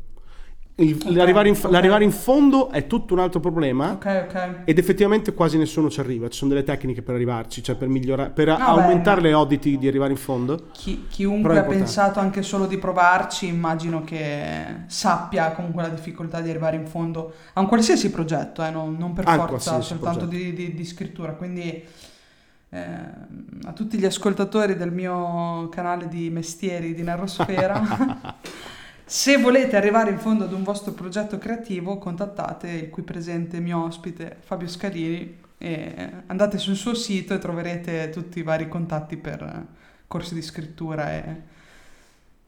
Il- 0.79 1.01
Ok, 1.03 1.11
l'arrivare, 1.15 1.49
in, 1.49 1.55
ok. 1.57 1.71
l'arrivare 1.71 2.05
in 2.05 2.11
fondo 2.13 2.69
è 2.71 2.87
tutto 2.87 3.15
un 3.15 3.21
altro 3.21 3.41
problema. 3.41 3.93
Ok, 3.93 4.27
ok. 4.29 4.51
Ed 4.67 4.77
effettivamente 4.79 5.33
quasi 5.33 5.57
nessuno 5.57 5.89
ci 5.89 6.01
arriva, 6.01 6.29
ci 6.29 6.37
sono 6.37 6.51
delle 6.51 6.65
tecniche 6.65 7.01
per 7.01 7.15
arrivarci, 7.15 7.63
cioè 7.63 7.77
per 7.77 7.89
migliorare, 7.89 8.29
per 8.29 8.55
beh, 8.55 8.61
aumentare 8.61 9.23
ma- 9.23 9.27
le 9.29 9.33
oddity 9.33 9.79
di 9.79 9.89
arrivare 9.89 10.11
in 10.11 10.19
fondo. 10.19 10.69
Chi- 10.73 11.07
chiunque 11.09 11.59
ha 11.59 11.63
pensato 11.63 12.21
anche 12.21 12.43
solo 12.43 12.67
di 12.67 12.77
provarci, 12.77 13.47
immagino 13.47 14.05
che 14.05 14.83
sappia 14.87 15.53
comunque 15.53 15.81
la 15.83 15.89
difficoltà 15.89 16.43
di 16.43 16.51
arrivare 16.51 16.77
in 16.77 16.87
fondo 16.87 17.33
a 17.55 17.61
un 17.61 17.69
qualsiasi 17.69 18.11
progetto, 18.11 18.63
eh, 18.63 18.69
non, 18.71 18.97
non 18.99 19.15
per 19.15 19.25
A 19.29 19.35
forza 19.35 19.81
soltanto 19.81 20.27
di, 20.27 20.53
di- 20.53 20.75
di 20.75 20.85
scrittura. 20.85 21.33
Quindi 21.33 21.83
eh, 22.69 22.85
a 23.65 23.73
tutti 23.73 23.97
gli 23.97 24.05
ascoltatori 24.05 24.77
del 24.77 24.93
mio 24.93 25.71
canale 25.71 26.07
di 26.09 26.29
mestieri 26.29 26.93
di 26.93 27.03
Narrosfera, 27.03 27.81
se 29.09 29.37
volete 29.37 29.77
arrivare 29.77 30.11
in 30.11 30.19
fondo 30.19 30.43
ad 30.45 30.53
un 30.53 30.65
vostro 30.65 30.91
progetto 30.91 31.39
creativo, 31.39 31.97
contattate 31.97 32.69
il 32.69 32.91
qui 32.91 33.03
presente 33.03 33.61
mio 33.61 33.85
ospite 33.85 34.39
Fabio 34.41 34.67
Scalini 34.67 35.45
e 35.59 36.11
andate 36.27 36.59
sul 36.59 36.75
suo 36.75 36.93
sito 36.95 37.33
e 37.33 37.39
troverete 37.39 38.11
tutti 38.11 38.41
i 38.41 38.43
vari 38.43 38.69
contatti 38.69 39.17
per 39.17 39.65
corsi 40.09 40.35
di 40.35 40.43
scrittura 40.43 41.13
e, 41.13 41.43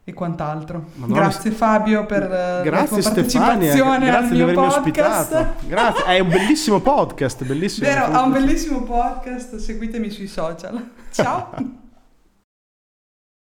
e 0.03 0.13
quant'altro. 0.13 0.91
Madonna, 0.95 1.21
grazie 1.21 1.53
Fabio 1.53 2.07
per 2.07 2.25
eh, 2.25 2.29
la 2.29 2.63
Grazie 2.63 2.89
tua 2.89 3.01
Stefania, 3.03 3.47
partecipazione 3.47 4.07
grazie 4.07 4.29
al 4.29 4.35
di 4.35 4.43
avermi 4.43 4.63
podcast. 4.63 5.33
ospitato. 5.33 5.67
Grazie, 5.69 6.05
è 6.07 6.19
un 6.19 6.29
bellissimo 6.29 6.81
podcast, 6.81 7.45
bellissimo. 7.45 7.87
Vero, 7.87 8.05
ha 8.05 8.23
un 8.23 8.33
bellissimo 8.33 8.83
podcast, 8.83 9.57
seguitemi 9.57 10.11
sui 10.11 10.27
social. 10.27 10.91
Ciao! 11.13 11.87